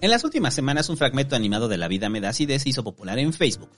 En 0.00 0.10
las 0.10 0.24
últimas 0.24 0.54
semanas 0.54 0.88
un 0.88 0.96
fragmento 0.96 1.36
animado 1.36 1.68
de 1.68 1.78
La 1.78 1.88
vida 1.88 2.08
me 2.08 2.20
da 2.20 2.32
se 2.32 2.44
hizo 2.44 2.84
popular 2.84 3.18
en 3.18 3.32
Facebook. 3.32 3.70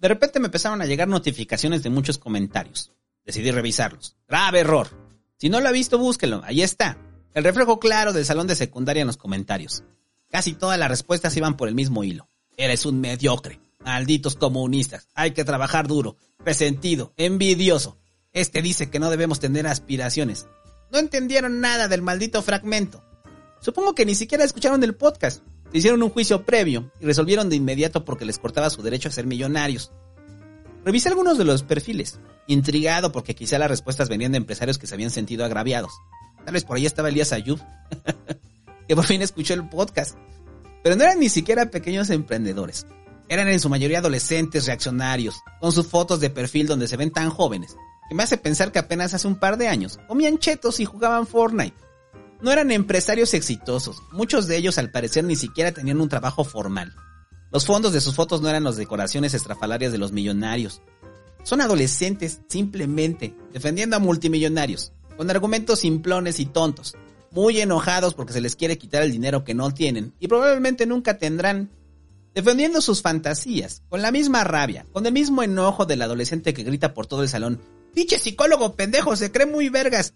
De 0.00 0.08
repente 0.08 0.40
me 0.40 0.46
empezaron 0.46 0.80
a 0.80 0.86
llegar 0.86 1.08
notificaciones 1.08 1.82
de 1.82 1.90
muchos 1.90 2.18
comentarios. 2.18 2.92
Decidí 3.24 3.50
revisarlos. 3.50 4.16
Grave 4.26 4.60
error. 4.60 4.88
Si 5.36 5.48
no 5.48 5.60
lo 5.60 5.68
ha 5.68 5.72
visto, 5.72 5.98
búsquelo. 5.98 6.40
Ahí 6.44 6.62
está. 6.62 6.98
El 7.34 7.44
reflejo 7.44 7.78
claro 7.78 8.12
del 8.12 8.24
salón 8.24 8.46
de 8.46 8.56
secundaria 8.56 9.02
en 9.02 9.06
los 9.06 9.18
comentarios. 9.18 9.84
Casi 10.30 10.54
todas 10.54 10.78
las 10.78 10.88
respuestas 10.88 11.36
iban 11.36 11.56
por 11.56 11.68
el 11.68 11.74
mismo 11.74 12.02
hilo. 12.02 12.28
Eres 12.56 12.86
un 12.86 13.00
mediocre. 13.00 13.60
Malditos 13.84 14.36
comunistas. 14.36 15.08
Hay 15.14 15.32
que 15.32 15.44
trabajar 15.44 15.88
duro. 15.88 16.16
Resentido. 16.44 17.12
Envidioso. 17.16 17.98
Este 18.32 18.62
dice 18.62 18.90
que 18.90 18.98
no 18.98 19.10
debemos 19.10 19.40
tener 19.40 19.66
aspiraciones. 19.66 20.46
No 20.92 20.98
entendieron 20.98 21.60
nada 21.60 21.88
del 21.88 22.02
maldito 22.02 22.42
fragmento. 22.42 23.02
Supongo 23.60 23.94
que 23.94 24.06
ni 24.06 24.14
siquiera 24.14 24.44
escucharon 24.44 24.82
el 24.84 24.94
podcast. 24.94 25.42
hicieron 25.72 26.02
un 26.02 26.10
juicio 26.10 26.44
previo 26.44 26.92
y 27.00 27.06
resolvieron 27.06 27.48
de 27.48 27.56
inmediato 27.56 28.04
porque 28.04 28.24
les 28.24 28.38
cortaba 28.38 28.70
su 28.70 28.82
derecho 28.82 29.08
a 29.08 29.12
ser 29.12 29.26
millonarios. 29.26 29.92
Revisé 30.84 31.10
algunos 31.10 31.38
de 31.38 31.44
los 31.44 31.62
perfiles, 31.62 32.18
intrigado 32.46 33.12
porque 33.12 33.34
quizá 33.34 33.58
las 33.58 33.70
respuestas 33.70 34.08
venían 34.08 34.32
de 34.32 34.38
empresarios 34.38 34.78
que 34.78 34.86
se 34.86 34.94
habían 34.94 35.10
sentido 35.10 35.44
agraviados. 35.44 35.92
Tal 36.44 36.54
vez 36.54 36.64
por 36.64 36.76
ahí 36.76 36.86
estaba 36.86 37.10
Elías 37.10 37.32
Ayub. 37.32 37.60
que 38.88 38.96
por 38.96 39.06
fin 39.06 39.22
escuchó 39.22 39.54
el 39.54 39.68
podcast. 39.68 40.16
Pero 40.82 40.96
no 40.96 41.04
eran 41.04 41.20
ni 41.20 41.28
siquiera 41.28 41.70
pequeños 41.70 42.10
emprendedores. 42.10 42.86
Eran 43.30 43.46
en 43.46 43.60
su 43.60 43.68
mayoría 43.68 44.00
adolescentes 44.00 44.66
reaccionarios, 44.66 45.36
con 45.60 45.70
sus 45.70 45.86
fotos 45.86 46.18
de 46.18 46.30
perfil 46.30 46.66
donde 46.66 46.88
se 46.88 46.96
ven 46.96 47.12
tan 47.12 47.30
jóvenes, 47.30 47.76
que 48.08 48.14
me 48.16 48.24
hace 48.24 48.36
pensar 48.36 48.72
que 48.72 48.80
apenas 48.80 49.14
hace 49.14 49.28
un 49.28 49.38
par 49.38 49.56
de 49.56 49.68
años 49.68 50.00
comían 50.08 50.38
chetos 50.38 50.80
y 50.80 50.84
jugaban 50.84 51.28
Fortnite. 51.28 51.76
No 52.42 52.50
eran 52.50 52.72
empresarios 52.72 53.32
exitosos, 53.32 54.02
muchos 54.10 54.48
de 54.48 54.56
ellos 54.56 54.78
al 54.78 54.90
parecer 54.90 55.22
ni 55.22 55.36
siquiera 55.36 55.70
tenían 55.70 56.00
un 56.00 56.08
trabajo 56.08 56.42
formal. 56.42 56.92
Los 57.52 57.66
fondos 57.66 57.92
de 57.92 58.00
sus 58.00 58.16
fotos 58.16 58.42
no 58.42 58.48
eran 58.48 58.64
las 58.64 58.76
decoraciones 58.76 59.32
estrafalarias 59.32 59.92
de 59.92 59.98
los 59.98 60.10
millonarios. 60.10 60.82
Son 61.44 61.60
adolescentes, 61.60 62.40
simplemente, 62.48 63.36
defendiendo 63.52 63.94
a 63.94 64.00
multimillonarios, 64.00 64.92
con 65.16 65.30
argumentos 65.30 65.78
simplones 65.78 66.40
y 66.40 66.46
tontos, 66.46 66.96
muy 67.30 67.60
enojados 67.60 68.14
porque 68.14 68.32
se 68.32 68.40
les 68.40 68.56
quiere 68.56 68.76
quitar 68.76 69.04
el 69.04 69.12
dinero 69.12 69.44
que 69.44 69.54
no 69.54 69.72
tienen 69.72 70.14
y 70.18 70.26
probablemente 70.26 70.84
nunca 70.84 71.16
tendrán, 71.16 71.70
defendiendo 72.34 72.80
sus 72.80 73.02
fantasías, 73.02 73.82
con 73.88 74.02
la 74.02 74.12
misma 74.12 74.44
rabia, 74.44 74.86
con 74.92 75.06
el 75.06 75.12
mismo 75.12 75.42
enojo 75.42 75.86
del 75.86 76.02
adolescente 76.02 76.54
que 76.54 76.62
grita 76.62 76.94
por 76.94 77.06
todo 77.06 77.22
el 77.22 77.28
salón, 77.28 77.60
¡Pinche 77.94 78.18
psicólogo 78.18 78.76
pendejo! 78.76 79.16
Se 79.16 79.32
cree 79.32 79.46
muy 79.46 79.68
vergas. 79.68 80.14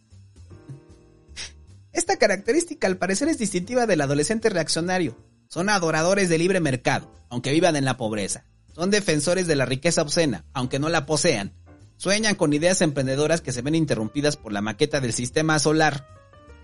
Esta 1.92 2.16
característica 2.16 2.86
al 2.86 2.98
parecer 2.98 3.28
es 3.28 3.38
distintiva 3.38 3.86
del 3.86 4.00
adolescente 4.00 4.48
reaccionario. 4.48 5.16
Son 5.48 5.68
adoradores 5.68 6.28
del 6.28 6.40
libre 6.40 6.60
mercado, 6.60 7.12
aunque 7.30 7.52
vivan 7.52 7.76
en 7.76 7.84
la 7.84 7.96
pobreza. 7.96 8.44
Son 8.74 8.90
defensores 8.90 9.46
de 9.46 9.56
la 9.56 9.66
riqueza 9.66 10.02
obscena, 10.02 10.44
aunque 10.52 10.78
no 10.78 10.88
la 10.88 11.06
posean. 11.06 11.52
Sueñan 11.96 12.34
con 12.34 12.52
ideas 12.52 12.80
emprendedoras 12.80 13.40
que 13.40 13.52
se 13.52 13.62
ven 13.62 13.74
interrumpidas 13.74 14.36
por 14.36 14.52
la 14.52 14.60
maqueta 14.60 15.00
del 15.00 15.12
sistema 15.12 15.58
solar 15.58 16.06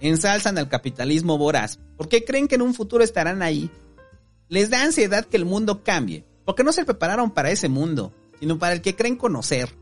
ensalzan 0.00 0.58
al 0.58 0.68
capitalismo 0.68 1.38
voraz 1.38 1.78
porque 1.96 2.24
creen 2.24 2.48
que 2.48 2.54
en 2.56 2.62
un 2.62 2.74
futuro 2.74 3.04
estarán 3.04 3.42
ahí. 3.42 3.70
Les 4.50 4.68
da 4.68 4.82
ansiedad 4.82 5.24
que 5.24 5.36
el 5.36 5.44
mundo 5.44 5.84
cambie, 5.84 6.24
porque 6.44 6.64
no 6.64 6.72
se 6.72 6.84
prepararon 6.84 7.30
para 7.30 7.52
ese 7.52 7.68
mundo, 7.68 8.12
sino 8.40 8.58
para 8.58 8.72
el 8.72 8.82
que 8.82 8.96
creen 8.96 9.14
conocer. 9.14 9.76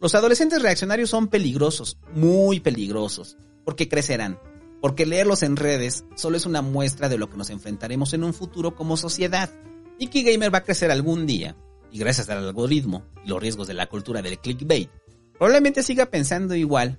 Los 0.00 0.16
adolescentes 0.16 0.60
reaccionarios 0.60 1.08
son 1.08 1.28
peligrosos, 1.28 1.98
muy 2.12 2.58
peligrosos, 2.58 3.36
porque 3.64 3.88
crecerán, 3.88 4.40
porque 4.80 5.06
leerlos 5.06 5.44
en 5.44 5.54
redes 5.54 6.04
solo 6.16 6.36
es 6.36 6.46
una 6.46 6.62
muestra 6.62 7.08
de 7.08 7.16
lo 7.16 7.30
que 7.30 7.36
nos 7.36 7.50
enfrentaremos 7.50 8.12
en 8.12 8.24
un 8.24 8.34
futuro 8.34 8.74
como 8.74 8.96
sociedad. 8.96 9.50
Nicky 10.00 10.24
Gamer 10.24 10.52
va 10.52 10.58
a 10.58 10.64
crecer 10.64 10.90
algún 10.90 11.24
día, 11.24 11.54
y 11.92 12.00
gracias 12.00 12.28
al 12.28 12.44
algoritmo 12.44 13.04
y 13.24 13.28
los 13.28 13.40
riesgos 13.40 13.68
de 13.68 13.74
la 13.74 13.88
cultura 13.88 14.20
del 14.20 14.40
clickbait, 14.40 14.90
probablemente 15.38 15.84
siga 15.84 16.06
pensando 16.06 16.56
igual 16.56 16.98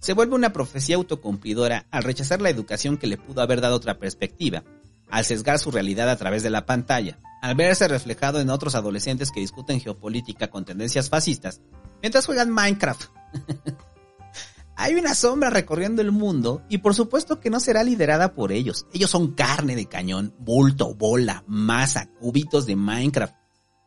se 0.00 0.12
vuelve 0.12 0.36
una 0.36 0.52
profecía 0.52 0.96
autocumplidora 0.96 1.86
al 1.90 2.04
rechazar 2.04 2.40
la 2.40 2.50
educación 2.50 2.96
que 2.96 3.08
le 3.08 3.16
pudo 3.16 3.40
haber 3.40 3.60
dado 3.60 3.74
otra 3.74 3.98
perspectiva, 3.98 4.62
al 5.10 5.24
sesgar 5.24 5.58
su 5.58 5.70
realidad 5.70 6.08
a 6.10 6.16
través 6.16 6.42
de 6.42 6.50
la 6.50 6.66
pantalla, 6.66 7.18
al 7.42 7.54
verse 7.54 7.88
reflejado 7.88 8.40
en 8.40 8.50
otros 8.50 8.74
adolescentes 8.74 9.30
que 9.30 9.40
discuten 9.40 9.80
geopolítica 9.80 10.48
con 10.48 10.64
tendencias 10.64 11.08
fascistas, 11.08 11.60
mientras 12.02 12.26
juegan 12.26 12.50
Minecraft. 12.50 13.04
Hay 14.80 14.94
una 14.94 15.16
sombra 15.16 15.50
recorriendo 15.50 16.02
el 16.02 16.12
mundo 16.12 16.62
y 16.68 16.78
por 16.78 16.94
supuesto 16.94 17.40
que 17.40 17.50
no 17.50 17.58
será 17.58 17.82
liderada 17.82 18.32
por 18.32 18.52
ellos. 18.52 18.86
Ellos 18.92 19.10
son 19.10 19.32
carne 19.34 19.74
de 19.74 19.86
cañón, 19.86 20.34
bulto, 20.38 20.94
bola, 20.94 21.42
masa, 21.48 22.08
cubitos 22.20 22.64
de 22.64 22.76
Minecraft. 22.76 23.34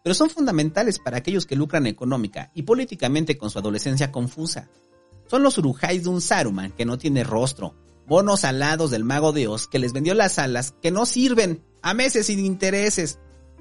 Pero 0.04 0.14
son 0.14 0.30
fundamentales 0.30 1.00
para 1.00 1.18
aquellos 1.18 1.46
que 1.46 1.56
lucran 1.56 1.88
económica 1.88 2.52
y 2.54 2.64
políticamente 2.64 3.38
con 3.38 3.50
su 3.50 3.60
adolescencia 3.60 4.12
confusa. 4.12 4.70
Son 5.28 5.44
los 5.44 5.58
urujáis 5.58 6.04
de 6.04 6.10
un 6.10 6.20
Saruman 6.20 6.74
que 6.74 6.84
no 6.84 6.98
tiene 6.98 7.24
rostro, 7.24 7.74
bonos 8.08 8.44
alados 8.44 8.92
del 8.92 9.04
mago 9.04 9.32
de 9.32 9.48
Oz 9.48 9.68
que 9.68 9.80
les 9.80 9.94
vendió 9.94 10.14
las 10.14 10.40
alas 10.40 10.74
que 10.82 10.92
no 10.92 11.06
sirven, 11.06 11.64
a 11.82 11.94
meses 11.94 12.28
sin 12.28 12.40
intereses. 12.40 13.20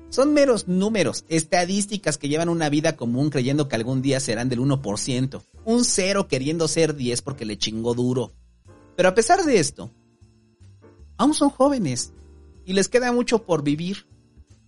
Son 0.08 0.34
meros 0.34 0.66
números, 0.66 1.24
estadísticas 1.28 2.18
que 2.18 2.28
llevan 2.28 2.48
una 2.48 2.68
vida 2.68 2.96
común 2.96 3.30
creyendo 3.30 3.68
que 3.68 3.76
algún 3.76 4.02
día 4.02 4.18
serán 4.18 4.48
del 4.48 4.60
1%, 4.60 5.42
un 5.64 5.84
cero 5.84 6.26
queriendo 6.26 6.66
ser 6.66 6.96
10 6.96 7.22
porque 7.22 7.44
le 7.44 7.58
chingó 7.58 7.94
duro. 7.94 8.32
Pero 8.96 9.08
a 9.08 9.14
pesar 9.14 9.44
de 9.44 9.58
esto, 9.60 9.90
aún 11.16 11.34
son 11.34 11.50
jóvenes 11.50 12.12
y 12.66 12.72
les 12.72 12.88
queda 12.88 13.12
mucho 13.12 13.44
por 13.44 13.62
vivir. 13.62 14.06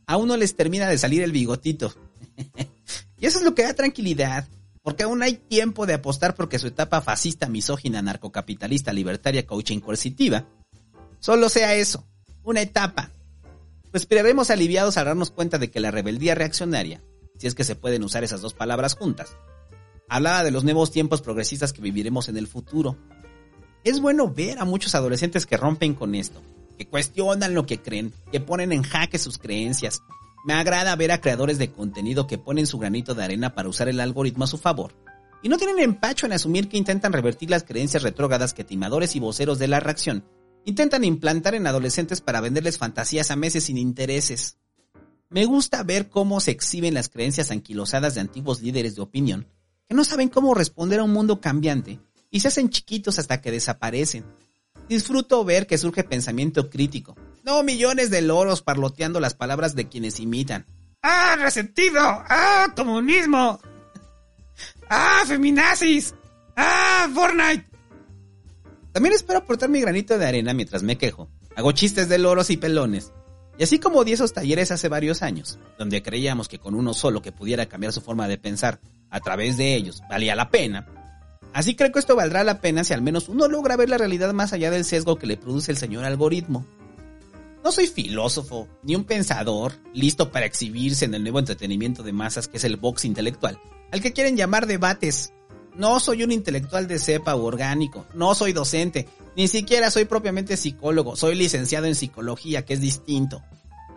Aún 0.06 0.28
no 0.28 0.36
les 0.36 0.54
termina 0.54 0.88
de 0.88 0.98
salir 0.98 1.22
el 1.22 1.32
bigotito. 1.32 1.92
y 3.18 3.26
eso 3.26 3.38
es 3.38 3.44
lo 3.44 3.54
que 3.54 3.62
da 3.62 3.74
tranquilidad, 3.74 4.48
porque 4.82 5.04
aún 5.04 5.22
hay 5.22 5.34
tiempo 5.34 5.86
de 5.86 5.94
apostar 5.94 6.34
porque 6.34 6.58
su 6.58 6.66
etapa 6.66 7.00
fascista, 7.00 7.48
misógina, 7.48 8.02
narcocapitalista, 8.02 8.92
libertaria, 8.92 9.46
coaching 9.46 9.80
coercitiva, 9.80 10.46
solo 11.20 11.48
sea 11.48 11.74
eso, 11.74 12.04
una 12.42 12.62
etapa. 12.62 13.10
Respiraremos 13.92 14.50
aliviados 14.50 14.96
al 14.96 15.06
darnos 15.06 15.30
cuenta 15.30 15.58
de 15.58 15.70
que 15.70 15.80
la 15.80 15.90
rebeldía 15.90 16.34
reaccionaria, 16.34 17.00
si 17.38 17.46
es 17.46 17.54
que 17.54 17.64
se 17.64 17.76
pueden 17.76 18.02
usar 18.02 18.24
esas 18.24 18.40
dos 18.40 18.54
palabras 18.54 18.94
juntas, 18.94 19.36
hablaba 20.08 20.42
de 20.42 20.50
los 20.50 20.64
nuevos 20.64 20.90
tiempos 20.90 21.22
progresistas 21.22 21.72
que 21.72 21.82
viviremos 21.82 22.28
en 22.28 22.36
el 22.36 22.48
futuro. 22.48 22.96
Es 23.84 24.00
bueno 24.00 24.28
ver 24.32 24.58
a 24.58 24.64
muchos 24.64 24.94
adolescentes 24.94 25.46
que 25.46 25.56
rompen 25.56 25.94
con 25.94 26.14
esto, 26.14 26.40
que 26.76 26.88
cuestionan 26.88 27.54
lo 27.54 27.66
que 27.66 27.80
creen, 27.80 28.12
que 28.32 28.40
ponen 28.40 28.72
en 28.72 28.82
jaque 28.82 29.18
sus 29.18 29.38
creencias, 29.38 30.02
me 30.44 30.54
agrada 30.54 30.96
ver 30.96 31.12
a 31.12 31.20
creadores 31.20 31.58
de 31.58 31.70
contenido 31.70 32.26
que 32.26 32.38
ponen 32.38 32.66
su 32.66 32.78
granito 32.78 33.14
de 33.14 33.24
arena 33.24 33.54
para 33.54 33.68
usar 33.68 33.88
el 33.88 34.00
algoritmo 34.00 34.44
a 34.44 34.48
su 34.48 34.58
favor. 34.58 34.94
Y 35.42 35.48
no 35.48 35.56
tienen 35.56 35.78
empacho 35.78 36.26
en 36.26 36.32
asumir 36.32 36.68
que 36.68 36.76
intentan 36.76 37.12
revertir 37.12 37.50
las 37.50 37.64
creencias 37.64 38.02
retrógradas 38.02 38.54
que 38.54 38.64
timadores 38.64 39.16
y 39.16 39.20
voceros 39.20 39.58
de 39.58 39.68
la 39.68 39.80
reacción 39.80 40.24
intentan 40.64 41.04
implantar 41.04 41.54
en 41.54 41.66
adolescentes 41.66 42.20
para 42.20 42.40
venderles 42.40 42.78
fantasías 42.78 43.30
a 43.30 43.36
meses 43.36 43.64
sin 43.64 43.78
intereses. 43.78 44.58
Me 45.30 45.44
gusta 45.44 45.82
ver 45.82 46.08
cómo 46.10 46.40
se 46.40 46.50
exhiben 46.50 46.94
las 46.94 47.08
creencias 47.08 47.50
anquilosadas 47.50 48.14
de 48.14 48.20
antiguos 48.20 48.62
líderes 48.62 48.94
de 48.94 49.02
opinión 49.02 49.48
que 49.88 49.94
no 49.94 50.04
saben 50.04 50.28
cómo 50.28 50.54
responder 50.54 51.00
a 51.00 51.04
un 51.04 51.12
mundo 51.12 51.40
cambiante 51.40 52.00
y 52.30 52.40
se 52.40 52.48
hacen 52.48 52.70
chiquitos 52.70 53.18
hasta 53.18 53.40
que 53.40 53.50
desaparecen. 53.50 54.24
Disfruto 54.88 55.44
ver 55.44 55.66
que 55.66 55.78
surge 55.78 56.04
pensamiento 56.04 56.70
crítico, 56.70 57.16
no 57.44 57.62
millones 57.62 58.10
de 58.10 58.22
loros 58.22 58.62
parloteando 58.62 59.20
las 59.20 59.34
palabras 59.34 59.74
de 59.74 59.88
quienes 59.88 60.20
imitan. 60.20 60.66
¡Ah, 61.02 61.36
resentido! 61.38 62.00
¡Ah, 62.00 62.68
comunismo! 62.76 63.60
¡Ah, 64.88 65.22
feminazis! 65.26 66.14
¡Ah, 66.56 67.08
Fortnite! 67.12 67.66
También 68.92 69.14
espero 69.14 69.40
aportar 69.40 69.68
mi 69.68 69.80
granito 69.80 70.18
de 70.18 70.26
arena 70.26 70.52
mientras 70.52 70.82
me 70.82 70.98
quejo. 70.98 71.28
Hago 71.56 71.72
chistes 71.72 72.08
de 72.08 72.18
loros 72.18 72.50
y 72.50 72.56
pelones. 72.56 73.12
Y 73.58 73.64
así 73.64 73.78
como 73.78 74.04
di 74.04 74.12
esos 74.12 74.32
talleres 74.32 74.70
hace 74.70 74.88
varios 74.88 75.22
años, 75.22 75.58
donde 75.78 76.02
creíamos 76.02 76.48
que 76.48 76.58
con 76.58 76.74
uno 76.74 76.94
solo 76.94 77.20
que 77.20 77.32
pudiera 77.32 77.66
cambiar 77.66 77.92
su 77.92 78.00
forma 78.00 78.28
de 78.28 78.38
pensar 78.38 78.80
a 79.10 79.20
través 79.20 79.56
de 79.56 79.74
ellos 79.74 80.02
valía 80.08 80.34
la 80.34 80.50
pena, 80.50 80.86
así 81.52 81.74
creo 81.74 81.92
que 81.92 81.98
esto 81.98 82.16
valdrá 82.16 82.44
la 82.44 82.60
pena 82.60 82.82
si 82.82 82.94
al 82.94 83.02
menos 83.02 83.28
uno 83.28 83.48
logra 83.48 83.76
ver 83.76 83.90
la 83.90 83.98
realidad 83.98 84.32
más 84.32 84.52
allá 84.52 84.70
del 84.70 84.84
sesgo 84.84 85.16
que 85.16 85.26
le 85.26 85.36
produce 85.36 85.70
el 85.70 85.76
señor 85.76 86.04
algoritmo. 86.04 86.66
No 87.64 87.70
soy 87.70 87.86
filósofo, 87.86 88.68
ni 88.82 88.96
un 88.96 89.04
pensador, 89.04 89.74
listo 89.94 90.32
para 90.32 90.46
exhibirse 90.46 91.04
en 91.04 91.14
el 91.14 91.22
nuevo 91.22 91.38
entretenimiento 91.38 92.02
de 92.02 92.12
masas 92.12 92.48
que 92.48 92.56
es 92.56 92.64
el 92.64 92.76
box 92.76 93.04
intelectual, 93.04 93.60
al 93.92 94.00
que 94.00 94.12
quieren 94.12 94.36
llamar 94.36 94.66
debates. 94.66 95.32
No 95.76 96.00
soy 96.00 96.24
un 96.24 96.32
intelectual 96.32 96.88
de 96.88 96.98
cepa 96.98 97.36
u 97.36 97.44
orgánico, 97.44 98.04
no 98.14 98.34
soy 98.34 98.52
docente, 98.52 99.08
ni 99.36 99.46
siquiera 99.46 99.92
soy 99.92 100.06
propiamente 100.06 100.56
psicólogo, 100.56 101.14
soy 101.14 101.36
licenciado 101.36 101.86
en 101.86 101.94
psicología, 101.94 102.64
que 102.64 102.74
es 102.74 102.80
distinto. 102.80 103.42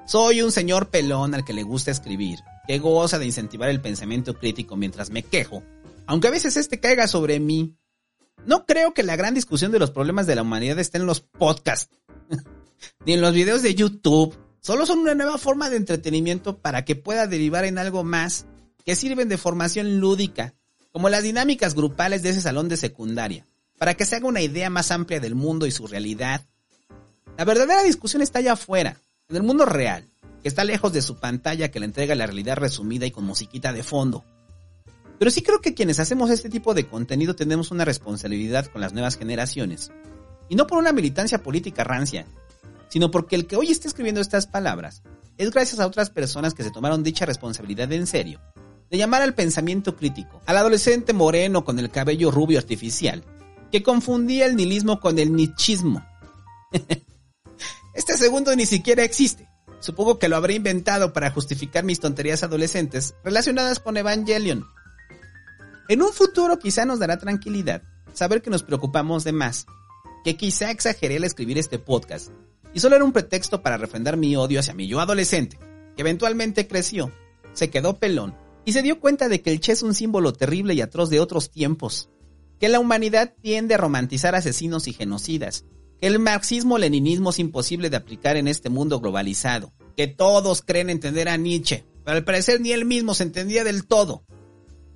Soy 0.05 0.43
un 0.43 0.51
señor 0.51 0.89
pelón 0.89 1.34
al 1.34 1.43
que 1.43 1.53
le 1.53 1.63
gusta 1.63 1.89
escribir, 1.89 2.39
que 2.68 2.78
goza 2.78 3.18
de 3.18 3.26
incentivar 3.26 3.70
el 3.70 3.82
pensamiento 3.82 4.36
crítico 4.36 4.76
mientras 4.76 5.09
me 5.09 5.24
quejo, 5.24 5.63
aunque 6.05 6.28
a 6.28 6.32
veces 6.32 6.55
este 6.55 6.80
caiga 6.80 7.07
sobre 7.07 7.39
mí. 7.39 7.76
No 8.45 8.68
creo 8.68 8.93
que 8.93 9.01
la 9.01 9.16
gran 9.16 9.34
discusión 9.34 9.72
de 9.72 9.80
los 9.80 9.89
problemas 9.89 10.28
de 10.28 10.36
la 10.36 10.43
humanidad 10.43 10.78
esté 10.78 10.99
en 10.99 11.07
los 11.07 11.22
podcasts. 11.22 11.89
Ni 13.05 13.13
en 13.13 13.21
los 13.21 13.34
videos 13.34 13.61
de 13.61 13.76
YouTube. 13.76 14.36
Solo 14.59 14.86
son 14.86 14.99
una 14.99 15.15
nueva 15.15 15.38
forma 15.38 15.69
de 15.69 15.78
entretenimiento 15.78 16.57
para 16.57 16.86
que 16.86 16.95
pueda 16.95 17.28
derivar 17.28 17.65
en 17.65 17.78
algo 17.78 18.03
más 18.03 18.45
que 18.86 18.95
sirven 18.95 19.30
de 19.30 19.38
formación 19.38 19.99
lúdica, 19.99 20.53
como 20.91 21.09
las 21.09 21.23
dinámicas 21.23 21.76
grupales 21.76 22.23
de 22.23 22.30
ese 22.30 22.41
salón 22.41 22.69
de 22.69 22.78
secundaria, 22.78 23.47
para 23.78 23.95
que 23.95 24.05
se 24.05 24.15
haga 24.15 24.28
una 24.28 24.41
idea 24.41 24.69
más 24.69 24.91
amplia 24.91 25.19
del 25.19 25.36
mundo 25.36 25.65
y 25.65 25.71
su 25.71 25.88
realidad. 25.88 26.45
La 27.38 27.45
verdadera 27.45 27.84
discusión 27.84 28.21
está 28.21 28.39
allá 28.39 28.53
afuera, 28.53 29.01
en 29.28 29.36
el 29.36 29.43
mundo 29.43 29.65
real, 29.65 30.07
que 30.41 30.47
está 30.47 30.63
lejos 30.63 30.93
de 30.93 31.01
su 31.01 31.19
pantalla 31.19 31.69
que 31.69 31.80
le 31.80 31.86
entrega 31.86 32.15
la 32.15 32.28
realidad 32.28 32.57
resumida 32.57 33.05
y 33.05 33.11
con 33.11 33.26
musiquita 33.26 33.73
de 33.73 33.84
fondo. 33.84 34.23
Pero 35.17 35.32
sí 35.32 35.41
creo 35.41 35.61
que 35.61 35.73
quienes 35.73 35.99
hacemos 35.99 36.30
este 36.30 36.49
tipo 36.49 36.73
de 36.73 36.88
contenido 36.88 37.36
tenemos 37.36 37.71
una 37.71 37.86
responsabilidad 37.86 38.67
con 38.67 38.82
las 38.82 38.93
nuevas 38.93 39.17
generaciones. 39.17 39.91
Y 40.49 40.55
no 40.55 40.67
por 40.67 40.78
una 40.78 40.91
militancia 40.91 41.41
política 41.41 41.84
rancia, 41.84 42.26
sino 42.95 43.11
porque 43.11 43.35
el 43.35 43.45
que 43.45 43.57
hoy 43.57 43.71
está 43.71 43.89
escribiendo 43.89 44.21
estas 44.21 44.47
palabras 44.47 45.03
es 45.37 45.51
gracias 45.51 45.81
a 45.81 45.85
otras 45.85 46.09
personas 46.09 46.53
que 46.53 46.63
se 46.63 46.71
tomaron 46.71 47.03
dicha 47.03 47.25
responsabilidad 47.25 47.91
en 47.91 48.07
serio, 48.07 48.39
de 48.89 48.97
llamar 48.97 49.21
al 49.21 49.35
pensamiento 49.35 49.97
crítico, 49.97 50.41
al 50.45 50.55
adolescente 50.55 51.11
moreno 51.11 51.65
con 51.65 51.77
el 51.77 51.91
cabello 51.91 52.31
rubio 52.31 52.57
artificial, 52.57 53.21
que 53.69 53.83
confundía 53.83 54.45
el 54.45 54.55
nihilismo 54.55 55.01
con 55.01 55.19
el 55.19 55.35
nichismo. 55.35 56.05
este 57.93 58.15
segundo 58.15 58.55
ni 58.55 58.65
siquiera 58.65 59.03
existe. 59.03 59.49
Supongo 59.81 60.17
que 60.17 60.29
lo 60.29 60.37
habré 60.37 60.53
inventado 60.53 61.11
para 61.11 61.31
justificar 61.31 61.83
mis 61.83 61.99
tonterías 61.99 62.43
adolescentes 62.43 63.13
relacionadas 63.25 63.81
con 63.81 63.97
Evangelion. 63.97 64.65
En 65.89 66.01
un 66.01 66.13
futuro 66.13 66.59
quizá 66.59 66.85
nos 66.85 66.99
dará 66.99 67.17
tranquilidad 67.17 67.81
saber 68.13 68.41
que 68.41 68.49
nos 68.49 68.63
preocupamos 68.63 69.25
de 69.25 69.33
más, 69.33 69.65
que 70.23 70.37
quizá 70.37 70.71
exageré 70.71 71.17
al 71.17 71.25
escribir 71.25 71.57
este 71.57 71.77
podcast 71.77 72.31
y 72.76 72.82
solo 72.82 72.97
era 72.97 73.05
un 73.05 73.13
pretexto 73.13 73.61
para 73.61 73.78
refrendar 73.78 74.17
mi 74.17 74.36
odio 74.36 74.59
hacia 74.59 74.73
mi 74.73 74.86
yo 74.86 74.99
adolescente, 74.99 75.57
que 75.95 76.01
eventualmente 76.01 76.67
creció, 76.67 77.09
se 77.53 77.69
quedó 77.69 77.99
pelón 77.99 78.36
y 78.65 78.73
se 78.73 78.82
dio 78.82 78.99
cuenta 78.99 79.30
de 79.30 79.41
que 79.41 79.51
el 79.51 79.61
Che 79.61 79.71
es 79.71 79.82
un 79.82 79.95
símbolo 79.95 80.34
terrible 80.34 80.73
y 80.73 80.82
atroz 80.82 81.09
de 81.09 81.21
otros 81.21 81.49
tiempos, 81.49 82.09
que 82.59 82.67
la 82.67 82.82
humanidad 82.82 83.34
tiende 83.41 83.76
a 83.76 83.78
romantizar 83.78 84.36
asesinos 84.36 84.89
y 84.89 84.93
genocidas, 84.93 85.63
que 86.01 86.07
el 86.07 86.19
marxismo-leninismo 86.19 87.30
es 87.30 87.39
imposible 87.39 87.89
de 87.89 87.95
aplicar 87.95 88.36
en 88.36 88.49
este 88.49 88.69
mundo 88.69 88.99
globalizado, 88.99 89.71
que 89.95 90.07
todos 90.07 90.61
creen 90.61 90.89
entender 90.89 91.30
a 91.30 91.38
Nietzsche, 91.38 91.86
pero 92.03 92.17
al 92.17 92.26
parecer 92.26 92.59
ni 92.59 92.73
él 92.73 92.84
mismo 92.84 93.13
se 93.13 93.23
entendía 93.23 93.63
del 93.63 93.88
todo, 93.88 94.26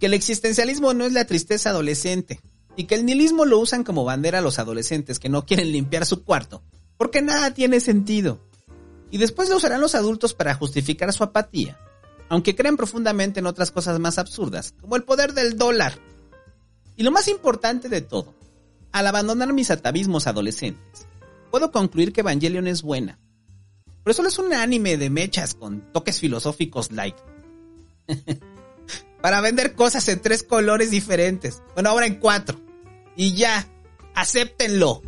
que 0.01 0.07
el 0.07 0.13
existencialismo 0.15 0.93
no 0.93 1.05
es 1.05 1.13
la 1.13 1.23
tristeza 1.23 1.69
adolescente, 1.69 2.41
y 2.75 2.85
que 2.85 2.95
el 2.95 3.05
nihilismo 3.05 3.45
lo 3.45 3.57
usan 3.57 3.85
como 3.85 4.03
bandera 4.03 4.41
los 4.41 4.59
adolescentes 4.59 5.17
que 5.17 5.29
no 5.29 5.45
quieren 5.45 5.71
limpiar 5.71 6.05
su 6.05 6.25
cuarto 6.25 6.61
porque 6.99 7.21
nada 7.21 7.53
tiene 7.53 7.79
sentido. 7.79 8.41
Y 9.09 9.19
después 9.19 9.49
lo 9.49 9.55
usarán 9.55 9.79
los 9.79 9.95
adultos 9.95 10.33
para 10.33 10.53
justificar 10.53 11.11
su 11.13 11.23
apatía, 11.23 11.79
aunque 12.27 12.57
creen 12.57 12.75
profundamente 12.75 13.39
en 13.39 13.47
otras 13.47 13.71
cosas 13.71 13.97
más 13.99 14.17
absurdas, 14.17 14.75
como 14.81 14.97
el 14.97 15.05
poder 15.05 15.33
del 15.33 15.57
dólar. 15.57 15.97
Y 16.97 17.03
lo 17.03 17.11
más 17.11 17.29
importante 17.29 17.87
de 17.87 18.01
todo, 18.01 18.35
al 18.91 19.07
abandonar 19.07 19.53
mis 19.53 19.71
atavismos 19.71 20.27
adolescentes, 20.27 21.07
puedo 21.49 21.71
concluir 21.71 22.11
que 22.11 22.19
Evangelion 22.19 22.67
es 22.67 22.81
buena. 22.81 23.17
Pero 24.03 24.13
solo 24.13 24.27
es 24.27 24.37
un 24.37 24.53
anime 24.53 24.97
de 24.97 25.09
mechas 25.09 25.53
con 25.53 25.93
toques 25.93 26.19
filosóficos 26.19 26.91
light. 26.91 27.15
Para 29.21 29.39
vender 29.39 29.73
cosas 29.73 30.05
en 30.09 30.19
tres 30.21 30.43
colores 30.43 30.91
diferentes. 30.91 31.61
Bueno, 31.75 31.91
ahora 31.91 32.07
en 32.07 32.19
cuatro. 32.19 32.59
Y 33.15 33.35
ya, 33.35 33.65
acéptenlo. 34.15 35.01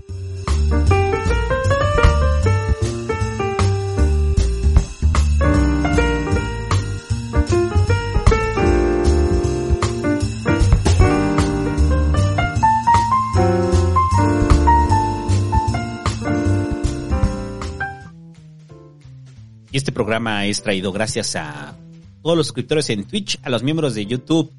Este 19.81 19.91
programa 19.91 20.45
es 20.45 20.61
traído 20.61 20.91
gracias 20.91 21.35
a 21.35 21.75
todos 22.21 22.37
los 22.37 22.45
suscriptores 22.45 22.87
en 22.91 23.03
Twitch, 23.03 23.39
a 23.41 23.49
los 23.49 23.63
miembros 23.63 23.95
de 23.95 24.05
YouTube 24.05 24.53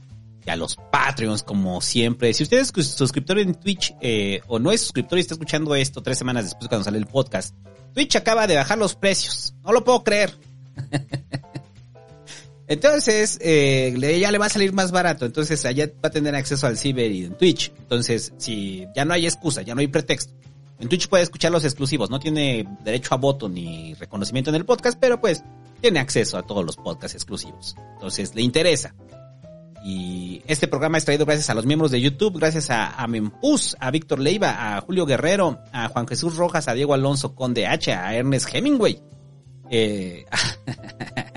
y 0.45 0.51
a 0.51 0.57
los 0.57 0.75
Patreons, 0.91 1.45
como 1.45 1.81
siempre. 1.81 2.35
Si 2.35 2.43
usted 2.43 2.59
es 2.59 2.73
suscriptor 2.89 3.39
en 3.39 3.55
Twitch 3.55 3.95
eh, 4.01 4.41
o 4.49 4.59
no 4.59 4.73
es 4.73 4.81
suscriptor 4.81 5.19
y 5.19 5.21
está 5.21 5.35
escuchando 5.35 5.77
esto 5.77 6.03
tres 6.03 6.19
semanas 6.19 6.45
después 6.45 6.69
cuando 6.69 6.83
sale 6.83 6.99
el 6.99 7.07
podcast, 7.07 7.55
Twitch 7.95 8.17
acaba 8.17 8.49
de 8.49 8.57
bajar 8.57 8.79
los 8.79 8.97
precios. 8.97 9.55
No 9.63 9.73
lo 9.73 9.85
puedo 9.85 10.03
creer. 10.03 10.35
Entonces, 12.67 13.39
eh, 13.43 13.95
ya 14.21 14.33
le 14.33 14.39
va 14.39 14.47
a 14.47 14.49
salir 14.49 14.73
más 14.73 14.91
barato. 14.91 15.25
Entonces, 15.25 15.65
allá 15.67 15.87
va 16.05 16.09
a 16.09 16.11
tener 16.11 16.35
acceso 16.35 16.67
al 16.67 16.77
Ciber 16.77 17.13
y 17.13 17.27
en 17.27 17.39
Twitch. 17.39 17.71
Entonces, 17.79 18.33
si 18.39 18.89
ya 18.97 19.05
no 19.05 19.15
hay 19.15 19.27
excusa, 19.27 19.63
ya 19.63 19.77
no 19.77 19.83
hay 19.83 19.87
pretexto. 19.87 20.35
En 20.83 20.89
Twitch 20.89 21.07
puede 21.07 21.23
escuchar 21.23 21.53
los 21.53 21.65
exclusivos, 21.65 22.11
no 22.11 22.19
tiene 22.19 22.67
derecho 22.83 23.15
a 23.15 23.17
voto 23.17 23.49
ni 23.49 23.95
reconocimiento 23.95 24.51
en 24.51 24.57
el 24.57 24.65
podcast, 24.65 24.99
pero 25.01 25.21
pues 25.21 25.45
tiene 25.81 26.01
acceso 26.01 26.37
a 26.37 26.43
todos 26.43 26.67
los 26.67 26.75
podcasts 26.75 27.15
exclusivos. 27.15 27.77
Entonces 27.93 28.35
le 28.35 28.43
interesa. 28.43 28.93
Y 29.85 30.43
este 30.49 30.67
programa 30.67 30.99
es 30.99 31.05
traído 31.05 31.25
gracias 31.25 31.51
a 31.51 31.55
los 31.55 31.67
miembros 31.67 31.93
de 31.93 32.01
YouTube, 32.01 32.37
gracias 32.37 32.69
a, 32.71 33.01
a 33.01 33.07
Mempus, 33.07 33.77
a 33.79 33.93
Víctor 33.93 34.19
Leiva, 34.19 34.77
a 34.77 34.81
Julio 34.81 35.07
Guerrero, 35.07 35.61
a 35.71 35.87
Juan 35.87 36.09
Jesús 36.09 36.35
Rojas, 36.35 36.67
a 36.67 36.75
Diego 36.75 36.95
Alonso 36.95 37.37
Conde 37.37 37.69
H, 37.69 37.93
a 37.93 38.17
Ernest 38.17 38.53
Hemingway, 38.53 39.01
eh, 39.71 40.25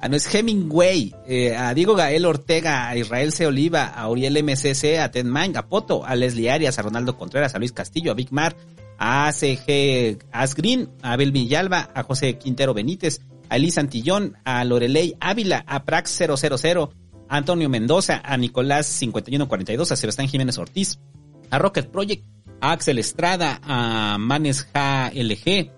a 0.00 0.08
Nuez 0.08 0.34
Hemingway, 0.34 1.14
eh, 1.26 1.54
a 1.54 1.74
Diego 1.74 1.94
Gael 1.94 2.24
Ortega, 2.24 2.88
a 2.88 2.96
Israel 2.96 3.32
C. 3.32 3.46
Oliva, 3.46 3.92
a 3.94 4.08
Uriel 4.08 4.36
MCC, 4.38 4.98
a 4.98 5.10
Ted 5.10 5.26
Mang, 5.26 5.56
a 5.56 5.68
Poto, 5.68 6.04
a 6.04 6.16
Leslie 6.16 6.48
Arias, 6.48 6.78
a 6.78 6.82
Ronaldo 6.82 7.16
Contreras, 7.16 7.54
a 7.54 7.58
Luis 7.58 7.72
Castillo, 7.72 8.12
a 8.12 8.14
Big 8.14 8.30
Mar, 8.30 8.56
a 8.98 9.28
ACG 9.28 10.18
Asgreen, 10.32 10.88
a 11.02 11.14
Abel 11.14 11.32
Villalba, 11.32 11.90
a 11.94 12.02
José 12.02 12.38
Quintero 12.38 12.72
Benítez, 12.72 13.20
a 13.50 13.56
Elisa 13.56 13.82
Antillón, 13.82 14.36
a 14.44 14.64
Lorelei 14.64 15.16
Ávila, 15.20 15.64
a 15.66 15.84
Prax 15.84 16.16
000, 16.18 16.90
a 17.28 17.36
Antonio 17.36 17.68
Mendoza, 17.68 18.22
a 18.24 18.36
Nicolás 18.38 18.86
5142, 18.86 19.92
a 19.92 19.96
Sebastián 19.96 20.28
Jiménez 20.28 20.56
Ortiz, 20.58 20.98
a 21.50 21.58
Rocket 21.58 21.90
Project, 21.90 22.24
a 22.60 22.72
Axel 22.72 22.98
Estrada, 22.98 23.60
a 23.62 24.16
Manes 24.18 24.66
LG, 24.72 25.70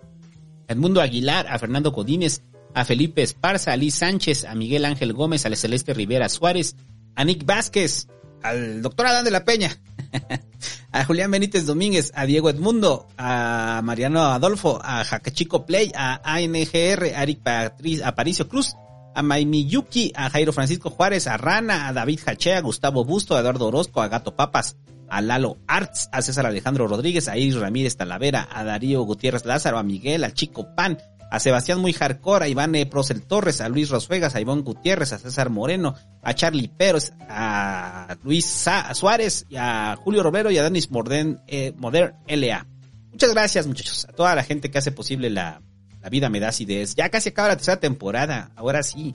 a 0.69 0.73
Edmundo 0.73 1.01
Aguilar, 1.01 1.47
a 1.49 1.59
Fernando 1.59 1.93
Codines, 1.93 2.43
a 2.75 2.85
Felipe 2.85 3.23
Esparza, 3.23 3.73
a 3.73 3.77
Liz 3.77 3.95
Sánchez, 3.95 4.45
a 4.45 4.55
Miguel 4.55 4.85
Ángel 4.85 5.13
Gómez, 5.13 5.47
a 5.47 5.55
Celeste 5.55 5.95
Rivera 5.95 6.29
Suárez, 6.29 6.77
a 7.15 7.25
Nick 7.25 7.45
Vázquez, 7.45 8.09
al 8.43 8.83
doctor 8.83 9.07
Adán 9.07 9.25
de 9.25 9.31
la 9.31 9.45
Peña, 9.45 9.79
a 10.93 11.05
Julián 11.05 11.31
Benítez 11.31 11.67
Domínguez, 11.67 12.13
a 12.15 12.27
Diego 12.27 12.51
Edmundo, 12.51 13.09
a 13.17 13.81
Mariano 13.85 14.23
Adolfo, 14.23 14.81
a 14.83 15.05
Jacachico 15.05 15.67
Play, 15.67 15.93
a 15.95 16.21
ANGR, 16.25 17.05
a 17.15 17.23
Eric 17.23 17.41
Patricio, 17.43 18.07
a 18.07 18.15
Paricio 18.15 18.49
Cruz, 18.49 18.75
a 19.15 19.23
Maimiyuki, 19.23 20.13
a 20.15 20.31
Jairo 20.31 20.53
Francisco 20.53 20.91
Juárez, 20.91 21.27
a 21.27 21.37
Rana, 21.37 21.89
a 21.89 21.93
David 21.93 22.21
Hachea, 22.27 22.59
a 22.59 22.63
Gustavo 22.63 23.05
Busto, 23.05 23.37
a 23.37 23.41
Eduardo 23.41 23.67
Orozco, 23.67 24.01
a 24.01 24.09
Gato 24.09 24.35
Papas, 24.35 24.77
a 25.09 25.21
Lalo 25.21 25.59
Arts, 25.67 26.09
a 26.11 26.23
César 26.23 26.47
Alejandro 26.47 26.89
Rodríguez, 26.89 27.29
a 27.29 27.37
Iris 27.37 27.57
Ramírez 27.57 27.97
Talavera, 27.97 28.49
a 28.51 28.65
Darío 28.65 29.03
Gutiérrez 29.03 29.45
Lázaro, 29.45 29.79
a 29.79 29.83
Miguel, 29.83 30.25
a 30.25 30.33
Chico 30.33 30.75
Pan, 30.75 30.99
a 31.33 31.41
Sebastián 31.41 31.81
Muy 31.81 31.95
Hardcore, 31.95 32.45
a 32.45 32.49
Iván 32.49 32.75
e. 32.75 32.85
Procel 32.85 33.23
Torres, 33.23 33.63
a 33.63 33.69
Luis 33.71 33.89
Rosuegas, 33.89 34.35
a 34.35 34.41
Iván 34.43 34.63
Gutiérrez, 34.63 35.15
a 35.15 35.19
César 35.19 35.49
Moreno, 35.49 35.95
a 36.21 36.35
Charlie 36.35 36.69
Peros, 36.69 37.15
a 37.27 38.19
Luis 38.23 38.67
Suárez, 38.93 39.47
y 39.49 39.57
a 39.57 39.97
Julio 39.97 40.23
Romero 40.23 40.51
y 40.51 40.59
a 40.59 40.63
Denis 40.63 40.91
Morden, 40.91 41.41
eh, 41.47 41.73
Moder 41.79 42.17
LA. 42.29 42.67
Muchas 43.13 43.33
gracias 43.33 43.67
muchachos, 43.67 44.05
a 44.11 44.13
toda 44.13 44.35
la 44.35 44.45
gente 44.45 44.71
que 44.71 44.77
hace 44.77 44.93
posible 44.93 45.31
la, 45.31 45.63
la 46.03 46.11
vida 46.11 46.29
me 46.29 46.39
da 46.39 46.49
acidez. 46.49 46.97
Ya 46.97 47.09
casi 47.09 47.31
acaba 47.31 47.49
la 47.49 47.57
tercera 47.57 47.81
temporada, 47.81 48.51
ahora 48.55 48.83
sí. 48.83 49.15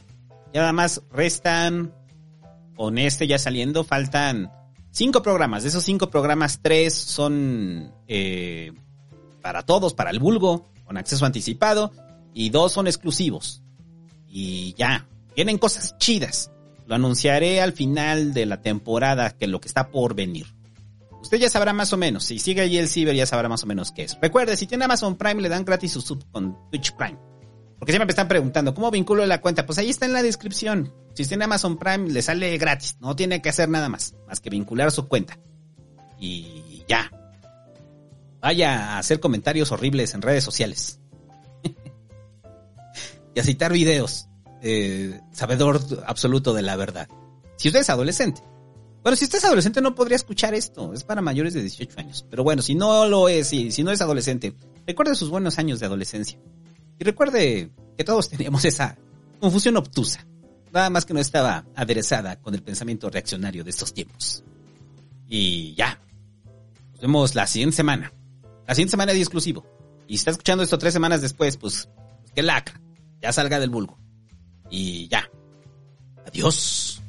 Ya 0.55 0.61
nada 0.61 0.74
más 0.74 1.03
restan, 1.11 1.93
con 2.76 2.97
este 2.97 3.28
ya 3.28 3.38
saliendo, 3.38 3.84
faltan 3.84 4.51
cinco 4.89 5.22
programas. 5.22 5.61
De 5.61 5.70
esos 5.70 5.84
cinco 5.84 6.09
programas, 6.09 6.61
tres 6.63 6.95
son 6.95 7.93
eh, 8.07 8.74
para 9.43 9.61
todos, 9.61 9.93
para 9.93 10.09
el 10.09 10.18
vulgo, 10.18 10.65
con 10.84 10.97
acceso 10.97 11.24
anticipado, 11.24 11.91
y 12.38 12.51
dos 12.51 12.71
son 12.71 12.85
exclusivos. 12.85 13.63
Y 14.27 14.75
ya, 14.77 15.07
vienen 15.35 15.57
cosas 15.57 15.97
chidas. 15.97 16.51
Lo 16.85 16.93
anunciaré 16.93 17.61
al 17.61 17.73
final 17.73 18.31
de 18.31 18.45
la 18.45 18.61
temporada, 18.61 19.31
que 19.31 19.47
lo 19.47 19.59
que 19.59 19.67
está 19.67 19.89
por 19.89 20.13
venir. 20.13 20.45
Usted 21.19 21.39
ya 21.39 21.49
sabrá 21.49 21.73
más 21.73 21.93
o 21.93 21.97
menos. 21.97 22.25
Si 22.25 22.38
sigue 22.38 22.61
ahí 22.61 22.77
el 22.77 22.89
ciber, 22.89 23.15
ya 23.15 23.25
sabrá 23.25 23.49
más 23.49 23.63
o 23.63 23.65
menos 23.65 23.91
qué 23.91 24.03
es. 24.03 24.19
Recuerde, 24.21 24.55
si 24.55 24.67
tiene 24.67 24.85
Amazon 24.85 25.17
Prime, 25.17 25.41
le 25.41 25.49
dan 25.49 25.65
gratis 25.65 25.93
su 25.93 26.01
sub 26.01 26.23
con 26.31 26.55
Twitch 26.69 26.95
Prime. 26.95 27.17
Porque 27.79 27.91
siempre 27.91 28.05
me 28.05 28.11
están 28.11 28.27
preguntando, 28.27 28.75
¿cómo 28.75 28.91
vinculo 28.91 29.25
la 29.25 29.41
cuenta? 29.41 29.65
Pues 29.65 29.79
ahí 29.79 29.89
está 29.89 30.05
en 30.05 30.13
la 30.13 30.21
descripción. 30.21 30.93
Si 31.15 31.25
tiene 31.25 31.45
Amazon 31.45 31.79
Prime, 31.79 32.11
le 32.11 32.21
sale 32.21 32.55
gratis. 32.59 32.97
No 33.01 33.15
tiene 33.15 33.41
que 33.41 33.49
hacer 33.49 33.67
nada 33.67 33.89
más, 33.89 34.13
más 34.27 34.41
que 34.41 34.51
vincular 34.51 34.91
su 34.91 35.07
cuenta. 35.07 35.39
Y 36.19 36.83
ya. 36.88 37.11
Vaya 38.41 38.93
a 38.93 38.99
hacer 38.99 39.19
comentarios 39.19 39.71
horribles 39.71 40.13
en 40.13 40.21
redes 40.21 40.43
sociales. 40.43 40.99
Y 43.38 43.39
a 43.39 43.43
citar 43.43 43.71
videos. 43.71 44.27
Eh, 44.63 45.21
sabedor 45.31 45.79
absoluto 46.07 46.55
de 46.55 46.63
la 46.63 46.75
verdad. 46.75 47.07
Si 47.57 47.67
usted 47.67 47.81
es 47.81 47.89
adolescente. 47.91 48.41
Bueno, 49.03 49.15
si 49.15 49.25
usted 49.25 49.38
es 49.38 49.45
adolescente 49.45 49.79
no 49.79 49.93
podría 49.93 50.15
escuchar 50.15 50.55
esto. 50.55 50.91
Es 50.91 51.03
para 51.03 51.21
mayores 51.21 51.53
de 51.53 51.61
18 51.61 51.99
años. 51.99 52.25
Pero 52.31 52.43
bueno, 52.43 52.63
si 52.63 52.73
no 52.73 53.07
lo 53.07 53.29
es, 53.29 53.53
y 53.53 53.71
si 53.71 53.83
no 53.83 53.91
es 53.91 54.01
adolescente, 54.01 54.55
recuerde 54.88 55.13
sus 55.13 55.29
buenos 55.29 55.59
años 55.59 55.79
de 55.79 55.85
adolescencia. 55.85 56.39
Y 56.97 57.03
recuerde 57.03 57.69
que 57.95 58.03
todos 58.03 58.27
teníamos 58.31 58.65
esa 58.65 58.97
confusión 59.39 59.77
obtusa. 59.77 60.25
Nada 60.73 60.89
más 60.89 61.05
que 61.05 61.13
no 61.13 61.19
estaba 61.19 61.63
aderezada 61.75 62.38
con 62.41 62.55
el 62.55 62.63
pensamiento 62.63 63.07
reaccionario 63.11 63.63
de 63.63 63.69
estos 63.69 63.93
tiempos. 63.93 64.43
Y 65.27 65.75
ya. 65.75 66.01
Nos 66.93 67.01
vemos 67.01 67.35
la 67.35 67.45
siguiente 67.45 67.75
semana. 67.75 68.11
La 68.67 68.73
siguiente 68.73 68.91
semana 68.91 69.11
es 69.11 69.19
exclusivo. 69.19 69.63
Y 70.07 70.13
si 70.13 70.21
está 70.21 70.31
escuchando 70.31 70.63
esto 70.63 70.79
tres 70.79 70.93
semanas 70.93 71.21
después, 71.21 71.55
pues, 71.57 71.88
pues 71.93 72.33
que 72.33 72.41
lacra. 72.41 72.81
Ya 73.22 73.32
salga 73.32 73.59
del 73.59 73.70
vulgo. 73.70 73.97
Y 74.70 75.07
ya. 75.07 75.30
Adiós. 76.26 77.01